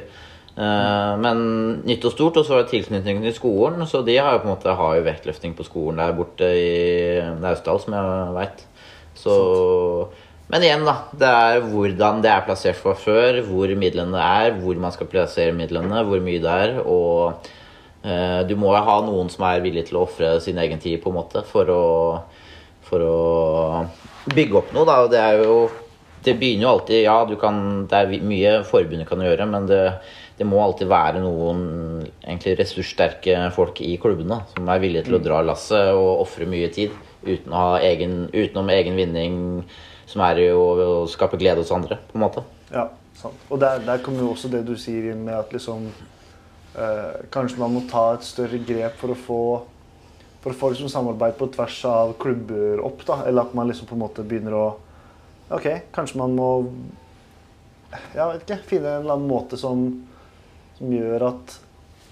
Eh, 0.57 1.13
Men 1.25 1.45
nytt 1.87 2.05
og 2.05 2.15
stort, 2.15 2.41
og 2.41 2.47
så 2.47 2.57
var 2.57 2.65
det 2.65 2.73
tilknytningen 2.75 3.23
til 3.27 3.37
skolen. 3.37 3.85
Så 3.89 4.05
de 4.07 4.17
har 4.19 4.35
jo 4.35 4.43
på 4.43 4.51
en 4.51 4.55
måte 4.55 4.75
har 4.77 4.97
jo 4.97 5.07
vektløfting 5.07 5.55
på 5.57 5.67
skolen 5.69 6.03
der 6.03 6.17
borte 6.17 6.49
i 6.49 7.21
Naustdal, 7.41 7.81
som 7.81 7.97
jeg 7.97 8.35
veit. 8.37 8.67
Så 9.15 10.09
Men 10.51 10.65
igjen, 10.67 10.85
da. 10.85 10.97
Det 11.15 11.29
er 11.31 11.61
hvordan 11.63 12.23
det 12.25 12.31
er 12.33 12.43
plassert 12.43 12.77
fra 12.77 12.97
før, 12.99 13.41
hvor 13.47 13.71
midlene 13.79 14.19
er, 14.19 14.51
hvor 14.59 14.75
man 14.83 14.91
skal 14.91 15.07
plassere 15.07 15.55
midlene, 15.55 16.03
hvor 16.03 16.19
mye 16.19 16.43
det 16.43 16.55
er. 16.65 16.81
Og 16.83 17.47
eh, 18.03 18.43
du 18.49 18.57
må 18.59 18.75
jo 18.75 18.83
ha 18.83 18.97
noen 19.07 19.31
som 19.31 19.47
er 19.47 19.63
villig 19.63 19.87
til 19.87 20.01
å 20.01 20.09
ofre 20.09 20.41
sin 20.43 20.59
egen 20.59 20.83
tid, 20.83 20.99
på 21.03 21.13
en 21.13 21.21
måte, 21.21 21.45
for 21.47 21.71
å 21.71 21.85
for 22.91 23.05
å 23.07 23.87
bygge 24.35 24.59
opp 24.59 24.73
noe, 24.75 24.87
da. 24.89 24.97
Og 25.05 25.13
det 25.13 25.21
er 25.23 25.45
jo 25.45 25.71
Det 26.25 26.35
begynner 26.37 26.67
jo 26.67 26.73
alltid 26.75 27.05
Ja, 27.05 27.19
du 27.25 27.37
kan 27.41 27.87
Det 27.91 27.97
er 28.01 28.25
mye 28.27 28.57
forbundet 28.69 29.09
kan 29.09 29.23
gjøre, 29.25 29.47
men 29.49 29.69
det, 29.71 29.83
det 30.39 30.49
må 30.49 30.61
alltid 30.63 30.91
være 30.91 31.23
noen 31.25 31.63
egentlig 32.25 32.57
ressurssterke 32.61 33.37
folk 33.57 33.81
i 33.85 33.95
klubbene 34.01 34.43
som 34.55 34.69
er 34.73 34.83
villige 34.83 35.07
til 35.09 35.19
å 35.19 35.23
dra 35.25 35.41
lasset 35.45 35.93
og 35.97 36.25
ofre 36.27 36.49
mye 36.49 36.71
tid 36.73 36.95
uten 37.21 37.53
å 37.53 37.65
ha 37.65 37.81
egen, 37.85 38.23
utenom 38.33 38.71
egen 38.73 38.97
vinning, 38.97 39.35
som 40.09 40.23
er 40.25 40.41
jo 40.47 40.61
å 40.61 40.95
skape 41.11 41.37
glede 41.41 41.61
hos 41.61 41.73
andre, 41.77 41.99
på 42.09 42.17
en 42.17 42.23
måte. 42.25 42.45
Ja, 42.73 42.87
sant. 43.19 43.37
Og 43.53 43.61
der, 43.61 43.83
der 43.85 44.01
kommer 44.01 44.25
jo 44.25 44.31
også 44.33 44.49
det 44.49 44.63
du 44.65 44.73
sier 44.81 45.11
inn 45.13 45.27
med 45.27 45.37
at 45.37 45.53
liksom 45.53 45.91
eh, 45.91 47.21
Kanskje 47.35 47.61
man 47.61 47.77
må 47.77 47.85
ta 47.91 48.15
et 48.15 48.25
større 48.25 48.63
grep 48.65 48.97
for 49.01 49.13
å 49.13 49.21
få 49.27 49.43
for 50.41 50.55
å 50.55 50.57
få 50.57 50.71
liksom 50.73 50.89
samarbeid 50.89 51.35
på 51.37 51.51
tvers 51.53 51.83
av 51.85 52.15
klubber 52.21 52.81
opp. 52.81 53.03
da, 53.05 53.19
Eller 53.29 53.45
at 53.45 53.53
man 53.53 53.69
liksom 53.69 53.91
på 53.91 53.97
en 53.97 54.05
måte 54.07 54.25
begynner 54.25 54.57
å 54.57 54.69
OK, 55.51 55.67
kanskje 55.95 56.21
man 56.21 56.37
må 56.39 56.51
jeg 57.91 58.23
vet 58.23 58.45
ikke, 58.45 58.61
finne 58.71 58.93
en 58.93 59.03
eller 59.03 59.17
annen 59.17 59.31
måte 59.31 59.59
som, 59.59 59.83
som 60.79 60.95
gjør 60.95 61.27
at 61.33 61.59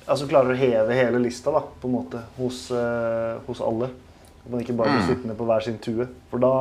Altså 0.08 0.24
klarer 0.24 0.54
å 0.54 0.56
heve 0.56 0.94
hele 0.96 1.18
lista 1.20 1.52
da, 1.52 1.60
på 1.60 1.84
en 1.84 1.92
måte 1.92 2.22
hos, 2.38 2.62
uh, 2.72 3.42
hos 3.44 3.58
alle. 3.60 3.90
At 4.40 4.46
man 4.48 4.62
ikke 4.62 4.72
bare 4.78 4.94
blir 4.94 5.04
sittende 5.04 5.34
på 5.36 5.44
hver 5.44 5.66
sin 5.66 5.76
tue. 5.84 6.06
For 6.30 6.40
da 6.40 6.52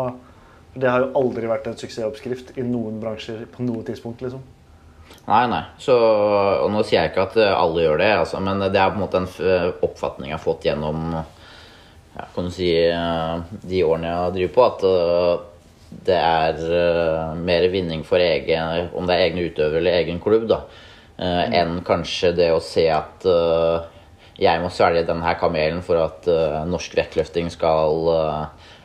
for 0.77 0.83
det 0.83 0.91
har 0.91 1.01
jo 1.01 1.13
aldri 1.17 1.47
vært 1.49 1.65
en 1.71 1.77
suksessoppskrift 1.79 2.51
i 2.61 2.63
noen 2.67 2.99
bransjer 3.01 3.47
på 3.49 3.63
noe 3.65 3.81
tidspunkt. 3.87 4.19
liksom. 4.21 4.43
Nei, 5.25 5.45
nei. 5.49 5.63
Så, 5.81 5.95
og 5.97 6.67
nå 6.69 6.83
sier 6.85 6.99
jeg 6.99 7.13
ikke 7.13 7.23
at 7.31 7.37
eh, 7.41 7.49
alle 7.49 7.81
gjør 7.81 7.97
det, 8.03 8.11
altså, 8.19 8.41
men 8.45 8.61
det 8.61 8.77
er 8.77 8.91
på 8.91 8.99
en 8.99 9.05
måte 9.05 9.23
en 9.23 9.71
oppfatning 9.87 10.29
jeg 10.29 10.37
har 10.37 10.43
fått 10.43 10.67
gjennom 10.67 11.15
ja, 11.17 12.27
kan 12.35 12.45
du 12.45 12.53
si, 12.53 12.69
eh, 12.91 13.57
de 13.63 13.81
årene 13.87 14.11
jeg 14.11 14.21
har 14.21 14.35
drevet 14.37 14.53
på, 14.59 14.67
at 14.67 14.85
eh, 14.91 15.33
det 15.89 16.17
er 16.17 16.57
uh, 16.67 17.35
mer 17.39 17.67
vinning 17.71 18.03
for 18.07 18.21
egen, 18.21 18.89
om 18.97 19.07
det 19.07 19.15
er 19.15 19.27
egne 19.27 19.45
utøvere 19.47 19.81
eller 19.81 19.99
egen 20.01 20.19
klubb, 20.23 20.47
da, 20.49 20.61
eh, 21.15 21.43
enn 21.61 21.79
kanskje 21.87 22.33
det 22.35 22.49
å 22.51 22.63
se 22.63 22.87
at 22.91 23.27
uh, 23.27 23.87
jeg 24.37 24.61
må 24.61 24.69
svelge 24.73 25.05
denne 25.07 25.31
kamelen 25.39 25.79
for 25.85 25.97
at 26.03 26.27
norsk 26.69 26.93
vektløfting 26.99 27.47
skal 27.49 28.11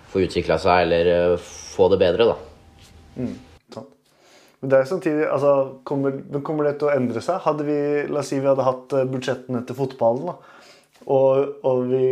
få 0.09 0.23
utvikla 0.25 0.57
seg 0.63 0.87
eller 0.87 1.35
få 1.43 1.91
det 1.93 1.99
bedre, 2.01 2.31
da. 2.31 3.27
Sant. 3.75 3.91
Men 4.63 4.73
det 4.73 4.79
er 4.79 4.89
samtidig, 4.89 5.27
altså, 5.29 5.53
kommer, 5.85 6.17
kommer 6.41 6.71
det 6.71 6.79
til 6.81 6.89
å 6.89 6.95
endre 6.95 7.21
seg? 7.21 7.43
Hadde 7.45 7.67
vi, 7.69 7.77
La 8.09 8.23
oss 8.23 8.33
si 8.33 8.41
vi 8.41 8.49
hadde 8.49 8.65
hatt 8.65 8.97
budsjettene 9.13 9.61
til 9.69 9.77
fotballen, 9.77 10.33
da. 10.33 10.65
Og, 11.13 11.61
og 11.69 11.85
vi 11.93 12.09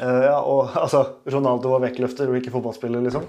Ja, 0.00 0.38
og 0.40 0.72
altså 0.84 1.02
Ronaldo 1.32 1.74
var 1.74 1.84
vektløfter 1.86 2.30
og 2.30 2.38
ikke 2.40 2.54
fotballspiller, 2.54 3.04
liksom. 3.06 3.26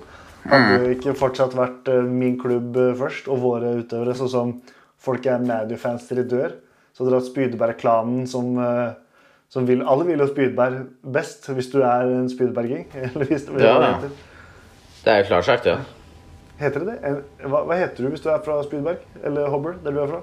Hadde 0.47 0.78
jo 0.80 0.93
ikke 0.95 1.15
fortsatt 1.18 1.55
vært 1.57 1.89
eh, 1.91 2.05
min 2.07 2.38
klubb 2.39 2.78
eh, 2.80 2.93
først, 2.95 3.28
og 3.32 3.41
våre 3.43 3.74
utøvere, 3.82 4.15
sånn 4.15 4.32
som 4.32 4.53
folk 5.03 5.26
er 5.28 5.43
Madu-fans 5.43 6.07
til 6.07 6.22
de 6.22 6.28
dør, 6.32 6.55
så 6.93 7.03
hadde 7.03 7.13
har 7.13 7.22
hatt 7.22 7.30
Spydeberg-klanen 7.32 8.24
som 8.30 8.55
eh, 8.61 8.95
som 9.49 9.63
vil, 9.63 9.80
alle 9.88 10.03
vil 10.09 10.20
jo 10.20 10.28
Spydeberg 10.28 10.82
best, 11.15 11.45
hvis 11.55 11.70
du 11.72 11.78
er 11.80 12.09
en 12.18 12.26
spydberging. 12.28 12.88
Eller 13.05 13.30
hvis 13.30 13.45
det, 13.47 13.61
Ja, 13.63 13.78
ja. 13.80 14.09
Det 15.05 15.13
er 15.13 15.22
jo 15.22 15.30
klart 15.30 15.47
sagt, 15.47 15.70
ja. 15.70 15.78
Heter 16.59 16.84
det 16.84 16.97
det? 16.97 17.11
Hva, 17.45 17.61
hva 17.70 17.78
heter 17.80 18.03
du 18.03 18.11
hvis 18.11 18.24
du 18.26 18.28
er 18.34 18.41
fra 18.43 18.57
Spydberg? 18.65 19.05
Eller 19.24 19.47
Hobble, 19.53 19.78
der 19.86 19.95
du 19.95 20.01
er 20.03 20.09
fra? 20.11 20.20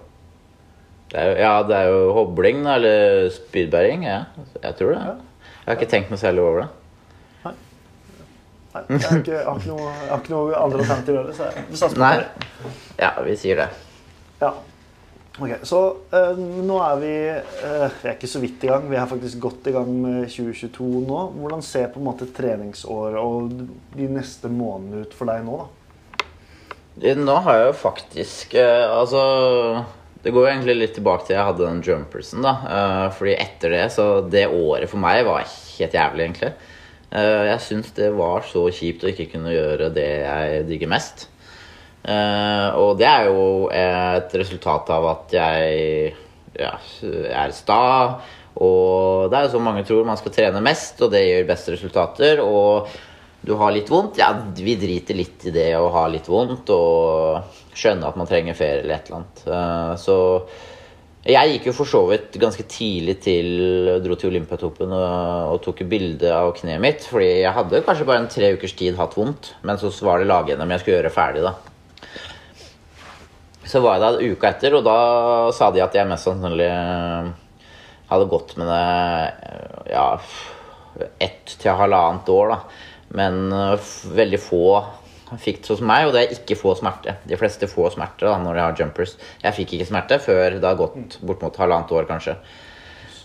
Det 1.12 1.20
er 1.22 1.30
jo, 1.30 1.34
ja, 1.38 1.52
det 1.62 1.76
er 1.78 1.88
jo 1.92 2.00
hobling, 2.16 2.64
eller 2.66 3.28
spydbæring. 3.30 4.04
Ja. 4.04 4.24
Jeg 4.58 4.76
tror 4.80 4.92
det. 4.96 5.02
Jeg 5.64 5.70
har 5.72 5.78
ikke 5.80 5.90
tenkt 5.94 6.10
noe 6.12 6.20
særlig 6.20 6.42
over 6.44 6.60
det. 6.60 6.68
Nei, 8.74 8.82
jeg 8.90 9.06
har 9.06 9.18
ikke, 9.20 9.32
jeg 9.32 9.46
har 9.46 9.58
ikke, 9.60 9.70
noe, 9.70 9.90
jeg 9.94 10.10
har 10.10 10.22
ikke 10.22 10.32
noe 10.34 10.54
andre 10.58 10.78
alternativer 10.82 11.18
å 11.20 11.24
gjøre, 11.28 11.34
så 11.38 11.44
jeg 11.46 11.78
satser 11.78 11.94
på 11.94 12.02
Nei. 12.02 12.14
det. 12.20 12.70
Ja, 12.98 13.10
vi 13.22 13.36
sier 13.38 13.60
det. 13.62 13.68
Ja. 14.40 14.50
Ok, 15.34 15.52
Så 15.66 15.78
eh, 16.14 16.40
nå 16.62 16.76
er 16.78 16.98
vi 17.00 17.12
eh, 17.26 17.86
Vi 18.02 18.06
er 18.06 18.12
ikke 18.14 18.28
så 18.30 18.38
vidt 18.42 18.66
i 18.66 18.68
gang. 18.70 18.84
Vi 18.90 18.98
er 18.98 19.08
faktisk 19.10 19.40
godt 19.42 19.66
i 19.70 19.72
gang 19.74 19.88
med 20.02 20.28
2022 20.30 20.90
nå. 21.08 21.22
Hvordan 21.38 21.62
ser 21.66 21.88
på 21.94 21.98
en 22.02 22.06
måte 22.06 22.28
treningsåret 22.34 23.18
og 23.18 23.50
de 23.96 24.10
neste 24.10 24.50
månedene 24.50 25.06
ut 25.06 25.14
for 25.18 25.30
deg 25.30 25.42
nå, 25.46 25.56
da? 25.62 25.70
Nå 27.18 27.34
har 27.46 27.58
jeg 27.58 27.66
jo 27.66 27.74
faktisk 27.80 28.54
eh, 28.54 28.84
Altså 28.86 29.22
Det 30.24 30.32
går 30.32 30.46
jo 30.46 30.50
egentlig 30.54 30.74
litt 30.78 30.94
tilbake 30.96 31.26
til 31.26 31.36
jeg 31.36 31.44
hadde 31.44 31.66
den 31.66 31.82
jumpersen, 31.84 32.44
da. 32.46 32.54
Eh, 32.64 33.08
fordi 33.12 33.34
etter 33.36 33.74
det, 33.76 33.84
så 33.92 34.06
Det 34.24 34.46
året 34.48 34.88
for 34.88 35.02
meg 35.02 35.20
var 35.26 35.44
helt 35.44 35.96
jævlig, 35.98 36.24
egentlig. 36.24 36.52
Eh, 37.12 37.42
jeg 37.50 37.60
syns 37.60 37.92
det 37.92 38.08
var 38.16 38.46
så 38.48 38.64
kjipt 38.72 39.04
å 39.04 39.10
ikke 39.12 39.28
kunne 39.34 39.52
gjøre 39.52 39.92
det 39.92 40.08
jeg 40.24 40.64
digger 40.70 40.88
mest. 40.94 41.26
Eh, 42.04 42.68
og 42.80 42.96
det 43.00 43.08
er 43.08 43.28
jo 43.28 43.68
et 43.68 44.32
resultat 44.40 44.88
av 44.96 45.10
at 45.12 45.36
jeg 45.36 46.14
ja, 46.56 46.72
er 47.44 47.52
sta. 47.52 47.82
Og 48.64 49.28
det 49.28 49.36
er 49.36 49.46
jo 49.46 49.56
som 49.58 49.66
mange 49.66 49.84
tror, 49.84 50.06
man 50.08 50.16
skal 50.20 50.32
trene 50.32 50.64
mest, 50.64 51.02
og 51.04 51.12
det 51.12 51.24
gir 51.26 51.48
best 51.48 51.68
resultater. 51.74 52.40
Og 52.40 52.88
du 53.44 53.52
har 53.60 53.74
litt 53.76 53.92
vondt, 53.92 54.22
ja, 54.22 54.32
vi 54.56 54.78
driter 54.80 55.20
litt 55.20 55.44
i 55.50 55.52
det 55.52 55.74
å 55.76 55.90
ha 55.92 56.06
litt 56.08 56.30
vondt 56.32 56.70
og 56.72 57.60
skjønne 57.74 58.08
at 58.08 58.16
man 58.18 58.28
trenger 58.30 58.56
ferie 58.58 58.82
eller 58.82 58.96
et 58.96 59.10
eller 59.10 59.20
annet. 59.22 59.44
Eh, 59.46 59.92
Så 60.00 60.16
jeg 61.24 61.54
gikk 61.54 61.70
jo 61.70 61.72
for 61.72 61.88
så 61.88 62.02
vidt 62.10 62.34
ganske 62.36 62.66
tidlig 62.68 63.14
til 63.24 63.46
Dro 64.04 64.16
til 64.20 64.28
Olympiatoppen 64.28 64.90
og, 64.92 65.54
og 65.54 65.62
tok 65.64 65.80
bilde 65.88 66.28
av 66.28 66.50
kneet 66.58 66.82
mitt. 66.84 67.06
Fordi 67.08 67.30
jeg 67.40 67.54
hadde 67.56 67.80
kanskje 67.86 68.08
bare 68.08 68.24
en 68.24 68.32
tre 68.32 68.50
ukers 68.58 68.74
tid 68.76 68.98
hatt 68.98 69.16
vondt, 69.16 69.54
men 69.64 69.80
så 69.80 69.88
var 70.04 70.20
det 70.20 70.28
lag-NM 70.28 70.74
jeg 70.74 70.82
skulle 70.82 70.98
gjøre 70.98 71.14
ferdig, 71.14 71.46
da. 71.46 71.54
Så 73.64 73.80
var 73.80 73.96
jeg 73.96 74.04
der 74.04 74.34
uka 74.34 74.50
etter, 74.50 74.76
og 74.76 74.84
da 74.84 74.98
sa 75.56 75.70
de 75.72 75.80
at 75.80 75.96
jeg 75.96 76.10
mest 76.10 76.28
sannsynlig 76.28 76.68
eh, 76.68 77.30
hadde 78.10 78.28
gått 78.28 78.52
med 78.60 78.68
det 78.68 78.82
eh, 79.48 79.94
ja, 79.94 80.08
ett 81.24 81.56
til 81.56 81.80
halvannet 81.80 82.28
år, 82.36 82.52
da. 82.52 82.60
Men 83.16 83.48
veldig 84.12 84.40
få 84.42 84.66
fikk 85.40 85.64
sånn 85.66 85.80
som 85.80 85.88
meg, 85.90 86.06
og 86.08 86.14
det 86.14 86.22
er 86.24 86.34
ikke 86.36 86.58
få 86.60 86.74
smerte. 86.78 87.16
De 87.28 87.38
fleste 87.40 87.68
får 87.70 87.94
smerte 87.96 88.26
da, 88.26 88.36
når 88.42 88.58
de 88.58 88.62
har 88.64 88.78
jumpers. 88.80 89.16
Jeg 89.42 89.56
fikk 89.56 89.76
ikke 89.76 89.88
smerte 89.90 90.20
før 90.22 90.58
det 90.58 90.68
har 90.68 90.78
gått 90.78 91.18
bort 91.24 91.44
mot 91.44 91.60
halvannet 91.62 91.94
år, 91.96 92.08
kanskje. 92.10 92.36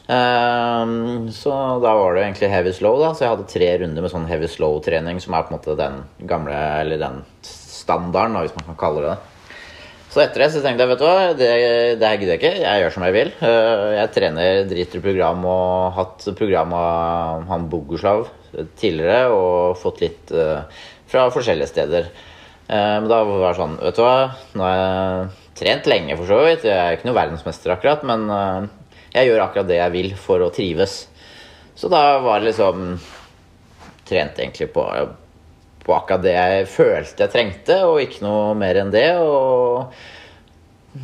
Um, 0.09 1.27
så 1.29 1.53
da 1.83 1.91
var 1.93 2.15
det 2.17 2.23
egentlig 2.23 2.49
heavy 2.49 2.71
slow, 2.73 2.97
da. 3.01 3.11
Så 3.13 3.25
jeg 3.25 3.33
hadde 3.35 3.49
tre 3.51 3.67
runder 3.83 4.05
med 4.05 4.13
sånn 4.13 4.29
heavy 4.29 4.49
slow-trening, 4.49 5.19
som 5.21 5.35
er 5.37 5.45
på 5.45 5.53
en 5.53 5.59
måte 5.59 5.77
den 5.77 5.99
gamle, 6.29 6.55
eller 6.81 7.01
den 7.01 7.19
standarden, 7.45 8.37
da, 8.37 8.45
hvis 8.45 8.55
man 8.57 8.71
kan 8.71 8.79
kalle 8.87 9.05
det 9.05 9.11
det. 9.13 9.35
Så 10.09 10.23
etter 10.23 10.41
det 10.41 10.47
så 10.49 10.61
tenkte 10.63 10.81
jeg 10.81 10.89
vet 10.89 11.01
du 11.03 11.05
hva, 11.05 11.33
det, 11.37 11.49
det 12.01 12.09
gidder 12.17 12.31
jeg 12.33 12.39
ikke. 12.39 12.53
Jeg 12.63 12.81
gjør 12.81 12.93
som 12.95 13.03
jeg 13.05 13.13
vil. 13.13 13.29
Eh, 13.45 13.83
Jeg 13.99 14.11
trener, 14.15 14.61
driter 14.65 15.03
program 15.05 15.43
og 15.45 15.91
hatt 15.99 16.25
program 16.39 16.73
av 16.73 17.43
han 17.51 17.67
Boguslav 17.69 18.25
tidligere 18.81 19.27
og 19.29 19.77
fått 19.77 20.01
litt 20.01 20.33
eh, 20.33 20.63
fra 21.09 21.27
forskjellige 21.33 21.71
steder. 21.71 22.09
Eh, 22.69 22.97
Men 23.01 23.07
da 23.09 23.23
var 23.25 23.47
det 23.49 23.59
sånn, 23.59 23.77
vet 23.81 23.95
du 23.97 24.03
hva, 24.05 24.17
nå 24.55 24.65
har 24.65 24.75
jeg 24.79 25.29
trent 25.59 25.87
lenge 25.91 26.17
for 26.19 26.29
så 26.29 26.41
vidt. 26.45 26.67
Jeg 26.69 26.77
er 26.77 26.97
ikke 26.97 27.09
noe 27.09 27.17
verdensmester 27.19 27.73
akkurat, 27.75 28.03
men 28.07 28.27
eh, 28.29 28.67
jeg 29.17 29.31
gjør 29.31 29.45
akkurat 29.47 29.67
det 29.71 29.79
jeg 29.81 29.95
vil 29.97 30.11
for 30.15 30.45
å 30.45 30.51
trives. 30.53 30.99
Så 31.75 31.89
da 31.91 32.19
var 32.23 32.39
det 32.41 32.51
liksom 32.51 32.99
Trente 34.09 34.41
egentlig 34.41 34.71
på 34.73 34.83
på 35.85 35.93
akkurat 35.95 36.21
det 36.21 36.33
jeg 36.35 36.65
følte 36.69 37.23
jeg 37.23 37.31
trengte, 37.33 37.75
og 37.87 38.01
ikke 38.03 38.21
noe 38.25 38.53
mer 38.57 38.77
enn 38.81 38.91
det. 38.93 39.07
Og 39.21 39.93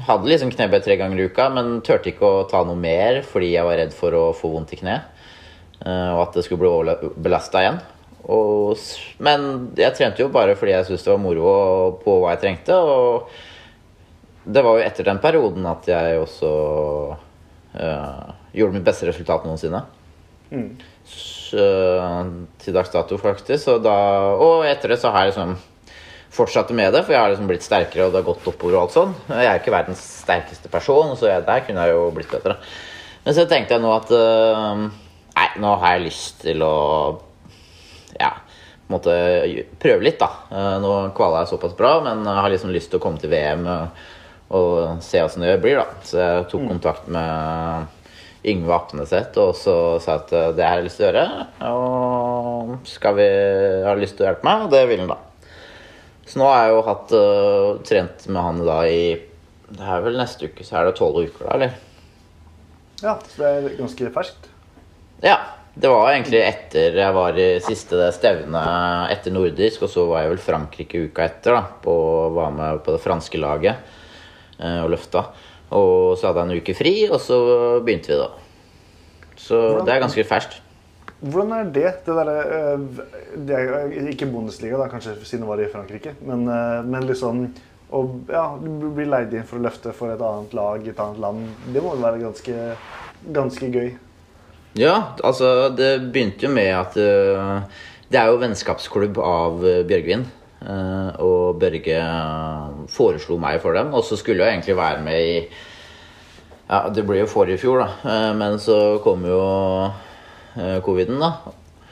hadde 0.05 0.29
liksom 0.29 0.51
knebøy 0.53 0.79
tre 0.83 0.97
ganger 0.99 1.21
i 1.21 1.25
uka, 1.29 1.47
men 1.53 1.79
turte 1.85 2.11
ikke 2.11 2.25
å 2.27 2.43
ta 2.49 2.63
noe 2.67 2.77
mer 2.77 3.21
fordi 3.25 3.53
jeg 3.53 3.65
var 3.65 3.77
redd 3.79 3.93
for 3.95 4.13
å 4.17 4.23
få 4.35 4.51
vondt 4.53 4.73
i 4.75 4.79
kne. 4.81 4.97
eh, 5.85 6.09
Og 6.13 6.21
at 6.27 6.33
det 6.37 6.43
skulle 6.45 6.65
bli 6.65 7.11
belasta 7.17 7.61
igjen. 7.63 7.79
Og, 8.25 8.79
men 9.21 9.43
jeg 9.77 9.93
trente 9.97 10.23
jo 10.23 10.31
bare 10.33 10.55
fordi 10.57 10.73
jeg 10.73 10.87
syntes 10.87 11.05
det 11.05 11.13
var 11.13 11.21
moro 11.21 11.45
og 11.49 11.99
på 12.01 12.17
hva 12.21 12.33
jeg 12.33 12.41
trengte. 12.45 12.77
Og 12.79 13.29
det 14.45 14.63
var 14.65 14.79
jo 14.79 14.87
etter 14.87 15.09
den 15.09 15.21
perioden 15.21 15.67
at 15.69 15.87
jeg 15.89 16.19
også 16.21 16.49
eh, 17.77 18.33
gjorde 18.57 18.77
mitt 18.77 18.87
beste 18.87 19.07
resultat 19.09 19.45
noensinne. 19.45 19.83
Så, 21.05 21.63
til 22.61 22.75
dags 22.75 22.91
dato, 22.93 23.17
faktisk. 23.21 23.69
Og, 23.75 23.85
da, 23.85 23.95
og 24.41 24.65
etter 24.69 24.93
det 24.93 24.99
så 25.01 25.13
har 25.13 25.25
jeg 25.25 25.35
liksom 25.35 25.55
fortsatt 26.35 26.73
med 26.75 26.91
det, 26.91 27.05
for 27.05 27.15
jeg 27.15 27.21
har 27.21 27.31
liksom 27.31 27.47
blitt 27.47 27.63
sterkere, 27.63 28.07
og 28.07 28.11
det 28.11 28.19
har 28.19 28.27
gått 28.27 28.49
oppover 28.49 28.75
og 28.75 28.81
alt 28.81 28.95
sånn. 28.95 29.13
Jeg 29.29 29.47
er 29.47 29.61
ikke 29.61 29.73
verdens 29.73 30.01
sterkeste 30.25 30.71
person, 30.73 31.13
så 31.15 31.29
jeg, 31.29 31.45
der 31.47 31.63
kunne 31.67 31.85
jeg 31.85 31.95
jo 31.95 32.09
blitt 32.15 32.33
bedre. 32.33 32.57
Men 33.25 33.37
så 33.37 33.45
tenkte 33.49 33.77
jeg 33.77 33.83
nå 33.85 33.93
at 33.95 34.11
øh, 34.13 34.85
Nei, 35.35 35.47
nå 35.59 35.71
har 35.81 35.95
jeg 35.97 36.05
lyst 36.05 36.37
til 36.45 36.61
å 36.63 36.75
ja, 38.19 38.31
måtte 38.91 39.15
prøve 39.81 40.05
litt, 40.05 40.21
da. 40.21 40.29
Eh, 40.51 40.75
Nå 40.83 40.93
kvala 41.17 41.43
jeg 41.43 41.53
såpass 41.55 41.75
bra, 41.77 41.97
men 42.05 42.23
jeg 42.25 42.43
har 42.43 42.53
liksom 42.53 42.73
lyst 42.75 42.93
til 42.93 43.01
å 43.01 43.05
komme 43.05 43.21
til 43.21 43.33
VM 43.33 43.65
og, 43.71 44.07
og 44.55 45.03
se 45.05 45.23
åssen 45.25 45.45
det 45.45 45.59
blir, 45.63 45.81
da. 45.81 46.07
Så 46.07 46.21
jeg 46.21 46.49
tok 46.51 46.67
kontakt 46.69 47.11
med 47.11 47.93
Yngve 48.45 48.75
Apneseth 48.75 49.39
og 49.41 49.55
så 49.57 49.75
sa 50.03 50.19
at 50.19 50.33
eh, 50.35 50.51
det 50.57 50.65
har 50.65 50.79
jeg 50.79 50.87
lyst 50.89 50.99
til 51.01 51.07
å 51.07 51.11
gjøre. 51.11 51.45
Og 51.71 52.89
skal 52.89 53.17
vi, 53.17 53.29
har 53.87 54.01
lyst 54.01 54.19
til 54.19 54.27
å 54.27 54.29
hjelpe 54.29 54.47
meg? 54.47 54.67
Og 54.67 54.75
det 54.75 54.83
vil 54.91 55.01
han 55.01 55.15
da. 55.15 55.21
Så 56.25 56.41
nå 56.41 56.49
har 56.49 56.63
jeg 56.65 56.73
jo 56.73 56.85
hatt 56.87 57.11
uh, 57.13 57.67
trent 57.85 58.23
med 58.33 58.41
han 58.41 58.61
da 58.65 58.79
i 58.89 59.01
Det 59.69 59.89
er 59.93 60.01
vel 60.01 60.17
neste 60.17 60.49
uke, 60.49 60.65
så 60.65 60.79
er 60.79 60.87
det 60.87 60.95
tolv 60.97 61.19
uker, 61.21 61.45
da, 61.45 61.53
eller? 61.53 61.75
Ja, 63.03 63.13
så 63.29 63.41
det 63.41 63.51
er 63.51 63.77
ganske 63.77 64.09
ferskt. 64.15 64.49
Ja. 65.21 65.37
Det 65.75 65.89
var 65.91 66.13
egentlig 66.13 66.39
etter 66.39 66.95
jeg 66.95 67.15
var 67.17 67.35
i 67.35 67.47
siste 67.63 68.07
stevne 68.15 68.61
etter 69.11 69.33
nordisk, 69.35 69.83
og 69.83 69.91
så 69.91 70.05
var 70.07 70.23
jeg 70.23 70.31
vel 70.31 70.43
Frankrike 70.45 71.01
uka 71.09 71.25
etter, 71.27 71.57
da, 71.57 71.65
på, 71.83 71.95
var 72.37 72.53
med 72.55 72.79
på 72.85 72.95
det 72.95 73.01
franske 73.03 73.41
laget 73.41 73.75
eh, 74.55 74.79
og 74.85 74.93
løfta. 74.93 75.25
Og 75.75 76.15
så 76.15 76.29
hadde 76.29 76.45
jeg 76.45 76.47
en 76.47 76.63
uke 76.63 76.77
fri, 76.77 76.93
og 77.09 77.19
så 77.19 77.39
begynte 77.83 78.13
vi, 78.13 78.21
da. 78.21 78.29
Så 79.35 79.59
det 79.83 79.91
er 79.91 80.05
ganske 80.05 80.23
ferskt. 80.23 80.61
Hvordan 81.19 81.51
er 81.57 81.69
det? 81.75 81.91
Det 82.05 82.15
derre 82.15 82.77
det 83.47 83.59
er 83.59 84.09
Ikke 84.11 84.27
Bundesliga, 84.31 84.79
da, 84.79 84.87
kanskje 84.91 85.17
siden 85.23 85.43
det 85.43 85.51
var 85.51 85.63
i 85.63 85.69
Frankrike, 85.71 86.15
men, 86.23 86.47
øh, 86.47 86.87
men 86.87 87.07
liksom 87.09 87.45
å 87.95 88.01
ja, 88.31 88.47
bli 88.57 89.05
leid 89.07 89.35
inn 89.35 89.45
for 89.47 89.59
å 89.59 89.65
løfte 89.67 89.91
for 89.95 90.13
et 90.13 90.23
annet 90.23 90.55
lag 90.55 90.87
i 90.87 90.91
et 90.91 91.03
annet 91.03 91.21
land. 91.21 91.45
Det 91.67 91.83
må 91.83 91.93
jo 91.93 92.03
være 92.03 92.23
ganske, 92.23 92.63
ganske 93.35 93.71
gøy. 93.75 93.91
Ja, 94.75 95.15
altså 95.23 95.69
det 95.71 96.11
begynte 96.11 96.47
jo 96.47 96.51
med 96.51 96.67
at 96.75 96.97
uh, 96.99 97.61
Det 98.11 98.19
er 98.19 98.27
jo 98.27 98.41
vennskapsklubb 98.41 99.17
av 99.23 99.63
øh, 99.63 99.85
Bjørgvin. 99.87 100.25
Uh, 100.65 101.11
og 101.23 101.59
Børge 101.61 101.99
foreslo 102.91 103.37
meg 103.41 103.61
for 103.63 103.77
dem, 103.77 103.93
og 103.95 104.03
så 104.05 104.17
skulle 104.19 104.43
jeg 104.43 104.57
egentlig 104.57 104.77
være 104.77 105.01
med 105.05 105.29
i 105.29 105.37
Ja, 106.65 106.87
det 106.89 107.05
ble 107.05 107.19
jo 107.21 107.29
forrige 107.29 107.61
fjor, 107.61 107.83
da. 107.83 107.87
uh, 108.03 108.31
men 108.37 108.59
så 108.59 108.97
kom 109.03 109.25
jo 109.29 109.39
coviden, 110.85 111.19
da. 111.19 111.31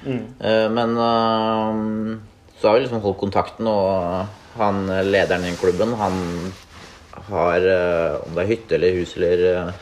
Eh, 0.04 0.70
men 0.72 0.96
så 0.96 2.68
har 2.68 2.78
vi 2.78 2.84
liksom 2.86 3.02
holdt 3.04 3.20
kontakten, 3.20 3.68
og 3.68 4.26
han 4.56 4.88
lederen 5.08 5.44
i 5.48 5.52
klubben, 5.60 5.94
han 6.00 6.16
har 7.28 7.68
Om 8.24 8.36
det 8.36 8.44
er 8.44 8.50
hytte 8.50 8.76
eller 8.76 8.98
hus 8.98 9.16
eller 9.20 9.44
Eh, 9.64 9.74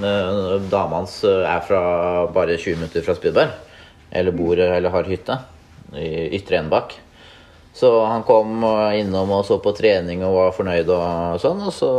Dama 0.00 1.02
hans 1.02 1.18
eh, 1.24 1.44
er 1.44 1.60
fra 1.66 1.82
bare 2.32 2.56
20 2.56 2.80
minutter 2.80 3.04
fra 3.04 3.16
Spydberg. 3.16 3.52
Eller 4.12 4.32
bor 4.36 4.58
eller 4.58 4.92
har 4.92 5.08
hytte 5.08 5.38
i 5.96 6.30
Ytre 6.38 6.60
Enebakk. 6.60 6.96
Så 7.76 7.90
han 8.04 8.24
kom 8.28 8.64
eh, 8.64 9.00
innom 9.02 9.32
og 9.32 9.44
så 9.48 9.60
på 9.62 9.74
trening 9.76 10.24
og 10.24 10.38
var 10.38 10.56
fornøyd 10.56 10.92
og 10.92 11.38
sånn. 11.42 11.62
Og 11.68 11.76
så, 11.76 11.92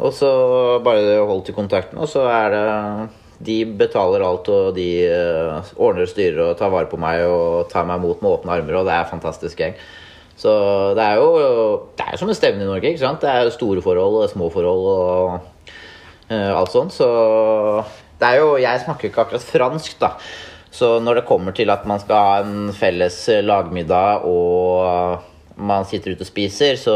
og 0.00 0.12
så 0.14 0.32
bare 0.84 1.20
holdt 1.26 1.52
i 1.52 1.56
kontakten, 1.56 2.00
og 2.00 2.10
så 2.10 2.26
er 2.30 2.54
det 2.54 2.68
De 3.40 3.64
betaler 3.64 4.20
alt, 4.20 4.48
og 4.52 4.74
de 4.76 4.88
eh, 5.06 5.70
ordner 5.80 6.04
og 6.04 6.10
styrer 6.10 6.42
og 6.44 6.58
tar 6.58 6.68
vare 6.74 6.90
på 6.90 6.98
meg 7.00 7.22
og 7.24 7.70
tar 7.70 7.86
meg 7.88 8.02
imot 8.02 8.20
med 8.20 8.34
åpne 8.34 8.52
armer, 8.58 8.76
og 8.76 8.84
det 8.84 8.92
er 8.92 9.06
en 9.06 9.14
fantastisk 9.14 9.62
gjeng. 9.62 9.78
Så 10.40 10.50
det 10.96 11.04
er 11.04 11.16
jo 11.20 11.30
det 11.96 12.04
er 12.04 12.20
som 12.20 12.28
en 12.28 12.36
stevne 12.36 12.64
i 12.64 12.68
Norge. 12.68 12.90
ikke 12.90 13.00
sant? 13.00 13.20
Det 13.20 13.30
er 13.30 13.48
store 13.52 13.80
forhold 13.84 14.22
og 14.22 14.30
små 14.32 14.48
forhold. 14.52 14.84
og 14.88 15.59
Eh, 16.30 16.52
alt 16.54 16.70
sånt. 16.70 16.94
Så 16.94 17.08
det 18.20 18.28
er 18.28 18.38
jo 18.38 18.54
Jeg 18.60 18.84
snakker 18.84 19.10
ikke 19.10 19.24
akkurat 19.24 19.42
fransk, 19.42 19.98
da. 20.00 20.14
Så 20.70 21.00
når 21.02 21.20
det 21.20 21.26
kommer 21.26 21.52
til 21.52 21.70
at 21.70 21.86
man 21.86 21.98
skal 21.98 22.16
ha 22.16 22.36
en 22.44 22.70
felles 22.72 23.18
lagmiddag 23.42 24.22
og 24.24 25.26
man 25.60 25.84
sitter 25.84 26.14
ute 26.14 26.24
og 26.24 26.30
spiser, 26.30 26.78
så 26.78 26.94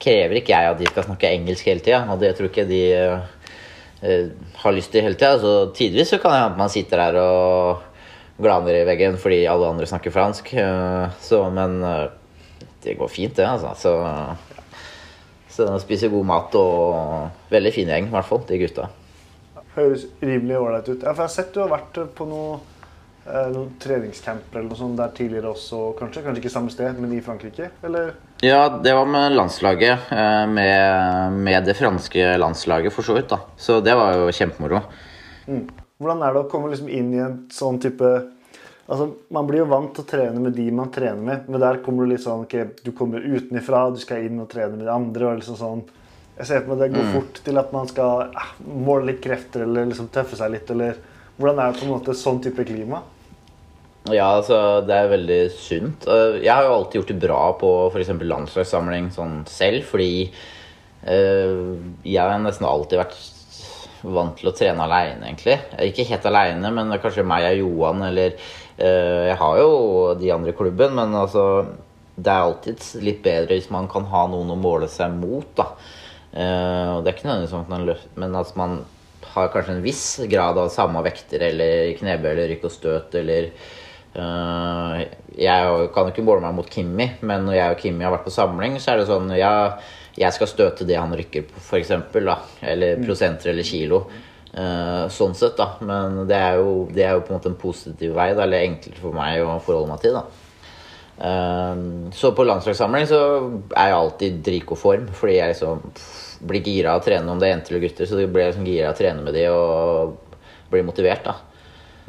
krever 0.00 0.40
ikke 0.40 0.54
jeg 0.54 0.70
at 0.72 0.80
de 0.80 0.88
skal 0.88 1.04
snakke 1.06 1.28
engelsk 1.30 1.68
hele 1.68 1.84
tida. 1.84 2.00
Og 2.08 2.22
det 2.22 2.32
tror 2.36 2.48
ikke 2.48 2.64
de 2.70 2.80
eh, 2.96 4.24
har 4.62 4.74
lyst 4.74 4.92
til 4.94 5.04
hele 5.04 5.18
tida. 5.20 5.36
Så 5.38 5.70
tidvis 5.76 6.14
så 6.14 6.18
kan 6.18 6.32
det 6.32 6.40
hende 6.40 6.52
at 6.54 6.62
man 6.62 6.72
sitter 6.72 7.04
der 7.04 7.20
og 7.20 7.82
glaner 8.40 8.80
i 8.80 8.86
veggen 8.88 9.18
fordi 9.20 9.44
alle 9.44 9.68
andre 9.68 9.86
snakker 9.86 10.14
fransk. 10.14 10.54
Eh, 10.56 11.18
så, 11.20 11.44
men 11.52 11.82
eh, 11.84 12.06
det 12.84 12.96
går 12.98 13.12
fint, 13.12 13.36
det, 13.36 13.44
altså. 13.44 13.74
Så 13.76 13.92
så 15.50 15.66
de 15.66 15.78
spiser 15.82 16.08
god 16.12 16.26
mat 16.26 16.54
og 16.54 17.30
veldig 17.50 17.72
fin 17.74 17.88
gjeng, 17.90 18.06
i 18.08 18.14
hvert 18.14 18.28
fall, 18.28 18.42
de 18.48 18.58
gutta. 18.62 18.88
Høres 19.76 20.06
rimelig 20.22 20.56
ålreit 20.58 20.88
ut. 20.88 21.02
Ja, 21.02 21.12
for 21.14 21.22
jeg 21.22 21.28
har 21.28 21.34
sett 21.34 21.52
du 21.54 21.60
har 21.62 21.68
vært 21.70 21.98
på 22.16 22.26
noen, 22.26 22.60
eh, 23.26 23.50
noen 23.54 23.68
treningscamper 23.82 24.58
eller 24.58 24.68
noe 24.72 24.78
sånt 24.80 24.96
der 24.98 25.12
tidligere 25.14 25.52
også, 25.52 25.82
kanskje? 25.98 26.24
Kanskje 26.24 26.42
ikke 26.42 26.52
samme 26.56 26.70
sted, 26.74 26.98
men 26.98 27.12
i 27.14 27.20
Frankrike? 27.22 27.70
Eller? 27.86 28.14
Ja, 28.42 28.64
det 28.82 28.94
var 28.96 29.06
med 29.06 29.32
landslaget. 29.36 30.10
eh, 30.10 30.46
Med, 30.46 31.32
med 31.32 31.64
det 31.64 31.76
franske 31.78 32.36
landslaget, 32.38 32.92
for 32.92 33.02
så 33.06 33.14
vidt. 33.14 33.28
da. 33.28 33.38
Så 33.56 33.80
det 33.84 33.94
var 33.94 34.14
jo 34.16 34.30
kjempemoro. 34.32 34.82
Hvordan 36.00 36.22
er 36.24 36.32
det 36.34 36.42
å 36.44 36.50
komme 36.50 36.70
liksom 36.72 36.88
inn 36.88 37.12
i 37.14 37.18
en 37.20 37.38
sånn 37.52 37.78
type 37.82 38.10
Altså, 38.90 39.06
Man 39.30 39.46
blir 39.46 39.62
jo 39.62 39.70
vant 39.70 39.92
til 39.94 40.02
å 40.02 40.10
trene 40.10 40.42
med 40.42 40.56
de 40.58 40.66
man 40.74 40.90
trener 40.90 41.22
med, 41.22 41.46
men 41.48 41.62
der 41.62 41.78
kommer 41.84 42.04
du 42.04 42.12
litt 42.12 42.24
sånn 42.24 42.44
ok, 42.46 42.82
Du 42.82 42.90
kommer 42.96 43.22
utenifra, 43.22 43.86
du 43.94 44.00
skal 44.02 44.26
inn 44.26 44.42
og 44.42 44.50
trene 44.50 44.74
med 44.76 44.86
de 44.88 44.92
andre. 44.94 45.28
og 45.30 45.40
liksom 45.40 45.58
sånn 45.60 45.84
Jeg 46.40 46.48
ser 46.48 46.64
for 46.64 46.74
meg 46.74 46.82
det 46.82 46.96
går 46.96 47.14
fort 47.14 47.40
til 47.44 47.60
at 47.60 47.72
man 47.76 47.88
skal 47.90 48.26
eh, 48.32 48.50
måle 48.66 49.12
litt 49.12 49.22
krefter 49.22 49.66
eller 49.66 49.90
liksom 49.90 50.10
tøffe 50.12 50.38
seg 50.40 50.54
litt. 50.56 50.70
eller 50.70 50.98
Hvordan 51.38 51.60
er 51.62 51.72
det 51.72 51.80
på 51.80 51.86
en 51.86 51.94
måte 51.94 52.18
sånn 52.18 52.42
type 52.42 52.66
klima? 52.66 53.02
Ja, 54.08 54.30
altså, 54.38 54.80
det 54.88 54.96
er 54.96 55.10
veldig 55.12 55.40
sunt. 55.52 56.06
Jeg 56.40 56.48
har 56.48 56.64
jo 56.64 56.72
alltid 56.78 57.00
gjort 57.00 57.10
det 57.12 57.20
bra 57.20 57.40
på 57.60 57.72
f.eks. 57.90 58.14
landslagssamling 58.16 59.10
sånn 59.12 59.42
selv, 59.48 59.84
fordi 59.90 60.30
øh, 61.04 61.76
jeg 62.08 62.16
har 62.24 62.40
nesten 62.40 62.66
alltid 62.66 63.02
vært 63.02 63.18
vant 64.00 64.38
til 64.40 64.48
å 64.48 64.54
trene 64.56 64.86
aleine, 64.86 65.28
egentlig. 65.28 65.58
Ikke 65.90 66.06
helt 66.08 66.26
aleine, 66.30 66.72
men 66.72 66.92
er 66.92 67.02
kanskje 67.02 67.26
meg 67.28 67.44
og 67.50 67.60
Johan, 67.60 68.06
eller 68.08 68.36
Jeg 68.80 69.36
har 69.40 69.58
jo 69.60 69.72
de 70.16 70.30
andre 70.32 70.54
i 70.54 70.56
klubben, 70.56 70.94
men 70.96 71.12
altså 71.16 71.42
Det 72.16 72.30
er 72.32 72.46
alltid 72.46 72.86
litt 73.04 73.20
bedre 73.24 73.58
hvis 73.58 73.70
man 73.72 73.88
kan 73.92 74.06
ha 74.08 74.22
noen 74.30 74.54
å 74.54 74.56
måle 74.60 74.88
seg 74.92 75.12
mot, 75.16 75.46
da. 75.56 75.66
Eh, 76.32 76.88
og 76.94 77.02
det 77.02 77.10
er 77.10 77.16
ikke 77.16 77.28
nødvendigvis 77.28 77.54
sånn 77.54 77.66
at 77.66 77.72
man 77.72 77.86
løfter, 77.88 78.16
men 78.22 78.36
at 78.38 78.56
man 78.60 78.80
har 79.34 79.52
kanskje 79.52 79.76
en 79.76 79.84
viss 79.84 80.04
grad 80.30 80.58
av 80.60 80.72
samme 80.72 81.00
vekter, 81.06 81.44
eller 81.50 81.94
knebøy 81.98 82.30
eller 82.32 82.50
rykk 82.54 82.66
og 82.68 82.74
støt, 82.74 83.16
eller 83.20 83.50
Eh, 84.10 85.02
jeg 85.38 85.90
kan 85.94 86.08
jo 86.08 86.12
ikke 86.12 86.24
måle 86.26 86.42
meg 86.42 86.56
mot 86.56 86.70
Kimmi, 86.70 87.06
men 87.22 87.46
når 87.46 87.56
jeg 87.56 87.74
og 87.74 87.84
Kimmi 87.84 88.06
har 88.06 88.14
vært 88.16 88.26
på 88.26 88.34
samling, 88.34 88.78
så 88.82 88.92
er 88.92 89.00
det 89.00 89.10
sånn 89.10 89.30
ja, 89.38 89.52
jeg 90.18 90.34
skal 90.34 90.50
støte 90.50 90.86
det 90.88 90.98
han 90.98 91.14
rykker 91.16 91.46
på, 91.46 91.62
f.eks. 91.62 91.92
Eller 92.66 93.02
prosenter 93.04 93.52
eller 93.52 93.66
kilo. 93.66 94.04
Eh, 94.50 95.08
sånn 95.14 95.34
sett, 95.38 95.56
da. 95.56 95.76
Men 95.80 96.24
det 96.26 96.36
er, 96.36 96.58
jo, 96.58 96.88
det 96.90 97.04
er 97.06 97.16
jo 97.16 97.24
på 97.26 97.32
en 97.32 97.38
måte 97.38 97.50
en 97.52 97.58
positiv 97.60 98.14
vei, 98.16 98.32
da, 98.34 98.44
eller 98.46 98.66
enklere 98.66 99.02
for 99.02 99.14
meg 99.14 99.42
å 99.44 99.58
forholde 99.62 99.92
meg 99.92 100.06
til. 100.06 100.18
da 100.18 100.24
Eh, 101.20 101.76
Så 102.12 102.32
på 102.32 102.46
landslagssamling 102.48 103.06
så 103.06 103.20
er 103.76 103.90
jeg 103.90 103.98
alltid 103.98 104.40
dritgod 104.44 104.80
form, 104.80 105.06
fordi 105.12 105.36
jeg 105.36 105.52
liksom 105.52 105.82
blir 106.48 106.64
gira 106.64 106.94
av 106.94 107.02
å 107.02 107.04
trene 107.04 107.28
om 107.28 107.38
det 107.38 107.48
er 107.48 107.54
jenter 107.54 107.74
eller 107.74 107.84
gutter. 107.84 108.08
Så 108.08 108.16
blir 108.24 108.44
jeg 108.44 108.54
liksom 108.54 108.68
gira 108.68 108.88
av 108.88 108.94
å 108.94 108.98
trene 108.98 109.24
med 109.24 109.36
de 109.36 109.46
og 109.52 110.38
blir 110.72 110.86
motivert, 110.86 111.24
da. 111.26 111.36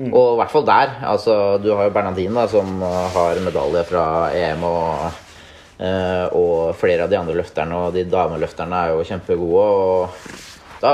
Og 0.02 0.30
i 0.34 0.38
hvert 0.40 0.54
fall 0.54 0.64
der. 0.66 0.94
altså 1.06 1.34
Du 1.62 1.74
har 1.76 1.84
jo 1.86 1.94
Bernadine, 1.94 2.34
da, 2.34 2.48
som 2.48 2.82
har 2.82 3.42
medalje 3.44 3.84
fra 3.86 4.06
EM. 4.34 4.64
Og, 4.64 5.20
uh, 5.82 6.28
og 6.38 6.76
flere 6.80 7.04
av 7.04 7.12
de 7.12 7.20
andre 7.20 7.36
løfterne 7.38 7.76
og 7.76 7.94
de 7.94 8.06
dameløfterne 8.10 8.80
er 8.80 8.96
jo 8.96 9.04
kjempegode. 9.06 9.68
Og 9.68 10.51
da, 10.82 10.92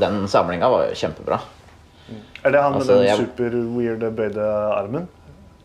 den 0.00 0.24
samlinga 0.28 0.68
var 0.72 0.88
jo 0.90 0.98
kjempebra. 0.98 1.38
Er 2.44 2.50
det 2.54 2.60
han 2.62 2.72
med 2.72 2.80
Altså, 2.82 2.94
den 2.98 3.06
jeg- 3.06 3.16
super 3.22 3.56
weird 3.76 4.04
bøyde 4.16 4.44
armen? 4.74 5.08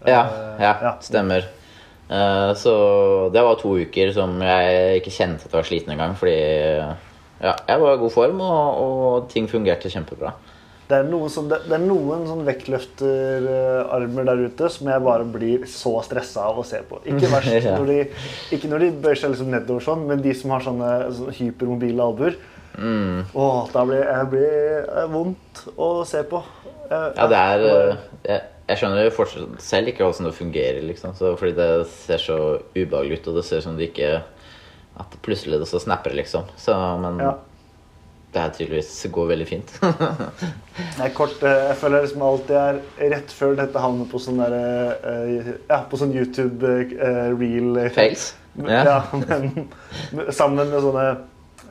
Ja, 0.06 0.22
Eh, 0.28 0.62
ja, 0.62 0.74
ja. 0.82 0.94
stemmer. 1.02 1.46
Uh, 2.12 2.52
så 2.60 3.32
det 3.34 3.42
var 3.42 3.56
to 3.56 3.78
uker 3.80 4.12
som 4.14 4.36
jeg 4.44 5.00
ikke 5.02 5.14
kjente 5.16 5.46
at 5.46 5.52
jeg 5.54 5.58
var 5.58 5.64
sliten 5.70 5.94
engang. 5.96 6.16
Fordi 6.20 6.34
ja, 7.42 7.54
jeg 7.68 7.80
var 7.82 7.94
i 7.96 7.98
god 8.02 8.12
form, 8.12 8.42
og, 8.42 8.82
og 8.84 9.30
ting 9.32 9.48
fungerte 9.50 9.90
kjempebra. 9.90 10.34
Det 10.90 10.98
er 11.00 11.04
noen, 11.08 11.30
sånn, 11.32 11.48
det, 11.50 11.62
det 11.70 11.78
er 11.78 11.86
noen 11.88 12.26
sånn 12.28 12.44
vektløfterarmer 12.46 14.26
der 14.28 14.42
ute 14.50 14.70
som 14.70 14.90
jeg 14.92 15.04
bare 15.06 15.26
blir 15.32 15.64
så 15.70 15.94
stressa 16.06 16.44
av 16.50 16.60
å 16.60 16.66
se 16.68 16.82
på. 16.90 17.00
Ikke 17.08 17.30
verst 17.32 17.54
Ja. 17.66 17.78
når 17.80 17.86
de, 17.90 18.00
ikke 18.56 18.70
når 18.72 18.84
de 18.86 18.90
bøyer 19.06 19.20
seg 19.22 19.34
liksom 19.34 19.52
nedover 19.54 19.86
sånn, 19.86 20.04
men 20.10 20.22
de 20.24 20.34
som 20.38 20.52
har 20.54 20.64
sånne, 20.66 20.90
sånne 21.16 21.36
hypermobile 21.40 22.04
albuer. 22.04 22.36
Mm. 22.78 23.24
Åh, 23.34 23.70
blir 23.86 24.02
det 24.08 24.26
blir 24.32 24.88
eh, 24.98 25.08
vondt 25.12 25.64
å 25.78 25.92
se 26.10 26.24
på. 26.26 26.42
Jeg, 26.90 27.14
Ja, 27.18 27.28
det 27.32 27.38
er 27.40 27.64
uh, 27.64 27.96
jeg, 28.26 28.42
jeg 28.70 28.80
skjønner 28.82 29.06
jo 29.06 29.14
fortsatt 29.16 29.62
selv 29.64 29.88
ikke 29.92 30.04
hvordan 30.08 30.28
det 30.30 30.36
fungerer, 30.38 30.82
liksom. 30.88 31.14
Så, 31.18 31.36
fordi 31.40 31.56
det 31.58 31.70
ser 31.94 32.22
så 32.22 32.38
ubehagelig 32.76 33.22
ut, 33.22 33.28
og 33.32 33.38
det 33.40 33.46
ser 33.48 33.62
ut 33.62 33.68
som 33.68 33.78
det 33.80 33.92
ikke 33.92 34.12
At 35.00 35.16
plutselig 35.26 35.58
det 35.62 35.68
så 35.72 35.80
snapper, 35.82 36.14
liksom. 36.14 36.44
Så, 36.58 36.76
men 37.02 37.18
Ja. 37.24 37.32
det 38.34 38.42
her 38.42 38.50
tydeligvis 38.54 39.06
går 39.14 39.28
veldig 39.32 39.48
fint. 39.48 39.74
Nei, 41.00 41.10
kort, 41.14 41.38
eh, 41.46 41.68
jeg 41.70 41.78
føler 41.82 42.02
liksom 42.06 42.22
alltid 42.26 42.56
er 42.58 42.80
rett 43.14 43.34
før 43.34 43.56
dette 43.58 43.80
havner 43.82 44.06
på 44.10 44.22
sånn 44.22 44.38
der, 44.42 44.54
eh, 45.06 45.52
ja, 45.70 45.80
på 45.90 45.98
sånn 46.02 46.14
YouTube-real 46.18 47.78
eh, 47.86 47.92
Fails. 47.94 48.32
Ja, 48.70 48.84
Ja. 48.86 48.98
men 49.18 49.70
sammen 50.30 50.70
med 50.70 50.82
sånne 50.86 51.06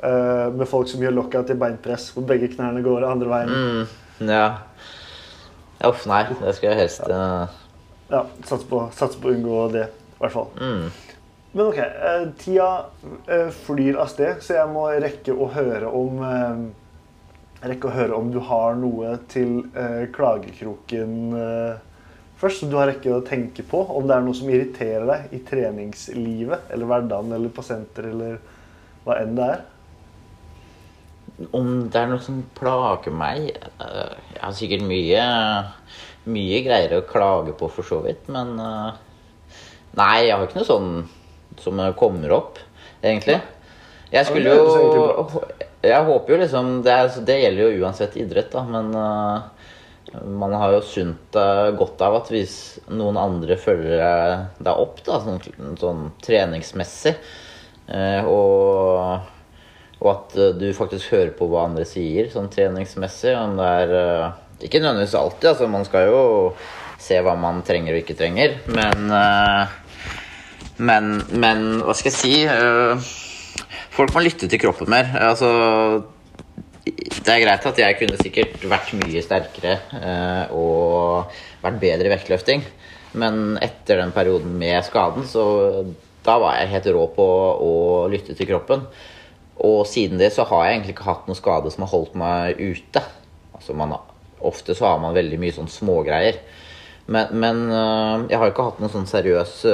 eh, 0.03 0.49
med 0.55 0.69
folk 0.71 0.91
som 0.91 1.03
gjør 1.03 1.17
lockout 1.17 1.51
i 1.55 1.59
beinpress, 1.59 2.11
hvor 2.15 2.27
begge 2.29 2.51
knærne 2.53 2.83
går 2.85 3.09
andre 3.09 3.31
veien. 3.33 3.55
Mm, 3.55 4.29
ja. 4.31 4.47
Uff, 5.89 6.05
nei. 6.07 6.25
Det 6.31 6.55
skulle 6.55 6.75
jeg 6.75 6.85
helst 6.85 7.09
uh, 7.11 7.51
ja, 8.13 8.21
Sats 8.47 8.67
på, 8.71 8.85
på 8.87 9.31
å 9.31 9.33
unngå 9.33 9.65
det, 9.75 9.89
i 9.89 10.21
hvert 10.23 10.37
fall. 10.37 10.53
Mm. 10.61 10.85
Men 11.53 11.67
ok, 11.67 11.81
Uh, 12.03 12.29
tida 12.41 12.69
eh, 13.29 13.51
flyr 13.67 13.99
av 14.01 14.09
sted, 14.09 14.39
så 14.41 14.57
jeg 14.57 14.71
må 14.73 14.87
rekke 15.03 15.35
å 15.35 15.51
høre 15.53 15.91
om 15.93 16.23
eh, 16.27 16.63
Rekke 17.63 17.87
å 17.87 17.95
høre 17.95 18.17
om 18.19 18.31
du 18.35 18.41
har 18.43 18.75
noe 18.75 19.13
til 19.31 19.61
eh, 19.79 20.09
klagekroken 20.11 21.13
eh, 21.39 21.77
først. 22.41 22.65
Så 22.65 22.67
du 22.67 22.75
har 22.75 22.89
rekke 22.91 23.13
å 23.15 23.21
tenke 23.23 23.63
på. 23.63 23.85
Om 23.87 24.09
det 24.09 24.17
er 24.17 24.25
noe 24.27 24.35
som 24.35 24.49
irriterer 24.51 25.07
deg 25.07 25.37
i 25.39 25.39
treningslivet 25.47 26.73
eller 26.75 26.91
hverdagen 26.91 27.31
eller 27.37 27.53
på 27.55 27.63
senter 27.63 28.09
eller 28.11 28.41
hva 29.05 29.21
enn 29.21 29.39
det 29.39 29.47
er. 29.47 29.63
Om 31.41 31.71
det 31.91 31.97
er 31.97 32.11
noe 32.11 32.21
som 32.23 32.43
plager 32.57 33.15
meg 33.15 33.49
eh, 33.55 34.13
Jeg 34.35 34.43
har 34.43 34.57
sikkert 34.57 34.85
mye 34.85 35.23
Mye 36.33 36.61
greier 36.63 36.99
å 36.99 37.07
klage 37.09 37.55
på, 37.59 37.71
for 37.73 37.87
så 37.87 38.03
vidt. 38.05 38.29
Men 38.33 38.55
eh, 38.61 39.01
Nei, 39.99 40.29
jeg 40.29 40.37
har 40.37 40.47
ikke 40.47 40.61
noe 40.61 40.69
sånn 40.69 40.93
som 41.61 41.81
kommer 41.99 42.33
opp, 42.33 42.61
egentlig. 43.05 43.35
Jeg 44.13 44.25
skulle 44.29 44.55
jo 44.55 45.27
Jeg 45.85 46.07
håper 46.07 46.33
jo 46.33 46.39
liksom 46.41 46.71
Det, 46.85 46.95
er, 46.95 47.19
det 47.29 47.37
gjelder 47.43 47.63
jo 47.67 47.83
uansett 47.85 48.17
idrett, 48.21 48.53
da, 48.55 48.63
men 48.69 48.95
eh, 48.97 49.67
man 50.29 50.55
har 50.57 50.75
jo 50.77 50.81
sunt 50.85 51.37
godt 51.79 52.03
av 52.05 52.19
at 52.19 52.31
hvis 52.33 52.57
noen 52.93 53.17
andre 53.17 53.57
følger 53.57 54.03
deg 54.61 54.73
opp, 54.73 54.99
da, 55.07 55.21
sånn, 55.25 55.39
sånn 55.81 56.03
treningsmessig, 56.21 57.15
og 58.29 59.31
og 60.03 60.09
at 60.11 60.37
eh, 60.39 60.55
du 60.59 60.69
faktisk 60.77 61.15
hører 61.15 61.33
på 61.39 61.47
hva 61.51 61.67
andre 61.69 61.87
sier, 61.89 62.31
sånn 62.33 62.51
treningsmessig. 62.53 63.35
Om 63.39 63.59
det 63.61 63.69
er 63.83 63.99
eh, 63.99 64.41
Ikke 64.67 64.81
nødvendigvis 64.83 65.19
alltid, 65.19 65.49
altså. 65.53 65.69
Man 65.71 65.87
skal 65.87 66.09
jo 66.11 66.23
se 67.03 67.19
hva 67.23 67.35
man 67.39 67.63
trenger 67.67 67.95
og 67.95 68.03
ikke 68.03 68.19
trenger. 68.19 68.59
Men 68.75 69.15
eh, 69.19 69.79
Men, 70.83 71.13
men 71.39 71.67
hva 71.87 71.95
skal 71.95 72.11
jeg 72.11 72.19
si? 72.19 72.35
folk 73.93 74.15
må 74.15 74.23
lytte 74.25 74.49
til 74.49 74.59
kroppen 74.59 74.89
mer. 74.89 75.11
Altså 75.21 75.51
det 76.83 77.29
er 77.29 77.43
greit 77.45 77.67
at 77.69 77.79
jeg 77.79 77.99
kunne 78.01 78.17
sikkert 78.19 78.65
vært 78.67 78.95
mye 78.97 79.21
sterkere 79.23 79.75
og 80.57 81.37
vært 81.63 81.77
bedre 81.85 82.09
i 82.09 82.13
vektløfting. 82.15 82.65
Men 83.21 83.61
etter 83.63 84.01
den 84.01 84.15
perioden 84.17 84.57
med 84.59 84.81
skaden, 84.89 85.29
så 85.29 85.45
da 86.25 86.39
var 86.41 86.57
jeg 86.57 86.73
helt 86.73 86.89
rå 86.97 87.05
på 87.15 87.29
å 87.69 87.73
lytte 88.11 88.35
til 88.39 88.49
kroppen. 88.49 88.89
Og 89.63 89.85
siden 89.87 90.19
det 90.19 90.33
så 90.35 90.47
har 90.49 90.67
jeg 90.67 90.77
egentlig 90.77 90.97
ikke 90.97 91.07
hatt 91.07 91.29
noen 91.29 91.39
skade 91.39 91.71
som 91.71 91.85
har 91.85 91.93
holdt 91.93 92.19
meg 92.19 92.59
ute. 92.59 93.03
Altså 93.55 93.77
man, 93.79 93.95
ofte 94.43 94.75
så 94.75 94.89
har 94.91 95.01
man 95.03 95.15
veldig 95.15 95.39
mye 95.39 95.55
sånn 95.55 95.71
smågreier. 95.71 96.41
Men, 97.13 97.33
men 97.35 97.63
øh, 97.67 98.27
jeg 98.31 98.39
har 98.39 98.51
ikke 98.51 98.67
hatt 98.69 98.83
noen 98.83 98.93
sånn 98.93 99.09
seriøse, 99.11 99.73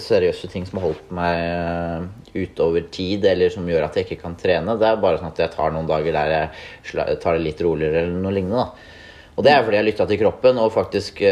seriøse 0.00 0.48
ting 0.52 0.64
som 0.68 0.80
har 0.80 0.86
holdt 0.88 1.10
meg 1.16 1.40
øh, 1.44 2.06
ute 2.36 2.64
over 2.64 2.86
tid, 2.92 3.24
eller 3.28 3.52
som 3.52 3.68
gjør 3.68 3.84
at 3.86 3.98
jeg 3.98 4.08
ikke 4.08 4.22
kan 4.22 4.36
trene. 4.40 4.78
Det 4.80 4.88
er 4.88 5.02
bare 5.02 5.20
sånn 5.20 5.32
at 5.32 5.42
jeg 5.44 5.52
tar 5.56 5.74
noen 5.76 5.88
dager 5.88 6.16
der 6.16 6.34
jeg 6.36 7.20
tar 7.20 7.36
det 7.36 7.44
litt 7.44 7.60
roligere 7.64 8.06
eller 8.06 8.24
noe 8.24 8.34
lignende. 8.36 8.64
Da. 8.64 8.96
Og 9.36 9.46
det 9.46 9.52
er 9.52 9.62
fordi 9.64 9.78
jeg 9.78 9.84
har 9.84 9.90
lytta 9.90 10.08
til 10.08 10.20
kroppen 10.20 10.60
og 10.60 10.74
faktisk 10.74 11.22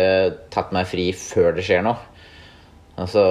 tatt 0.55 0.71
meg 0.73 0.87
fri 0.89 1.11
før 1.13 1.57
det 1.57 1.65
skjer 1.67 1.83
noe. 1.85 1.99
Altså, 2.99 3.23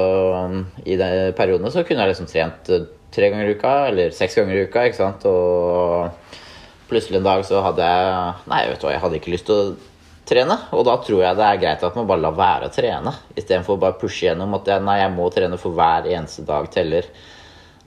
I 0.88 0.96
de 1.00 1.10
periodene 1.36 1.72
så 1.74 1.84
kunne 1.84 2.06
jeg 2.06 2.14
liksom 2.14 2.30
trent 2.32 2.70
eh, 2.72 2.86
tre 3.16 3.30
ganger 3.32 3.50
i 3.50 3.58
uka, 3.58 3.76
eller 3.92 4.16
seks 4.16 4.38
ganger 4.38 4.56
i 4.56 4.66
uka. 4.68 4.88
ikke 4.88 5.00
sant? 5.00 5.28
Og 5.30 6.42
plutselig 6.90 7.20
en 7.20 7.28
dag 7.28 7.46
så 7.48 7.62
hadde 7.66 7.86
jeg 7.88 8.34
Nei, 8.52 8.66
vet 8.70 8.82
du 8.82 8.88
hva, 8.88 8.96
jeg 8.96 9.04
hadde 9.04 9.22
ikke 9.22 9.34
lyst 9.34 9.48
til 9.50 9.62
å 9.62 9.72
trene. 10.28 10.58
Og 10.76 10.84
da 10.88 10.98
tror 11.04 11.24
jeg 11.24 11.40
det 11.40 11.48
er 11.48 11.62
greit 11.62 11.88
at 11.88 11.98
man 11.98 12.10
bare 12.10 12.24
lar 12.26 12.38
være 12.38 12.70
å 12.70 12.74
trene, 12.74 13.16
istedenfor 13.36 13.78
å 13.78 13.84
bare 13.86 14.00
pushe 14.02 14.28
gjennom 14.28 14.56
at 14.60 14.70
jeg, 14.70 14.84
nei, 14.84 15.00
jeg 15.02 15.16
må 15.16 15.30
trene 15.34 15.60
for 15.62 15.78
hver 15.78 16.10
eneste 16.12 16.46
dag 16.48 16.70
teller. 16.74 17.08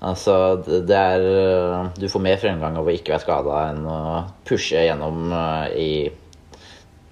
Altså, 0.00 0.34
det 0.64 0.96
er 0.96 1.90
Du 2.00 2.06
får 2.08 2.22
mer 2.24 2.38
fremgang 2.40 2.78
av 2.80 2.86
å 2.88 2.92
ikke 2.94 3.12
være 3.12 3.24
skada 3.26 3.58
enn 3.68 3.82
å 3.84 4.00
pushe 4.48 4.86
gjennom 4.86 5.34
eh, 5.36 5.66
i 5.76 5.90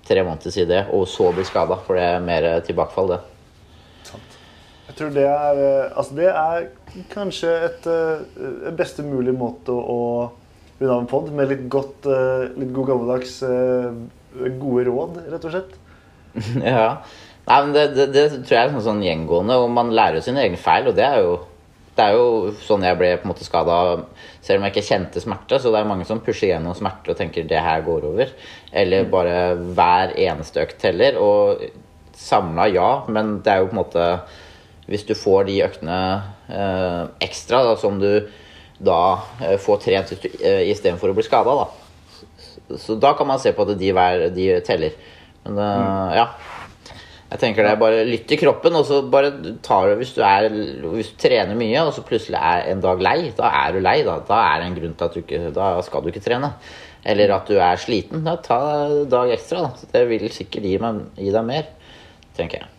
tre 0.08 0.22
måneders 0.24 0.56
idé, 0.56 0.86
og 0.96 1.04
så 1.04 1.28
bli 1.36 1.44
skada, 1.44 1.76
for 1.84 2.00
det 2.00 2.06
er 2.14 2.24
mer 2.24 2.46
tilbakefall, 2.64 3.12
det. 3.12 3.18
Jeg 4.88 4.96
tror 4.96 5.10
det 5.12 5.26
er, 5.28 5.58
eh, 5.60 5.90
altså 5.92 6.16
det 6.16 6.30
er 6.32 6.70
kanskje 7.12 7.54
et 7.68 7.88
eh, 7.90 8.70
beste 8.76 9.04
mulig 9.06 9.34
måte 9.36 9.74
å 9.74 10.00
runde 10.78 10.94
av 10.94 11.00
en 11.02 11.10
pod 11.10 11.30
med 11.34 11.50
litt 11.50 11.66
godt, 11.70 12.06
eh, 12.06 12.48
litt 12.58 12.72
god 12.74 12.92
gammeldags 12.92 13.40
eh, 13.46 13.90
gode 14.60 14.86
råd, 14.88 15.20
rett 15.32 15.48
og 15.48 15.56
slett. 15.56 15.76
Ja. 16.74 16.90
Nei, 17.48 17.58
men 17.64 17.70
det, 17.72 17.84
det, 17.96 18.06
det 18.12 18.24
tror 18.44 18.54
jeg 18.58 18.66
er 18.66 18.74
sånn, 18.74 18.84
sånn 18.84 19.06
gjengående, 19.06 19.56
og 19.56 19.70
man 19.72 19.94
lærer 19.96 20.18
jo 20.18 20.26
sine 20.26 20.42
egne 20.44 20.58
feil. 20.60 20.90
Og 20.90 20.96
det 20.98 21.06
er 21.06 21.22
jo, 21.24 21.38
det 21.96 22.04
er 22.04 22.18
jo 22.18 22.50
sånn 22.60 22.84
jeg 22.84 22.98
ble 23.00 23.14
på 23.16 23.24
en 23.24 23.32
måte 23.32 23.46
skada, 23.46 23.78
selv 24.44 24.60
om 24.60 24.66
jeg 24.66 24.74
ikke 24.74 24.88
kjente 24.90 25.22
smerte. 25.24 25.56
Så 25.56 25.72
det 25.72 25.80
er 25.80 25.88
mange 25.88 26.04
som 26.04 26.20
pusher 26.24 26.52
gjennom 26.52 26.76
smerte 26.76 27.14
og 27.14 27.16
tenker 27.16 27.48
det 27.48 27.62
her 27.64 27.80
går 27.86 28.04
over. 28.10 28.34
Eller 28.68 29.08
bare 29.08 29.38
hver 29.56 30.12
eneste 30.28 30.60
økt 30.66 30.76
teller. 30.84 31.16
Og 31.16 31.64
samla, 32.20 32.68
ja, 32.68 32.90
men 33.08 33.38
det 33.40 33.54
er 33.54 33.62
jo 33.62 33.70
på 33.70 33.76
en 33.78 33.82
måte 33.84 34.10
Hvis 34.88 35.04
du 35.08 35.14
får 35.16 35.48
de 35.48 35.58
øktene 35.64 35.96
ekstra 36.48 37.62
da, 37.66 37.76
som 37.76 37.98
du 38.00 38.28
da 38.78 39.18
eh, 39.42 39.56
får 39.60 39.80
trent 39.84 40.12
du- 40.22 40.28
eh, 40.44 40.68
istedenfor 40.72 41.10
å 41.10 41.16
bli 41.16 41.24
skada, 41.26 41.54
da. 41.64 41.68
Så 42.78 42.98
da 43.00 43.14
kan 43.16 43.26
man 43.26 43.40
se 43.40 43.52
på 43.56 43.64
at 43.64 43.78
de, 43.80 43.92
hver, 43.96 44.28
de 44.34 44.60
teller. 44.66 44.92
Men 45.44 45.58
eh, 45.58 46.16
ja. 46.20 46.28
Jeg 47.28 47.40
tenker 47.42 47.66
det 47.66 47.72
er 47.74 47.80
bare 47.80 48.04
lytt 48.08 48.22
til 48.30 48.38
kroppen, 48.40 48.72
og 48.78 48.86
så 48.88 49.02
bare 49.12 49.28
tar 49.60 49.90
du 49.90 49.98
hvis 50.00 50.14
du, 50.16 50.22
er, 50.24 50.46
hvis 50.94 51.10
du 51.12 51.18
trener 51.20 51.58
mye, 51.60 51.82
og 51.84 51.90
så 51.92 52.00
plutselig 52.06 52.38
er 52.40 52.70
en 52.72 52.80
dag 52.80 53.02
lei, 53.04 53.18
da 53.36 53.50
er 53.66 53.76
du 53.76 53.82
lei. 53.84 53.98
Da, 54.06 54.14
da 54.24 54.38
er 54.54 54.62
det 54.62 54.68
en 54.70 54.78
grunn 54.78 54.94
til 54.96 55.08
at 55.10 55.12
du 55.18 55.20
ikke 55.20 55.50
Da 55.58 55.66
skal 55.84 56.06
du 56.06 56.08
ikke 56.08 56.24
trene. 56.24 56.54
Eller 57.04 57.34
at 57.36 57.50
du 57.50 57.58
er 57.60 57.76
sliten. 57.80 58.24
Da 58.24 58.38
ta 58.40 58.58
en 58.86 59.10
dag 59.12 59.34
ekstra. 59.36 59.60
Da. 59.66 59.90
Det 59.92 60.06
vil 60.08 60.24
sikkert 60.32 60.64
gi, 60.70 60.78
meg, 60.80 61.04
gi 61.20 61.28
deg 61.34 61.44
mer, 61.50 61.68
tenker 62.38 62.62
jeg. 62.62 62.72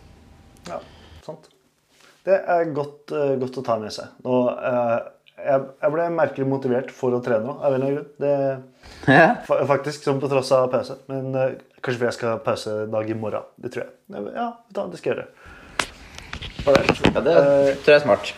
Det 2.26 2.36
er 2.36 2.68
godt, 2.76 3.12
eh, 3.16 3.34
godt 3.40 3.58
å 3.60 3.64
ta 3.64 3.78
med 3.80 3.94
seg. 3.94 4.12
Nå, 4.26 4.40
eh, 4.52 4.98
jeg, 5.40 5.62
jeg 5.80 5.92
ble 5.94 6.08
merkelig 6.12 6.48
motivert 6.48 6.90
for 6.92 7.16
å 7.16 7.22
trene 7.24 7.46
nå, 7.46 7.54
av 7.60 7.72
en 7.72 7.78
eller 7.78 7.86
annen 7.86 7.96
grunn. 7.96 8.10
Det, 8.20 9.64
faktisk, 9.70 10.04
som 10.04 10.20
på 10.20 10.28
tross 10.28 10.52
av 10.56 10.68
pause. 10.72 10.98
Men 11.08 11.32
eh, 11.32 11.56
kanskje 11.80 11.96
fordi 12.02 12.10
jeg 12.10 12.18
skal 12.18 12.34
ha 12.34 12.42
pausedag 12.44 13.14
i 13.14 13.16
morgen. 13.16 13.48
Det 13.56 13.72
tror 13.72 13.86
jeg. 13.86 14.26
Ja, 14.36 14.50
det 14.76 15.00
skal 15.00 15.12
jeg 15.12 15.16
gjøre. 15.16 15.28
Alright. 16.68 17.02
Ja, 17.08 17.24
det 17.24 17.36
tror 17.80 17.94
jeg 17.94 17.96
er 17.96 18.04
smart. 18.04 18.34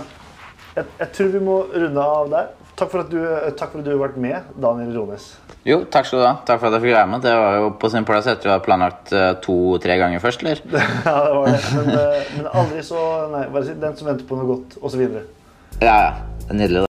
jeg, 0.76 0.86
jeg 1.02 1.12
tror 1.16 1.34
vi 1.34 1.42
må 1.50 1.60
runde 1.74 2.10
av 2.14 2.30
der. 2.36 2.52
Takk 2.80 2.88
for 2.88 3.02
at 3.04 3.10
du, 3.12 3.20
takk 3.60 3.74
for 3.74 3.82
at 3.82 3.84
du 3.84 3.90
har 3.92 3.98
vært 4.00 4.14
med, 4.16 4.52
Daniel 4.56 4.94
Rones. 4.96 5.26
Jo, 5.68 5.82
takk 5.92 6.06
skal 6.08 6.22
du 6.22 6.24
ha. 6.24 6.32
Takk 6.48 6.62
for 6.62 6.70
at 6.70 6.78
jeg 6.78 6.86
fikk 6.86 6.96
være 6.96 7.10
med. 7.12 7.20
Det 7.26 7.34
var 7.36 7.58
jo 7.58 7.66
på 7.82 7.90
sin 7.92 8.06
plass 8.08 8.30
etter 8.32 8.48
å 8.48 8.54
ha 8.54 8.62
planlagt 8.64 9.12
eh, 9.12 9.34
to-tre 9.44 9.98
ganger 10.00 10.24
først, 10.24 10.46
eller? 10.46 10.64
ja, 11.04 11.16
det 11.26 11.34
var 11.36 11.50
det. 11.50 11.60
Men, 11.76 11.90
eh, 11.98 12.30
men 12.38 12.52
aldri 12.62 12.84
så 12.88 13.08
Nei, 13.34 13.44
bare 13.52 13.68
si 13.68 13.76
'den 13.76 13.98
som 14.00 14.08
venter 14.08 14.24
på 14.24 14.40
noe 14.40 14.48
godt', 14.54 14.78
osv. 14.80 15.02
Ja, 15.84 15.96
ja. 16.08 16.14
Det 16.46 16.54
er 16.56 16.62
Nydelig, 16.62 16.80
det. 16.80 16.86